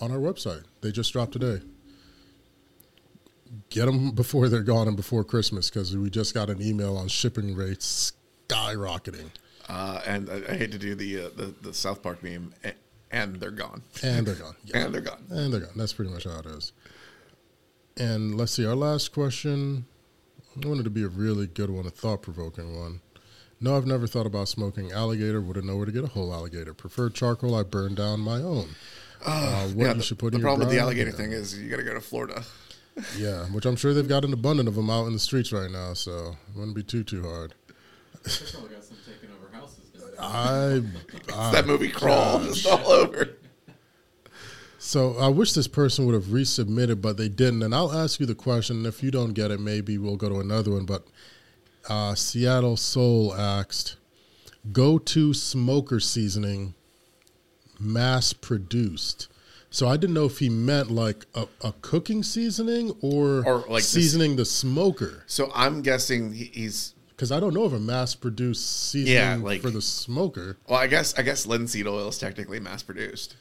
on 0.00 0.12
our 0.12 0.18
website. 0.18 0.62
They 0.82 0.92
just 0.92 1.12
dropped 1.12 1.32
today. 1.32 1.62
Get 3.70 3.86
them 3.86 4.12
before 4.12 4.48
they're 4.48 4.62
gone 4.62 4.86
and 4.88 4.96
before 4.96 5.24
Christmas 5.24 5.68
because 5.68 5.96
we 5.96 6.08
just 6.10 6.32
got 6.34 6.48
an 6.48 6.62
email 6.62 6.96
on 6.96 7.08
shipping 7.08 7.54
rates 7.54 8.12
skyrocketing, 8.48 9.30
Uh, 9.68 10.00
and 10.06 10.30
I, 10.30 10.52
I 10.52 10.56
hate 10.56 10.72
to 10.72 10.78
do 10.78 10.94
the, 10.94 11.22
uh, 11.24 11.28
the 11.36 11.54
the 11.60 11.74
South 11.74 12.02
Park 12.02 12.22
meme, 12.22 12.54
and 13.10 13.36
they're 13.40 13.50
gone. 13.50 13.82
and 14.02 14.26
they're 14.26 14.34
gone. 14.36 14.56
Yeah. 14.64 14.78
And 14.84 14.94
they're 14.94 15.00
gone. 15.02 15.24
And 15.28 15.52
they're 15.52 15.60
gone. 15.60 15.72
That's 15.76 15.92
pretty 15.92 16.10
much 16.12 16.24
how 16.24 16.38
it 16.38 16.46
is. 16.46 16.72
And 17.96 18.36
let's 18.36 18.52
see, 18.52 18.64
our 18.66 18.74
last 18.74 19.12
question. 19.12 19.86
I 20.62 20.66
wanted 20.66 20.84
to 20.84 20.90
be 20.90 21.02
a 21.02 21.08
really 21.08 21.46
good 21.46 21.70
one, 21.70 21.86
a 21.86 21.90
thought 21.90 22.22
provoking 22.22 22.78
one. 22.78 23.00
No, 23.60 23.76
I've 23.76 23.86
never 23.86 24.06
thought 24.06 24.26
about 24.26 24.48
smoking 24.48 24.90
alligator. 24.92 25.40
Wouldn't 25.40 25.66
know 25.66 25.76
where 25.76 25.86
to 25.86 25.92
get 25.92 26.04
a 26.04 26.08
whole 26.08 26.32
alligator. 26.34 26.74
Preferred 26.74 27.14
charcoal. 27.14 27.54
I 27.54 27.62
burn 27.62 27.94
down 27.94 28.20
my 28.20 28.36
own. 28.38 28.70
Uh, 29.24 29.68
what 29.68 29.84
yeah, 29.84 29.88
you 29.92 29.94
the, 29.98 30.02
should 30.02 30.18
put 30.18 30.32
the 30.32 30.36
in 30.36 30.40
your 30.40 30.48
problem 30.48 30.66
with 30.66 30.74
the 30.76 30.82
alligator 30.82 31.10
Yeah. 31.10 31.16
thing 31.16 31.32
is 31.32 31.56
you 31.56 31.70
got 31.70 31.76
to 31.76 31.84
go 31.84 31.94
to 31.94 32.00
Florida. 32.00 32.42
Yeah, 33.16 33.46
which 33.46 33.64
I'm 33.64 33.76
sure 33.76 33.94
they've 33.94 34.06
got 34.06 34.22
an 34.22 34.34
abundance 34.34 34.68
of 34.68 34.74
them 34.74 34.90
out 34.90 35.06
in 35.06 35.14
the 35.14 35.18
streets 35.18 35.50
right 35.50 35.70
now, 35.70 35.94
so 35.94 36.36
it 36.46 36.54
wouldn't 36.58 36.76
be 36.76 36.82
too 36.82 37.02
too 37.02 37.22
hard. 37.22 37.54
They 38.22 38.30
probably 38.52 38.68
got 38.74 38.84
some 38.84 38.98
taking 39.06 39.30
over 39.34 39.56
houses 39.56 39.88
down. 39.88 40.10
I, 40.18 40.82
I 41.48 41.52
that 41.52 41.66
movie 41.66 41.88
Crawl 41.88 42.40
just 42.44 42.66
all 42.66 42.86
over. 42.90 43.30
So 44.84 45.16
I 45.16 45.28
wish 45.28 45.52
this 45.52 45.68
person 45.68 46.06
would 46.06 46.14
have 46.14 46.24
resubmitted, 46.24 47.00
but 47.00 47.16
they 47.16 47.28
didn't. 47.28 47.62
And 47.62 47.72
I'll 47.72 47.92
ask 47.92 48.18
you 48.18 48.26
the 48.26 48.34
question. 48.34 48.84
If 48.84 49.00
you 49.00 49.12
don't 49.12 49.32
get 49.32 49.52
it, 49.52 49.60
maybe 49.60 49.96
we'll 49.96 50.16
go 50.16 50.28
to 50.28 50.40
another 50.40 50.72
one. 50.72 50.86
But 50.86 51.06
uh, 51.88 52.16
Seattle 52.16 52.76
Soul 52.76 53.32
asked, 53.32 53.94
"Go 54.72 54.98
to 54.98 55.34
smoker 55.34 56.00
seasoning, 56.00 56.74
mass 57.78 58.32
produced. 58.32 59.28
So 59.70 59.86
I 59.86 59.96
didn't 59.96 60.14
know 60.14 60.24
if 60.26 60.38
he 60.40 60.48
meant 60.50 60.90
like 60.90 61.26
a, 61.34 61.46
a 61.62 61.72
cooking 61.80 62.22
seasoning 62.24 62.90
or, 63.00 63.42
Or, 63.46 63.58
like, 63.68 63.82
this- 63.84 63.88
seasoning 63.92 64.34
the 64.36 64.44
smoker. 64.44 65.22
So 65.28 65.50
I'm 65.54 65.80
guessing 65.80 66.32
he's 66.32 66.94
Because 67.10 67.30
I 67.32 67.38
don't 67.40 67.54
know 67.54 67.62
of 67.64 67.72
a 67.72 67.78
mass 67.80 68.14
produced 68.16 68.90
seasoning 68.90 69.14
Yeah, 69.14 69.36
like- 69.36 69.62
for 69.62 69.70
the 69.70 69.80
smoker. 69.80 70.58
well. 70.68 70.78
I 70.80 70.88
guess 70.88 71.14
I 71.16 71.22
guess 71.22 71.46
linseed 71.46 71.86
oil 71.86 72.08
is 72.08 72.18
technically 72.18 72.58
mass 72.60 72.82
produced. 72.82 73.36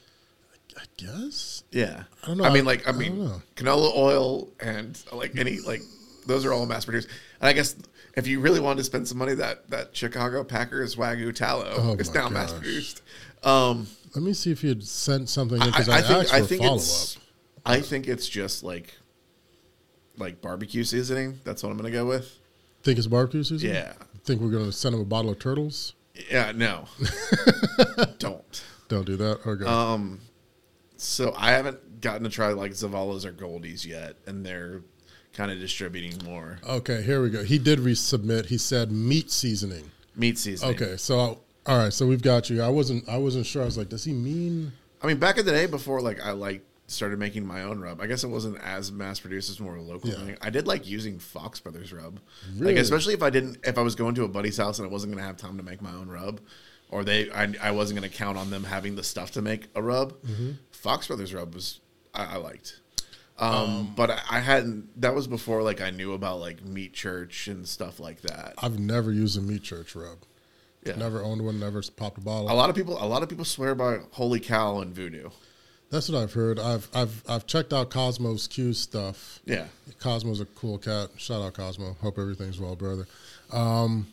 Guess. 0.97 1.63
Yeah, 1.71 2.03
I 2.23 2.27
don't 2.27 2.37
know. 2.37 2.43
I 2.43 2.53
mean, 2.53 2.65
like 2.65 2.87
I 2.87 2.91
mean, 2.91 3.29
canola 3.55 3.95
oil 3.95 4.49
and 4.59 5.01
like 5.11 5.37
any 5.37 5.59
like 5.59 5.81
those 6.27 6.45
are 6.45 6.53
all 6.53 6.65
mass 6.65 6.85
produced. 6.85 7.07
And 7.39 7.49
I 7.49 7.53
guess 7.53 7.75
if 8.15 8.27
you 8.27 8.39
really 8.39 8.59
wanted 8.59 8.77
to 8.77 8.83
spend 8.83 9.07
some 9.07 9.17
money, 9.17 9.33
that 9.35 9.69
that 9.69 9.95
Chicago 9.95 10.43
Packers 10.43 10.95
Wagyu 10.95 11.33
tallow 11.33 11.73
Oh 11.77 11.93
is 11.95 12.13
now 12.13 12.29
mass 12.29 12.53
produced. 12.53 13.01
Um, 13.43 13.87
Let 14.15 14.23
me 14.23 14.33
see 14.33 14.51
if 14.51 14.63
you 14.63 14.69
had 14.69 14.83
sent 14.83 15.29
something 15.29 15.59
in 15.59 15.67
because 15.67 15.89
I, 15.89 15.95
I, 15.95 15.97
I 15.97 16.01
think 16.01 16.33
I 16.33 16.41
think 16.41 16.61
follow 16.61 16.75
it's 16.75 17.17
up. 17.17 17.23
I 17.65 17.81
think 17.81 18.07
it's 18.07 18.29
just 18.29 18.63
like 18.63 18.95
like 20.17 20.41
barbecue 20.41 20.83
seasoning. 20.83 21.39
That's 21.43 21.63
what 21.63 21.71
I'm 21.71 21.77
gonna 21.77 21.89
go 21.91 22.05
with. 22.05 22.37
Think 22.83 22.97
it's 22.97 23.07
barbecue 23.07 23.43
seasoning? 23.43 23.75
Yeah, 23.75 23.93
Think 24.23 24.41
we're 24.41 24.49
going 24.49 24.65
to 24.65 24.71
send 24.71 24.95
him 24.95 25.01
a 25.01 25.05
bottle 25.05 25.31
of 25.31 25.39
turtles? 25.39 25.93
yeah, 26.31 26.51
no, 26.51 26.85
don't. 28.19 28.63
Don't 28.87 29.05
do 29.05 29.15
that. 29.17 29.45
Okay. 29.45 29.65
Um, 29.65 30.19
so 31.01 31.33
I 31.37 31.51
haven't 31.51 32.01
gotten 32.01 32.23
to 32.23 32.29
try 32.29 32.49
like 32.53 32.71
Zavalas 32.71 33.25
or 33.25 33.31
Goldee's 33.31 33.85
yet, 33.85 34.15
and 34.25 34.45
they're 34.45 34.81
kind 35.33 35.49
of 35.51 35.59
distributing 35.59 36.13
more 36.25 36.59
okay, 36.67 37.01
here 37.01 37.21
we 37.21 37.29
go. 37.29 37.43
He 37.43 37.57
did 37.57 37.79
resubmit. 37.79 38.47
He 38.47 38.57
said 38.57 38.91
meat 38.91 39.31
seasoning. 39.31 39.89
meat 40.15 40.37
seasoning. 40.37 40.75
Okay, 40.75 40.97
so 40.97 41.39
all 41.65 41.77
right, 41.77 41.93
so 41.93 42.05
we've 42.07 42.21
got 42.21 42.49
you. 42.49 42.61
I 42.61 42.69
wasn't 42.69 43.07
I 43.07 43.17
wasn't 43.17 43.45
sure. 43.45 43.61
I 43.61 43.65
was 43.65 43.77
like, 43.77 43.89
does 43.89 44.03
he 44.03 44.13
mean 44.13 44.73
I 45.03 45.07
mean, 45.07 45.17
back 45.17 45.37
in 45.37 45.45
the 45.45 45.51
day 45.51 45.65
before 45.65 46.01
like 46.01 46.19
I 46.21 46.31
like 46.31 46.63
started 46.87 47.17
making 47.17 47.45
my 47.45 47.63
own 47.63 47.79
rub, 47.79 48.01
I 48.01 48.05
guess 48.07 48.23
it 48.25 48.27
wasn't 48.27 48.57
as 48.61 48.91
mass 48.91 49.19
produced 49.21 49.49
as 49.49 49.59
more 49.61 49.79
local. 49.79 50.09
Yeah. 50.09 50.15
thing. 50.17 50.37
I 50.41 50.49
did 50.49 50.67
like 50.67 50.85
using 50.85 51.17
Fox 51.19 51.59
Brothers 51.61 51.93
rub, 51.93 52.19
Really? 52.55 52.73
like 52.73 52.81
especially 52.81 53.13
if 53.13 53.23
I 53.23 53.29
didn't 53.29 53.59
if 53.63 53.77
I 53.77 53.81
was 53.81 53.95
going 53.95 54.13
to 54.15 54.25
a 54.25 54.27
buddy's 54.27 54.57
house 54.57 54.79
and 54.79 54.87
I 54.87 54.91
wasn't 54.91 55.13
going 55.13 55.21
to 55.23 55.27
have 55.27 55.37
time 55.37 55.55
to 55.57 55.63
make 55.63 55.81
my 55.81 55.91
own 55.93 56.09
rub, 56.09 56.41
or 56.91 57.03
they 57.03 57.31
I, 57.31 57.53
I 57.61 57.71
wasn't 57.71 57.99
going 57.99 58.09
to 58.09 58.15
count 58.15 58.37
on 58.37 58.49
them 58.49 58.63
having 58.63 58.95
the 58.95 59.03
stuff 59.03 59.31
to 59.31 59.41
make 59.41 59.67
a 59.75 59.81
rub. 59.81 60.13
Mm-hmm. 60.21 60.51
Fox 60.71 61.07
Brothers 61.07 61.33
rub 61.33 61.55
was 61.55 61.79
I, 62.13 62.35
I 62.35 62.37
liked. 62.37 62.79
Um, 63.39 63.93
but 63.95 64.11
I, 64.11 64.19
I 64.29 64.39
hadn't. 64.39 65.01
That 65.01 65.15
was 65.15 65.25
before 65.25 65.63
like 65.63 65.81
I 65.81 65.89
knew 65.89 66.13
about 66.13 66.39
like 66.39 66.63
Meat 66.63 66.93
Church 66.93 67.47
and 67.47 67.67
stuff 67.67 67.99
like 67.99 68.21
that. 68.21 68.53
I've 68.59 68.77
never 68.77 69.11
used 69.11 69.35
a 69.35 69.41
meat 69.41 69.63
church 69.63 69.95
rub. 69.95 70.19
Yeah. 70.85 70.95
Never 70.95 71.23
owned 71.23 71.43
one, 71.43 71.59
never 71.59 71.81
popped 71.95 72.17
a 72.17 72.21
bottle. 72.21 72.51
A 72.51 72.53
lot 72.53 72.69
of 72.69 72.75
people, 72.75 73.01
a 73.03 73.05
lot 73.05 73.23
of 73.23 73.29
people 73.29 73.45
swear 73.45 73.75
by 73.75 73.99
Holy 74.11 74.39
Cow 74.39 74.79
and 74.79 74.93
Voodoo. 74.93 75.29
That's 75.91 76.09
what 76.09 76.21
I've 76.21 76.33
heard. 76.33 76.59
I've 76.59 76.87
I've 76.93 77.23
I've 77.27 77.45
checked 77.45 77.73
out 77.73 77.89
Cosmos 77.89 78.47
Q 78.47 78.73
stuff. 78.73 79.39
Yeah, 79.45 79.65
Cosmo's 79.99 80.39
a 80.39 80.45
cool 80.45 80.77
cat. 80.77 81.09
Shout 81.17 81.41
out 81.41 81.53
Cosmo. 81.53 81.97
Hope 82.01 82.17
everything's 82.17 82.59
well, 82.59 82.75
brother. 82.75 83.07
Um, 83.51 84.07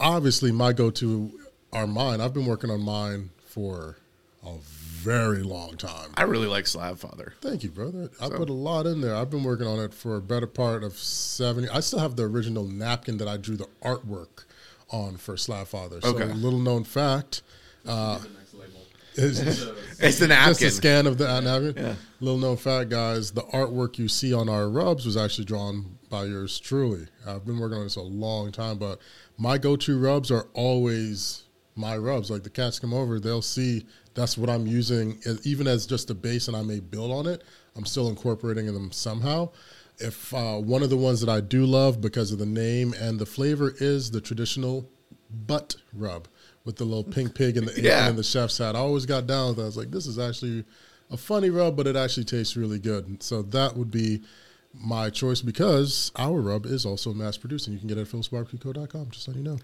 obviously, 0.00 0.52
my 0.52 0.72
go-to 0.72 1.32
are 1.72 1.86
mine. 1.86 2.20
I've 2.20 2.34
been 2.34 2.46
working 2.46 2.70
on 2.70 2.80
mine 2.82 3.30
for 3.46 3.96
a 4.44 4.52
very 4.58 5.42
long 5.42 5.76
time. 5.76 6.10
I 6.14 6.22
really 6.24 6.46
like 6.46 6.66
Slab 6.66 6.98
Father. 6.98 7.34
Thank 7.40 7.62
you, 7.62 7.70
brother. 7.70 8.10
I 8.20 8.28
So- 8.28 8.36
put 8.36 8.48
a 8.48 8.52
lot 8.54 8.86
in 8.86 9.00
there. 9.00 9.14
I've 9.14 9.30
been 9.30 9.44
working 9.44 9.66
on 9.66 9.78
it 9.80 9.92
for 9.94 10.16
a 10.16 10.20
better 10.20 10.46
part 10.46 10.82
of 10.84 10.98
seventy. 10.98 11.68
I 11.68 11.80
still 11.80 11.98
have 12.00 12.16
the 12.16 12.24
original 12.24 12.64
napkin 12.64 13.16
that 13.18 13.28
I 13.28 13.36
drew 13.36 13.56
the 13.56 13.68
artwork 13.82 14.44
on 14.90 15.16
for 15.16 15.36
Slab 15.36 15.66
Father. 15.68 16.00
So, 16.00 16.08
Okay. 16.10 16.32
little 16.32 16.60
known 16.60 16.84
fact. 16.84 17.42
Uh, 17.84 18.18
the 18.18 18.28
next 18.38 18.54
label. 18.54 18.80
is 19.14 19.40
It's 19.98 20.18
the 20.18 20.28
just 20.28 20.62
a 20.62 20.70
scan 20.70 21.06
of 21.06 21.18
the 21.18 21.28
uh, 21.30 21.40
napkin. 21.40 21.74
Yeah. 21.76 21.94
Little 22.20 22.38
known 22.38 22.56
fact, 22.56 22.90
guys. 22.90 23.32
The 23.32 23.42
artwork 23.42 23.98
you 23.98 24.08
see 24.08 24.32
on 24.32 24.48
our 24.48 24.68
rubs 24.68 25.04
was 25.06 25.16
actually 25.16 25.44
drawn 25.46 25.98
by 26.08 26.24
yours 26.24 26.58
truly. 26.60 27.06
I've 27.26 27.44
been 27.44 27.58
working 27.58 27.78
on 27.78 27.84
this 27.84 27.96
a 27.96 28.00
long 28.02 28.52
time, 28.52 28.78
but 28.78 29.00
my 29.38 29.58
go-to 29.58 29.98
rubs 29.98 30.30
are 30.30 30.46
always 30.54 31.44
my 31.74 31.96
rubs. 31.96 32.30
Like 32.30 32.42
the 32.42 32.50
cats 32.50 32.78
come 32.78 32.94
over, 32.94 33.20
they'll 33.20 33.42
see 33.42 33.86
that's 34.14 34.38
what 34.38 34.48
I'm 34.48 34.66
using, 34.66 35.18
even 35.44 35.66
as 35.66 35.86
just 35.86 36.08
a 36.10 36.14
base, 36.14 36.48
and 36.48 36.56
I 36.56 36.62
may 36.62 36.80
build 36.80 37.12
on 37.12 37.26
it. 37.26 37.42
I'm 37.76 37.84
still 37.84 38.08
incorporating 38.08 38.66
them 38.66 38.90
somehow. 38.92 39.50
If 39.98 40.32
uh, 40.32 40.56
one 40.56 40.82
of 40.82 40.90
the 40.90 40.96
ones 40.96 41.20
that 41.20 41.28
I 41.30 41.40
do 41.40 41.64
love 41.66 42.00
because 42.00 42.32
of 42.32 42.38
the 42.38 42.46
name 42.46 42.94
and 42.98 43.18
the 43.18 43.26
flavor 43.26 43.74
is 43.78 44.10
the 44.10 44.20
traditional 44.20 44.88
butt 45.46 45.76
rub 45.92 46.28
with 46.64 46.76
the 46.76 46.84
little 46.84 47.04
pink 47.04 47.34
pig 47.34 47.56
and 47.56 47.68
the 47.68 47.80
Yeah. 47.82 48.08
and 48.08 48.16
the 48.18 48.22
chef's 48.22 48.58
hat. 48.58 48.74
I 48.76 48.78
always 48.78 49.06
got 49.06 49.26
down 49.26 49.48
with 49.48 49.56
that. 49.56 49.62
I 49.62 49.66
was 49.66 49.76
like, 49.76 49.90
this 49.90 50.06
is 50.06 50.18
actually 50.18 50.64
a 51.10 51.16
funny 51.16 51.50
rub, 51.50 51.76
but 51.76 51.86
it 51.86 51.96
actually 51.96 52.24
tastes 52.24 52.56
really 52.56 52.78
good. 52.78 53.06
And 53.06 53.22
so 53.22 53.42
that 53.42 53.76
would 53.76 53.90
be 53.90 54.22
my 54.80 55.10
choice 55.10 55.40
because 55.42 56.12
our 56.16 56.40
rub 56.40 56.66
is 56.66 56.84
also 56.86 57.12
mass 57.12 57.36
produced 57.36 57.66
and 57.66 57.74
you 57.74 57.78
can 57.80 57.88
get 57.88 57.98
it 57.98 58.02
at 58.02 58.06
philipsbarbecueco.com, 58.08 59.10
just 59.10 59.28
letting 59.28 59.44
you 59.44 59.50
know. 59.52 59.58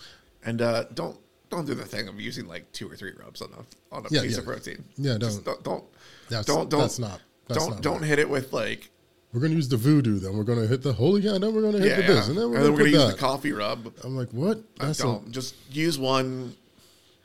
and 0.45 0.61
uh, 0.63 0.85
don't 0.95 1.17
don't 1.51 1.67
do 1.67 1.75
the 1.75 1.85
thing 1.85 2.09
of 2.09 2.19
using 2.21 2.49
like 2.49 2.71
two 2.73 2.91
or 2.91 2.97
three 2.97 3.13
rubs 3.23 3.43
on 3.43 3.51
a 3.53 3.95
on 3.95 4.07
a 4.07 4.09
Yeah, 4.11 4.23
piece 4.23 4.33
yeah. 4.33 4.39
of 4.39 4.45
protein. 4.47 4.85
Yeah, 4.97 5.19
don't. 5.19 5.45
don't 5.45 5.63
don't 5.63 5.85
That's- 6.29 6.47
don't 6.47 6.71
don't 6.71 6.81
that's 6.81 6.99
not- 6.99 7.21
that's 7.49 7.59
don't 7.65 7.75
not 7.75 7.83
don't 7.83 8.01
right. 8.01 8.09
hit 8.09 8.19
it 8.19 8.29
with 8.31 8.53
like 8.53 8.91
We're 9.33 9.41
going 9.41 9.51
to 9.53 9.57
use 9.57 9.69
the 9.69 9.77
voodoo, 9.77 10.19
then 10.19 10.37
we're 10.37 10.45
going 10.45 10.61
to 10.61 10.67
hit 10.67 10.83
the 10.83 10.93
holy 10.95 11.21
guy, 11.21 11.33
then 11.39 11.55
we're 11.55 11.61
going 11.63 11.75
to 11.75 11.81
hit 11.81 11.89
yeah, 11.99 12.07
the 12.07 12.13
this, 12.15 12.29
and 12.29 12.37
then 12.39 12.51
we're 12.51 12.61
going 12.69 12.77
to 12.77 12.89
use 12.91 13.13
the 13.13 13.19
coffee 13.19 13.53
rub. 13.53 13.93
I'm 14.05 14.17
like, 14.17 14.31
what? 14.31 14.59
Uh, 14.81 14.87
That's 14.87 15.01
a, 15.01 15.05
don't 15.05 15.31
just 15.33 15.55
use 15.71 15.99
one. 15.99 16.55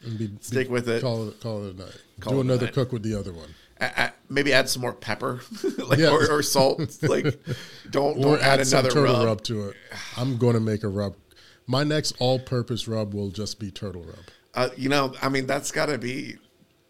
and 0.03 0.17
be, 0.17 0.29
stick 0.41 0.69
with 0.69 0.87
it. 0.89 1.01
Call 1.01 1.27
it, 1.29 1.39
call 1.39 1.65
it 1.65 1.75
a 1.75 1.77
night. 1.77 2.01
Call 2.19 2.33
Do 2.33 2.41
another 2.41 2.65
night. 2.65 2.73
cook 2.73 2.91
with 2.91 3.03
the 3.03 3.17
other 3.17 3.31
one. 3.33 3.49
Maybe 4.29 4.51
add 4.53 4.67
some 4.69 4.81
more 4.81 4.93
pepper, 4.93 5.41
like 5.77 5.99
Yeah. 5.99 6.09
or, 6.09 6.29
or 6.39 6.43
salt. 6.43 6.97
like 7.03 7.39
don't 7.89 8.17
or 8.17 8.21
don't 8.37 8.41
add, 8.41 8.59
add 8.59 8.67
another 8.67 8.89
turtle 8.89 9.13
rub. 9.15 9.25
rub. 9.25 9.41
to 9.43 9.69
it. 9.69 9.75
I'm 10.17 10.37
going 10.37 10.53
to 10.55 10.59
make 10.59 10.83
a 10.83 10.89
rub. 10.89 11.15
My 11.65 11.83
next 11.83 12.13
all-purpose 12.19 12.87
rub 12.87 13.13
will 13.13 13.29
just 13.29 13.59
be 13.59 13.71
turtle 13.71 14.03
rub. 14.03 14.19
Uh, 14.53 14.69
you 14.75 14.89
know, 14.89 15.13
I 15.21 15.29
mean, 15.29 15.45
that's 15.47 15.71
got 15.71 15.87
to 15.87 15.97
be 15.97 16.35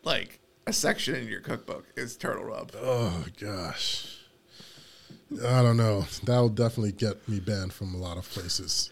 like 0.03 0.39
a 0.65 0.73
section 0.73 1.15
in 1.15 1.27
your 1.27 1.41
cookbook 1.41 1.85
is 1.95 2.15
turtle 2.17 2.45
rub. 2.45 2.71
Oh 2.75 3.25
gosh, 3.39 4.17
I 5.45 5.61
don't 5.61 5.77
know. 5.77 6.05
That'll 6.23 6.49
definitely 6.49 6.91
get 6.93 7.27
me 7.27 7.39
banned 7.39 7.73
from 7.73 7.93
a 7.93 7.97
lot 7.97 8.17
of 8.17 8.29
places. 8.29 8.91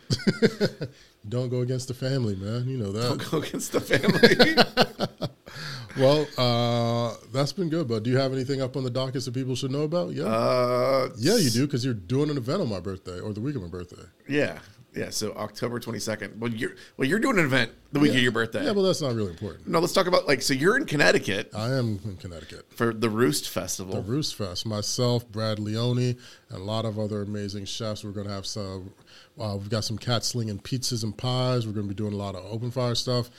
don't 1.29 1.49
go 1.49 1.61
against 1.61 1.87
the 1.87 1.93
family, 1.93 2.35
man. 2.35 2.67
You 2.67 2.77
know 2.77 2.91
that. 2.91 3.01
Don't 3.01 3.31
go 3.31 3.37
against 3.41 3.71
the 3.71 3.81
family. 3.81 5.29
Well, 5.97 6.27
uh, 6.37 7.15
that's 7.31 7.53
been 7.53 7.69
good. 7.69 7.87
But 7.87 8.03
do 8.03 8.09
you 8.09 8.17
have 8.17 8.33
anything 8.33 8.61
up 8.61 8.75
on 8.75 8.83
the 8.83 8.89
docket 8.89 9.23
that 9.23 9.33
people 9.33 9.55
should 9.55 9.71
know 9.71 9.83
about? 9.83 10.11
Yeah, 10.11 10.25
uh, 10.25 11.09
yeah, 11.17 11.37
you 11.37 11.49
do 11.49 11.65
because 11.65 11.85
you're 11.85 11.93
doing 11.93 12.29
an 12.29 12.35
event 12.35 12.61
on 12.61 12.69
my 12.69 12.81
birthday 12.81 13.19
or 13.19 13.31
the 13.31 13.39
week 13.39 13.55
of 13.55 13.61
my 13.61 13.69
birthday. 13.69 14.03
Yeah, 14.27 14.59
yeah. 14.93 15.09
So 15.09 15.31
October 15.33 15.79
twenty 15.79 15.99
second. 15.99 16.39
Well, 16.39 16.51
you're 16.51 16.75
well, 16.97 17.07
you're 17.07 17.19
doing 17.19 17.39
an 17.39 17.45
event 17.45 17.71
the 17.93 17.99
week 17.99 18.11
yeah. 18.11 18.17
of 18.17 18.23
your 18.23 18.31
birthday. 18.33 18.65
Yeah, 18.65 18.73
but 18.73 18.81
that's 18.81 19.01
not 19.01 19.15
really 19.15 19.31
important. 19.31 19.69
no, 19.69 19.79
let's 19.79 19.93
talk 19.93 20.07
about 20.07 20.27
like. 20.27 20.41
So 20.41 20.53
you're 20.53 20.75
in 20.75 20.85
Connecticut 20.85 21.51
I 21.55 21.67
am 21.67 21.99
in 22.03 22.17
Connecticut. 22.17 22.65
for 22.73 22.93
the 22.93 23.09
Roost 23.09 23.47
Festival. 23.47 23.95
the 23.95 24.01
Roost 24.01 24.35
Fest. 24.35 24.65
Myself, 24.65 25.25
Brad 25.31 25.59
Leone, 25.59 25.97
and 25.97 26.17
a 26.51 26.57
lot 26.57 26.83
of 26.83 26.99
other 26.99 27.21
amazing 27.21 27.65
chefs. 27.65 28.03
We're 28.03 28.11
going 28.11 28.27
to 28.27 28.33
have 28.33 28.45
some. 28.45 28.91
Uh, 29.39 29.55
we've 29.57 29.69
got 29.69 29.85
some 29.85 29.97
cat 29.97 30.25
slinging 30.25 30.59
pizzas 30.59 31.03
and 31.05 31.17
pies. 31.17 31.65
We're 31.65 31.73
going 31.73 31.87
to 31.87 31.93
be 31.93 31.97
doing 31.97 32.13
a 32.13 32.17
lot 32.17 32.35
of 32.35 32.45
open 32.45 32.71
fire 32.71 32.95
stuff. 32.95 33.29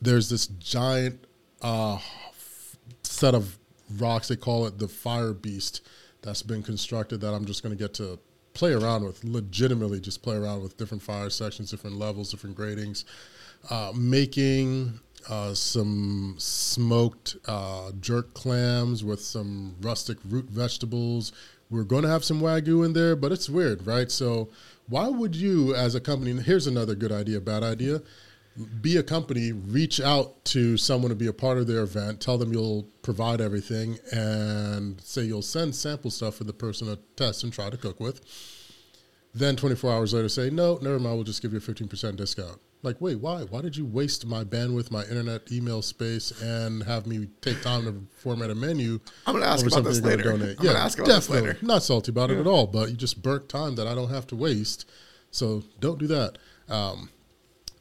There's 0.00 0.28
this 0.28 0.46
giant 0.46 1.26
uh, 1.64 1.98
set 3.02 3.34
of 3.34 3.58
rocks. 3.96 4.28
They 4.28 4.36
call 4.36 4.66
it 4.66 4.78
the 4.78 4.86
Fire 4.86 5.32
Beast. 5.32 5.80
That's 6.22 6.42
been 6.42 6.62
constructed. 6.62 7.20
That 7.20 7.34
I'm 7.34 7.46
just 7.46 7.62
going 7.62 7.76
to 7.76 7.82
get 7.82 7.94
to 7.94 8.18
play 8.52 8.72
around 8.72 9.04
with. 9.04 9.24
Legitimately, 9.24 10.00
just 10.00 10.22
play 10.22 10.36
around 10.36 10.62
with 10.62 10.76
different 10.76 11.02
fire 11.02 11.30
sections, 11.30 11.70
different 11.70 11.98
levels, 11.98 12.30
different 12.30 12.56
gradings. 12.56 13.04
Uh, 13.70 13.92
making 13.96 15.00
uh, 15.28 15.54
some 15.54 16.34
smoked 16.38 17.36
uh, 17.46 17.92
jerk 18.00 18.34
clams 18.34 19.02
with 19.02 19.20
some 19.20 19.74
rustic 19.80 20.18
root 20.28 20.46
vegetables. 20.50 21.32
We're 21.70 21.84
going 21.84 22.02
to 22.02 22.10
have 22.10 22.24
some 22.24 22.40
wagyu 22.40 22.84
in 22.84 22.92
there, 22.92 23.16
but 23.16 23.32
it's 23.32 23.48
weird, 23.48 23.86
right? 23.86 24.10
So, 24.10 24.50
why 24.86 25.08
would 25.08 25.34
you, 25.34 25.74
as 25.74 25.94
a 25.94 26.00
company, 26.00 26.38
here's 26.42 26.66
another 26.66 26.94
good 26.94 27.10
idea, 27.10 27.40
bad 27.40 27.62
idea, 27.62 28.02
be 28.80 28.96
a 28.96 29.02
company, 29.02 29.52
reach 29.52 30.00
out 30.00 30.44
to 30.46 30.76
someone 30.76 31.08
to 31.08 31.16
be 31.16 31.26
a 31.26 31.32
part 31.32 31.58
of 31.58 31.66
their 31.66 31.82
event, 31.82 32.20
tell 32.20 32.38
them 32.38 32.52
you'll 32.52 32.86
provide 33.02 33.40
everything, 33.40 33.98
and 34.12 35.00
say 35.00 35.22
you'll 35.22 35.42
send 35.42 35.74
sample 35.74 36.10
stuff 36.10 36.36
for 36.36 36.44
the 36.44 36.52
person 36.52 36.86
to 36.86 36.98
test 37.16 37.42
and 37.42 37.52
try 37.52 37.68
to 37.68 37.76
cook 37.76 37.98
with. 37.98 38.20
Then 39.34 39.56
24 39.56 39.92
hours 39.92 40.14
later, 40.14 40.28
say, 40.28 40.50
no, 40.50 40.78
never 40.80 41.00
mind, 41.00 41.16
we'll 41.16 41.24
just 41.24 41.42
give 41.42 41.52
you 41.52 41.58
a 41.58 41.60
15% 41.60 42.16
discount. 42.16 42.60
Like, 42.84 43.00
wait, 43.00 43.18
why? 43.18 43.42
Why 43.44 43.62
did 43.62 43.76
you 43.76 43.86
waste 43.86 44.26
my 44.26 44.44
bandwidth, 44.44 44.90
my 44.90 45.02
internet, 45.04 45.50
email 45.50 45.80
space, 45.80 46.42
and 46.42 46.82
have 46.82 47.06
me 47.06 47.28
take 47.40 47.60
time 47.62 47.84
to 47.84 48.06
format 48.20 48.50
a 48.50 48.54
menu? 48.54 49.00
I'm 49.26 49.34
gonna 49.34 49.46
ask 49.46 49.66
about 49.66 49.84
this 49.84 49.96
something 49.96 50.18
later. 50.18 50.32
I'm 50.32 50.54
gonna 50.56 50.78
ask 50.78 50.98
about 50.98 51.08
this 51.08 51.30
later. 51.30 51.56
Not 51.62 51.82
salty 51.82 52.12
about 52.12 52.30
it 52.30 52.38
at 52.38 52.46
all, 52.46 52.66
but 52.66 52.90
you 52.90 52.96
just 52.96 53.22
burnt 53.22 53.48
time 53.48 53.74
that 53.76 53.86
I 53.86 53.94
don't 53.94 54.10
have 54.10 54.26
to 54.28 54.36
waste. 54.36 54.86
So 55.30 55.64
don't 55.80 55.98
do 55.98 56.06
that. 56.08 56.36
Um, 56.68 57.08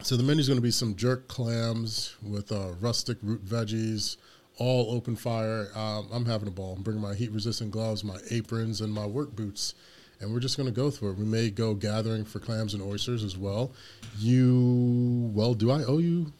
so 0.03 0.17
the 0.17 0.23
menu's 0.23 0.47
going 0.47 0.57
to 0.57 0.61
be 0.61 0.71
some 0.71 0.95
jerk 0.95 1.27
clams 1.27 2.15
with 2.21 2.51
uh, 2.51 2.73
rustic 2.81 3.17
root 3.21 3.45
veggies, 3.45 4.17
all 4.57 4.91
open 4.91 5.15
fire. 5.15 5.69
Um, 5.75 6.09
I'm 6.11 6.25
having 6.25 6.47
a 6.47 6.51
ball. 6.51 6.75
I'm 6.75 6.83
bringing 6.83 7.01
my 7.01 7.15
heat 7.15 7.31
resistant 7.31 7.71
gloves, 7.71 8.03
my 8.03 8.17
aprons, 8.29 8.81
and 8.81 8.93
my 8.93 9.05
work 9.05 9.35
boots, 9.35 9.75
and 10.19 10.33
we're 10.33 10.41
just 10.41 10.57
going 10.57 10.67
to 10.67 10.73
go 10.73 10.91
through 10.91 11.11
it. 11.11 11.17
We 11.17 11.25
may 11.25 11.49
go 11.49 11.73
gathering 11.73 12.25
for 12.25 12.39
clams 12.39 12.73
and 12.73 12.83
oysters 12.83 13.23
as 13.23 13.37
well. 13.37 13.71
You, 14.19 15.31
well, 15.33 15.53
do 15.53 15.71
I 15.71 15.83
owe 15.83 15.99
you 15.99 16.33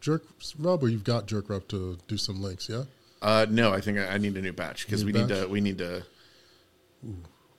jerk 0.00 0.24
rub, 0.58 0.82
or 0.82 0.88
you've 0.88 1.04
got 1.04 1.26
jerk 1.26 1.48
rub 1.48 1.66
to 1.68 1.98
do 2.08 2.16
some 2.16 2.42
links? 2.42 2.68
Yeah. 2.68 2.84
Uh, 3.22 3.46
no, 3.48 3.72
I 3.72 3.80
think 3.80 3.98
I, 3.98 4.08
I 4.08 4.18
need 4.18 4.36
a 4.36 4.42
new 4.42 4.52
batch 4.52 4.84
because 4.84 5.04
we 5.04 5.12
need 5.12 5.28
to. 5.28 5.46
We 5.48 5.60
need 5.60 5.78
to. 5.78 6.04
Ooh, 7.04 7.16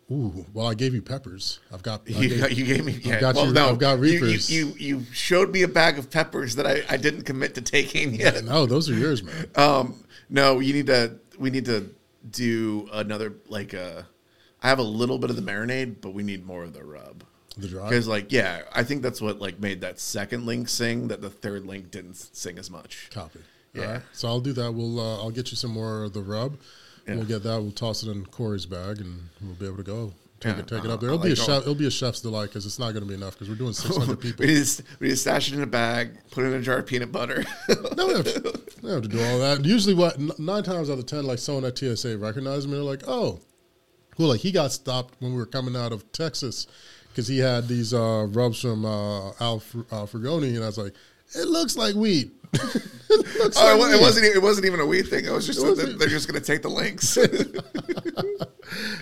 well, 0.09 0.67
I 0.67 0.73
gave 0.73 0.93
you 0.93 1.01
peppers. 1.01 1.59
I've 1.71 1.83
got. 1.83 2.01
I 2.07 2.11
You, 2.19 2.29
gave- 2.29 2.51
you 2.51 2.65
gave 2.65 2.85
me. 2.85 2.93
Yeah, 3.03 3.19
got 3.19 3.35
well, 3.35 3.47
you- 3.47 3.53
no, 3.53 3.69
I've 3.69 3.79
got 3.79 3.99
you- 3.99 4.05
you, 4.05 4.13
Reapers. 4.21 4.49
You, 4.51 4.73
you 4.77 5.03
showed 5.11 5.51
me 5.51 5.63
a 5.63 5.67
bag 5.67 5.99
of 5.99 6.09
peppers 6.09 6.55
that 6.55 6.65
I, 6.65 6.83
I 6.89 6.97
didn't 6.97 7.23
commit 7.23 7.55
to 7.55 7.61
taking 7.61 8.13
yet. 8.13 8.43
no, 8.45 8.65
those 8.65 8.89
are 8.89 8.93
yours, 8.95 9.21
man. 9.23 9.49
Um, 9.55 10.03
no, 10.29 10.59
you 10.59 10.73
need 10.73 10.87
to. 10.87 11.15
We 11.37 11.49
need 11.49 11.65
to 11.65 11.89
do 12.29 12.89
another 12.91 13.33
like 13.47 13.73
uh 13.73 14.01
I 14.61 14.69
have 14.69 14.79
a 14.79 14.83
little 14.83 15.17
bit 15.19 15.29
of 15.29 15.35
the 15.35 15.41
marinade, 15.41 15.97
but 16.01 16.11
we 16.11 16.23
need 16.23 16.45
more 16.45 16.63
of 16.63 16.73
the 16.73 16.83
rub. 16.83 17.23
The 17.57 17.67
dry. 17.67 17.89
Because 17.89 18.07
like 18.07 18.31
yeah, 18.31 18.63
I 18.73 18.83
think 18.83 19.01
that's 19.03 19.21
what 19.21 19.39
like 19.39 19.59
made 19.59 19.81
that 19.81 19.99
second 19.99 20.45
link 20.45 20.67
sing 20.69 21.07
that 21.09 21.21
the 21.21 21.29
third 21.29 21.65
link 21.65 21.91
didn't 21.91 22.15
sing 22.15 22.57
as 22.57 22.69
much. 22.71 23.09
Copy. 23.13 23.39
Yeah. 23.73 23.91
Right. 23.93 24.01
So 24.13 24.27
I'll 24.27 24.39
do 24.39 24.53
that. 24.53 24.71
We'll 24.73 24.99
uh, 24.99 25.17
I'll 25.17 25.31
get 25.31 25.51
you 25.51 25.57
some 25.57 25.71
more 25.71 26.03
of 26.05 26.13
the 26.13 26.21
rub. 26.21 26.57
Yeah. 27.07 27.15
We'll 27.15 27.25
get 27.25 27.43
that. 27.43 27.61
We'll 27.61 27.71
toss 27.71 28.03
it 28.03 28.09
in 28.09 28.25
Corey's 28.25 28.65
bag, 28.65 28.99
and 28.99 29.29
we'll 29.41 29.55
be 29.55 29.65
able 29.65 29.77
to 29.77 29.83
go. 29.83 30.13
Take 30.39 30.53
Yeah, 30.55 30.59
it, 30.59 30.67
take 30.67 30.83
it 30.85 30.91
uh, 30.91 30.93
up 30.93 30.99
there. 30.99 31.09
It'll 31.09 31.19
be 31.21 31.29
a 31.29 31.35
like 31.35 31.37
chef. 31.37 31.61
It'll 31.63 31.73
be 31.73 31.87
a 31.87 31.91
chef's 31.91 32.21
delight 32.21 32.47
because 32.47 32.65
it's 32.65 32.77
not 32.77 32.91
going 32.91 33.01
to 33.03 33.07
be 33.09 33.15
enough 33.15 33.33
because 33.33 33.49
we're 33.49 33.55
doing 33.55 33.73
600 33.73 34.19
people. 34.19 34.45
We 34.45 34.63
to, 34.63 34.83
we 34.99 35.09
to 35.09 35.15
stash 35.17 35.47
it 35.51 35.55
in 35.55 35.63
a 35.63 35.67
bag, 35.67 36.17
put 36.31 36.43
it 36.43 36.47
in 36.47 36.53
a 36.55 36.61
jar 36.61 36.79
of 36.79 36.85
peanut 36.85 37.11
butter. 37.11 37.43
no, 37.95 38.07
we 38.07 38.13
have, 38.13 38.25
to, 38.25 38.61
we 38.83 38.91
have 38.91 39.01
to 39.01 39.07
do 39.07 39.19
all 39.23 39.39
that. 39.39 39.65
Usually, 39.65 39.95
what 39.95 40.19
nine 40.37 40.63
times 40.63 40.89
out 40.89 40.99
of 40.99 41.05
ten, 41.05 41.25
like 41.25 41.39
someone 41.39 41.65
at 41.65 41.77
TSA 41.77 42.17
recognized 42.17 42.67
me. 42.67 42.75
They're 42.75 42.83
like, 42.83 43.03
"Oh, 43.07 43.39
well, 44.17 44.27
like 44.29 44.41
he 44.41 44.51
got 44.51 44.71
stopped 44.71 45.15
when 45.19 45.31
we 45.31 45.37
were 45.37 45.45
coming 45.45 45.75
out 45.75 45.91
of 45.91 46.11
Texas 46.11 46.67
because 47.09 47.27
he 47.27 47.39
had 47.39 47.67
these 47.67 47.93
uh, 47.93 48.27
rubs 48.29 48.61
from 48.61 48.85
uh, 48.85 49.31
Al 49.39 49.59
Fr- 49.59 49.79
uh, 49.91 50.05
Frugoni, 50.05 50.55
and 50.55 50.63
I 50.63 50.67
was 50.67 50.77
like, 50.77 50.93
it 51.35 51.47
looks 51.47 51.75
like 51.75 51.95
weed. 51.95 52.29
It 52.53 53.53
oh, 53.57 53.89
it, 53.89 53.95
it 53.95 54.01
wasn't. 54.01 54.25
It 54.25 54.41
wasn't 54.41 54.65
even 54.65 54.79
a 54.79 54.85
weed 54.85 55.07
thing. 55.07 55.25
It 55.25 55.31
was 55.31 55.45
just 55.45 55.63
It 55.63 55.77
that 55.77 55.99
they're 55.99 56.07
just 56.07 56.27
going 56.27 56.39
to 56.41 56.45
take 56.45 56.61
the 56.61 56.69
links. 56.69 57.17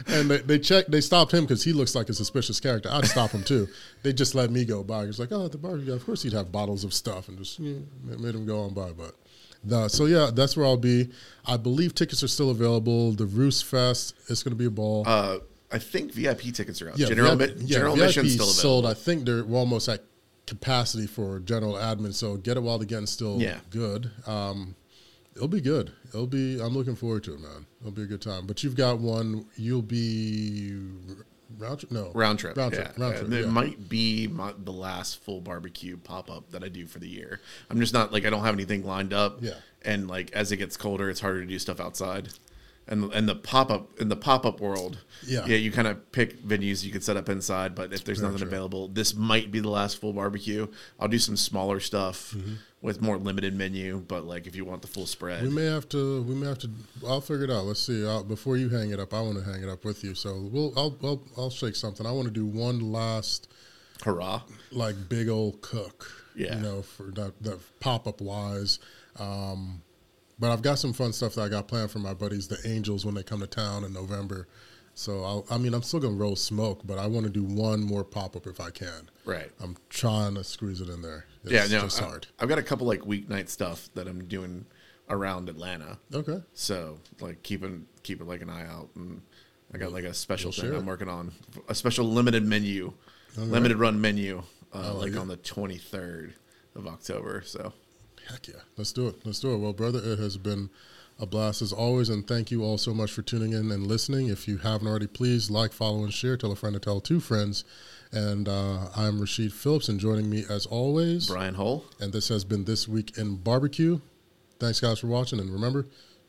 And 0.07 0.29
they, 0.29 0.37
they 0.37 0.59
checked, 0.59 0.91
they 0.91 1.01
stopped 1.01 1.33
him 1.33 1.43
because 1.43 1.63
he 1.63 1.73
looks 1.73 1.95
like 1.95 2.09
a 2.09 2.13
suspicious 2.13 2.59
character. 2.59 2.89
I'd 2.91 3.05
stop 3.05 3.31
him 3.31 3.43
too. 3.43 3.67
They 4.03 4.13
just 4.13 4.35
let 4.35 4.51
me 4.51 4.63
go 4.63 4.83
by. 4.83 5.05
He's 5.05 5.19
like, 5.19 5.31
oh, 5.31 5.47
the 5.47 5.57
barbecue, 5.57 5.93
of 5.93 6.05
course 6.05 6.23
he'd 6.23 6.33
have 6.33 6.51
bottles 6.51 6.83
of 6.83 6.93
stuff 6.93 7.27
and 7.27 7.37
just 7.37 7.59
know, 7.59 7.81
made 8.03 8.35
him 8.35 8.45
go 8.45 8.61
on 8.61 8.73
by. 8.73 8.91
But 8.91 9.15
the, 9.63 9.87
so 9.89 10.05
yeah, 10.05 10.29
that's 10.33 10.55
where 10.55 10.65
I'll 10.65 10.77
be. 10.77 11.09
I 11.45 11.57
believe 11.57 11.95
tickets 11.95 12.21
are 12.23 12.27
still 12.27 12.51
available. 12.51 13.13
The 13.13 13.25
Roost 13.25 13.65
Fest, 13.65 14.13
it's 14.29 14.43
going 14.43 14.51
to 14.51 14.57
be 14.57 14.65
a 14.65 14.71
ball. 14.71 15.03
uh, 15.07 15.39
I 15.71 15.79
think 15.79 16.13
VIP 16.13 16.53
tickets 16.53 16.81
are 16.81 16.89
out. 16.89 16.99
yeah, 16.99 17.07
general 17.07 17.35
VIP, 17.35 17.55
yeah, 17.61 17.77
general 17.77 17.95
VIP 17.95 18.11
still 18.11 18.23
available. 18.25 18.45
sold. 18.45 18.85
I 18.85 18.93
think 18.93 19.25
they're 19.25 19.43
almost 19.43 19.89
at 19.89 20.03
capacity 20.47 21.07
for 21.07 21.39
general 21.39 21.73
admin. 21.73 22.13
So 22.13 22.37
get 22.37 22.57
it 22.57 22.63
while 22.63 22.77
the 22.77 22.85
getting's 22.85 23.11
still 23.11 23.39
Yeah. 23.41 23.59
good. 23.69 24.11
Um, 24.27 24.75
it'll 25.35 25.47
be 25.47 25.61
good. 25.61 25.91
It'll 26.09 26.27
be. 26.27 26.59
I'm 26.61 26.73
looking 26.73 26.95
forward 26.95 27.23
to 27.25 27.33
it, 27.33 27.39
man. 27.39 27.65
It'll 27.81 27.91
be 27.91 28.03
a 28.03 28.07
good 28.07 28.21
time. 28.21 28.45
But 28.47 28.63
you've 28.63 28.75
got 28.75 28.99
one. 28.99 29.45
You'll 29.55 29.81
be 29.81 30.73
round 31.57 31.79
trip. 31.79 31.91
No 31.91 32.11
Round 32.13 32.37
trip. 32.39 32.57
Round 32.57 32.73
yeah. 32.73 32.83
trip. 32.83 32.97
Round 32.99 33.15
Uh, 33.15 33.19
trip. 33.19 33.31
It 33.31 33.45
yeah. 33.45 33.51
might 33.51 33.89
be 33.89 34.27
my, 34.27 34.53
the 34.63 34.71
last 34.73 35.23
full 35.23 35.41
barbecue 35.41 35.97
pop 35.97 36.29
up 36.29 36.51
that 36.51 36.63
I 36.63 36.67
do 36.69 36.85
for 36.85 36.99
the 36.99 37.07
year. 37.07 37.39
I'm 37.69 37.79
just 37.79 37.93
not 37.93 38.11
like 38.11 38.25
I 38.25 38.29
don't 38.29 38.43
have 38.43 38.55
anything 38.55 38.85
lined 38.85 39.13
up. 39.13 39.39
Yeah. 39.41 39.53
And 39.83 40.07
like 40.07 40.31
as 40.33 40.51
it 40.51 40.57
gets 40.57 40.77
colder, 40.77 41.09
it's 41.09 41.19
harder 41.21 41.41
to 41.41 41.47
do 41.47 41.59
stuff 41.59 41.79
outside. 41.79 42.29
And 42.87 43.11
and 43.13 43.27
the 43.27 43.33
pop 43.35 43.71
up 43.71 43.99
in 43.99 44.09
the 44.09 44.15
pop 44.15 44.45
up 44.45 44.59
world, 44.61 44.99
Yeah. 45.25 45.45
yeah, 45.47 45.55
you 45.57 45.71
kind 45.71 45.87
of 45.87 46.11
pick 46.11 46.43
venues 46.43 46.83
you 46.83 46.91
could 46.91 47.03
set 47.03 47.17
up 47.17 47.29
inside. 47.29 47.73
But 47.73 47.91
if 47.93 48.03
there's 48.03 48.19
Very 48.19 48.31
nothing 48.31 48.47
true. 48.47 48.55
available, 48.55 48.87
this 48.87 49.15
might 49.15 49.51
be 49.51 49.59
the 49.59 49.69
last 49.69 49.97
full 49.99 50.13
barbecue. 50.13 50.67
I'll 50.99 51.07
do 51.07 51.17
some 51.17 51.35
smaller 51.35 51.79
stuff 51.79 52.33
Mm-hmm. 52.37 52.53
with 52.83 53.01
more 53.01 53.17
limited 53.17 53.55
menu. 53.55 54.03
But 54.07 54.25
like 54.25 54.45
if 54.45 54.55
you 54.55 54.65
want 54.65 54.83
the 54.83 54.87
full 54.87 55.07
spread, 55.07 55.41
We 55.41 55.49
may 55.49 55.65
have 55.65 55.89
to. 55.89 56.21
We 56.23 56.35
may 56.35 56.45
have 56.45 56.59
to. 56.59 56.69
I'll 57.07 57.21
figure 57.21 57.45
it 57.45 57.49
out. 57.49 57.65
Let's 57.65 57.79
see. 57.81 58.05
i 58.05 58.21
before 58.21 58.55
you 58.55 58.69
hang 58.69 58.91
it 58.91 58.99
up, 58.99 59.15
I 59.15 59.21
want 59.21 59.37
to 59.39 59.43
hang 59.51 59.63
it 59.63 59.69
up 59.69 59.83
with 59.83 60.03
you. 60.03 60.13
So 60.13 60.47
we'll. 60.51 60.71
I'll. 60.77 60.95
I'll, 61.03 61.23
I'll 61.37 61.49
shake 61.49 61.75
something. 61.75 62.05
I 62.05 62.11
want 62.11 62.27
to 62.27 62.33
do 62.33 62.45
one 62.45 62.91
last 62.91 63.47
hurrah! 64.03 64.41
like 64.71 65.09
big 65.09 65.27
old 65.27 65.61
cook. 65.61 66.11
Yeah. 66.35 66.57
You 66.57 66.61
know, 66.61 66.81
for 66.83 67.05
that, 67.13 67.33
that 67.41 67.59
pop 67.79 68.05
up 68.07 68.21
wise. 68.21 68.77
Um, 69.17 69.81
but 70.39 70.51
I've 70.51 70.61
got 70.61 70.79
some 70.79 70.93
fun 70.93 71.13
stuff 71.13 71.35
that 71.35 71.41
I 71.41 71.49
got 71.49 71.67
planned 71.67 71.91
for 71.91 71.99
my 71.99 72.13
buddies, 72.13 72.47
the 72.47 72.59
Angels, 72.65 73.05
when 73.05 73.15
they 73.15 73.23
come 73.23 73.39
to 73.39 73.47
town 73.47 73.83
in 73.83 73.93
November. 73.93 74.47
So 74.93 75.23
I'll, 75.23 75.45
I 75.49 75.57
mean, 75.57 75.73
I'm 75.73 75.83
still 75.83 75.99
gonna 75.99 76.15
roll 76.15 76.37
smoke, 76.37 76.81
but 76.85 76.97
I 76.97 77.05
want 77.07 77.25
to 77.25 77.31
do 77.31 77.43
one 77.43 77.83
more 77.83 78.03
pop 78.05 78.35
up 78.37 78.47
if 78.47 78.61
I 78.61 78.69
can. 78.69 79.09
Right. 79.25 79.51
I'm 79.61 79.75
trying 79.89 80.35
to 80.35 80.43
squeeze 80.43 80.79
it 80.79 80.87
in 80.89 81.01
there. 81.01 81.25
It's 81.43 81.51
yeah, 81.51 81.67
no, 81.67 81.83
just 81.83 82.01
I- 82.01 82.05
hard. 82.05 82.27
I've 82.39 82.47
got 82.49 82.59
a 82.59 82.63
couple 82.63 82.87
like 82.87 83.01
weeknight 83.01 83.49
stuff 83.49 83.89
that 83.95 84.07
I'm 84.07 84.25
doing 84.25 84.65
around 85.09 85.49
Atlanta. 85.49 85.99
Okay. 86.13 86.41
So 86.53 86.97
like 87.19 87.43
keeping 87.43 87.85
keeping 88.03 88.25
like 88.25 88.41
an 88.41 88.49
eye 88.49 88.65
out, 88.65 88.89
and 88.95 89.21
I 89.73 89.77
got 89.77 89.91
like 89.91 90.05
a 90.05 90.13
special 90.13 90.49
We'll 90.49 90.53
thing 90.53 90.71
share 90.71 90.79
I'm 90.79 90.85
working 90.85 91.09
on, 91.09 91.33
a 91.67 91.75
special 91.75 92.05
limited 92.05 92.45
menu, 92.45 92.93
limited 93.37 93.77
run 93.77 93.99
menu, 93.99 94.43
uh, 94.73 94.93
like 94.93 95.11
like 95.11 95.19
on 95.19 95.27
the 95.27 95.37
23rd 95.37 96.31
of 96.75 96.87
October. 96.87 97.43
So 97.45 97.73
Heck 98.29 98.47
yeah. 98.47 98.55
Let's 98.77 98.91
do 98.91 99.07
it. 99.07 99.15
Let's 99.25 99.39
do 99.39 99.53
it. 99.53 99.57
Well, 99.57 99.73
brother, 99.73 99.99
it 100.03 100.19
has 100.19 100.37
been 100.37 100.69
a 101.19 101.25
blast 101.25 101.61
as 101.61 101.71
always. 101.71 102.09
And 102.09 102.27
thank 102.27 102.51
you 102.51 102.63
all 102.63 102.77
so 102.77 102.93
much 102.93 103.11
for 103.11 103.21
tuning 103.21 103.53
in 103.53 103.71
and 103.71 103.87
listening. 103.87 104.27
If 104.27 104.47
you 104.47 104.57
haven't 104.57 104.87
already, 104.87 105.07
please 105.07 105.49
like, 105.49 105.71
follow, 105.71 106.03
and 106.03 106.13
share. 106.13 106.37
Tell 106.37 106.51
a 106.51 106.55
friend 106.55 106.73
to 106.73 106.79
tell 106.79 106.99
two 106.99 107.19
friends. 107.19 107.63
And 108.11 108.47
uh, 108.47 108.87
I'm 108.95 109.19
Rasheed 109.19 109.51
Philips, 109.51 109.89
and 109.89 109.99
joining 109.99 110.29
me 110.29 110.45
as 110.49 110.65
always. 110.65 111.27
Bryan 111.27 111.55
Hull. 111.55 111.85
And 111.99 112.13
this 112.13 112.29
has 112.29 112.43
been 112.43 112.65
This 112.65 112.87
Week 112.87 113.17
in 113.17 113.35
Barbecue. 113.37 113.99
Thanks, 114.59 114.79
guys, 114.79 114.99
for 114.99 115.07
watching. 115.07 115.39
And 115.39 115.51
remember, 115.51 115.85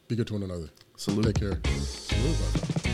be 0.08 0.16
good 0.16 0.26
to 0.28 0.34
one 0.34 0.42
another. 0.42 0.70
Salute. 0.96 1.26
Take 1.26 1.40
care. 1.40 1.60
Salute. 1.82 2.85